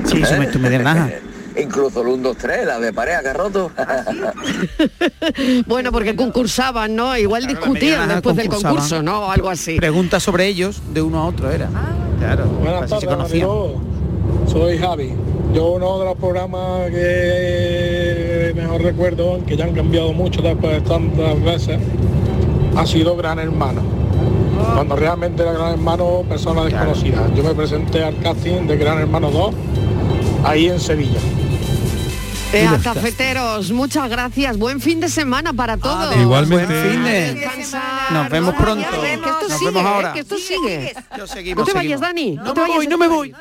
Sí, 0.05 0.23
tu 0.53 0.59
media 0.59 0.79
naranja. 0.81 1.15
Incluso 1.59 2.03
el 2.03 2.09
1, 2.09 2.23
2, 2.23 2.37
3, 2.37 2.67
la 2.67 2.79
de 2.79 2.93
pareja 2.93 3.23
que 3.23 3.29
ha 3.29 3.33
roto. 3.35 3.71
Bueno, 5.67 5.93
porque 5.93 6.17
concursaban, 6.17 6.95
¿no? 6.97 7.17
Igual 7.17 7.47
discutían 7.47 8.09
después 8.09 8.37
del 8.37 8.49
concurso, 8.49 9.03
¿no? 9.03 9.27
O 9.27 9.31
algo 9.31 9.51
así. 9.51 9.77
Preguntas 9.77 10.23
sobre 10.23 10.47
ellos 10.47 10.81
de 10.93 11.03
uno 11.03 11.21
a 11.21 11.27
otro 11.27 11.51
era. 11.51 11.69
Claro. 12.19 12.47
Buenas 12.47 12.91
así 12.91 13.01
se 13.01 13.07
tardes. 13.07 13.45
Soy 14.51 14.79
Javi. 14.79 15.13
Yo 15.55 15.73
uno 15.73 15.99
de 15.99 16.05
los 16.05 16.17
programas 16.17 16.91
que 16.91 18.53
mejor 18.55 18.83
recuerdo, 18.83 19.41
que 19.47 19.57
ya 19.57 19.65
han 19.65 19.75
cambiado 19.75 20.13
mucho 20.13 20.43
después 20.43 20.73
de 20.73 20.81
tantas 20.89 21.43
veces, 21.43 21.79
ha 22.77 22.87
sido 22.87 23.17
Gran 23.17 23.39
Hermano. 23.39 23.83
Cuando 24.75 24.97
realmente 24.97 25.43
era 25.43 25.53
Gran 25.53 25.73
Hermano, 25.73 26.25
persona 26.29 26.65
desconocida. 26.65 27.29
Yo 27.35 27.43
me 27.43 27.55
presenté 27.55 28.05
al 28.05 28.19
casting 28.19 28.67
de 28.67 28.77
Gran 28.77 28.99
Hermano 28.99 29.31
2, 29.31 29.55
ahí 30.45 30.67
en 30.67 30.81
Sevilla. 30.81 31.21
Ea, 32.53 32.79
cafeteros, 32.83 33.73
muchas 33.73 34.09
gracias. 34.09 34.57
Buen 34.57 34.81
fin 34.81 35.01
de 35.01 35.09
semana 35.11 35.53
para 35.53 35.77
todos. 35.77 36.17
Igualmente. 36.17 36.67
Buen 36.67 36.93
fin 36.93 37.05
de- 37.05 37.49
Nos 38.11 38.31
vemos 38.31 38.55
pronto. 38.55 38.87
Que 39.03 39.13
esto 39.15 39.49
Nos 39.49 39.59
sigue, 39.59 39.71
vemos 39.71 39.83
¿eh? 39.83 39.87
ahora. 39.87 40.13
que 40.15 40.21
esto 40.21 40.37
sigue. 40.39 40.95
Yo 41.17 41.27
seguimos, 41.27 41.59
No 41.59 41.65
te 41.67 41.73
seguimos. 41.73 41.75
vayas, 41.75 42.01
Dani. 42.01 42.31
No 42.37 42.45
No 42.45 42.55
te 42.55 42.61
me 42.61 42.63
vayas. 42.63 42.77
voy, 42.77 42.87
no 42.87 42.99
me 42.99 43.09
voy. 43.09 43.35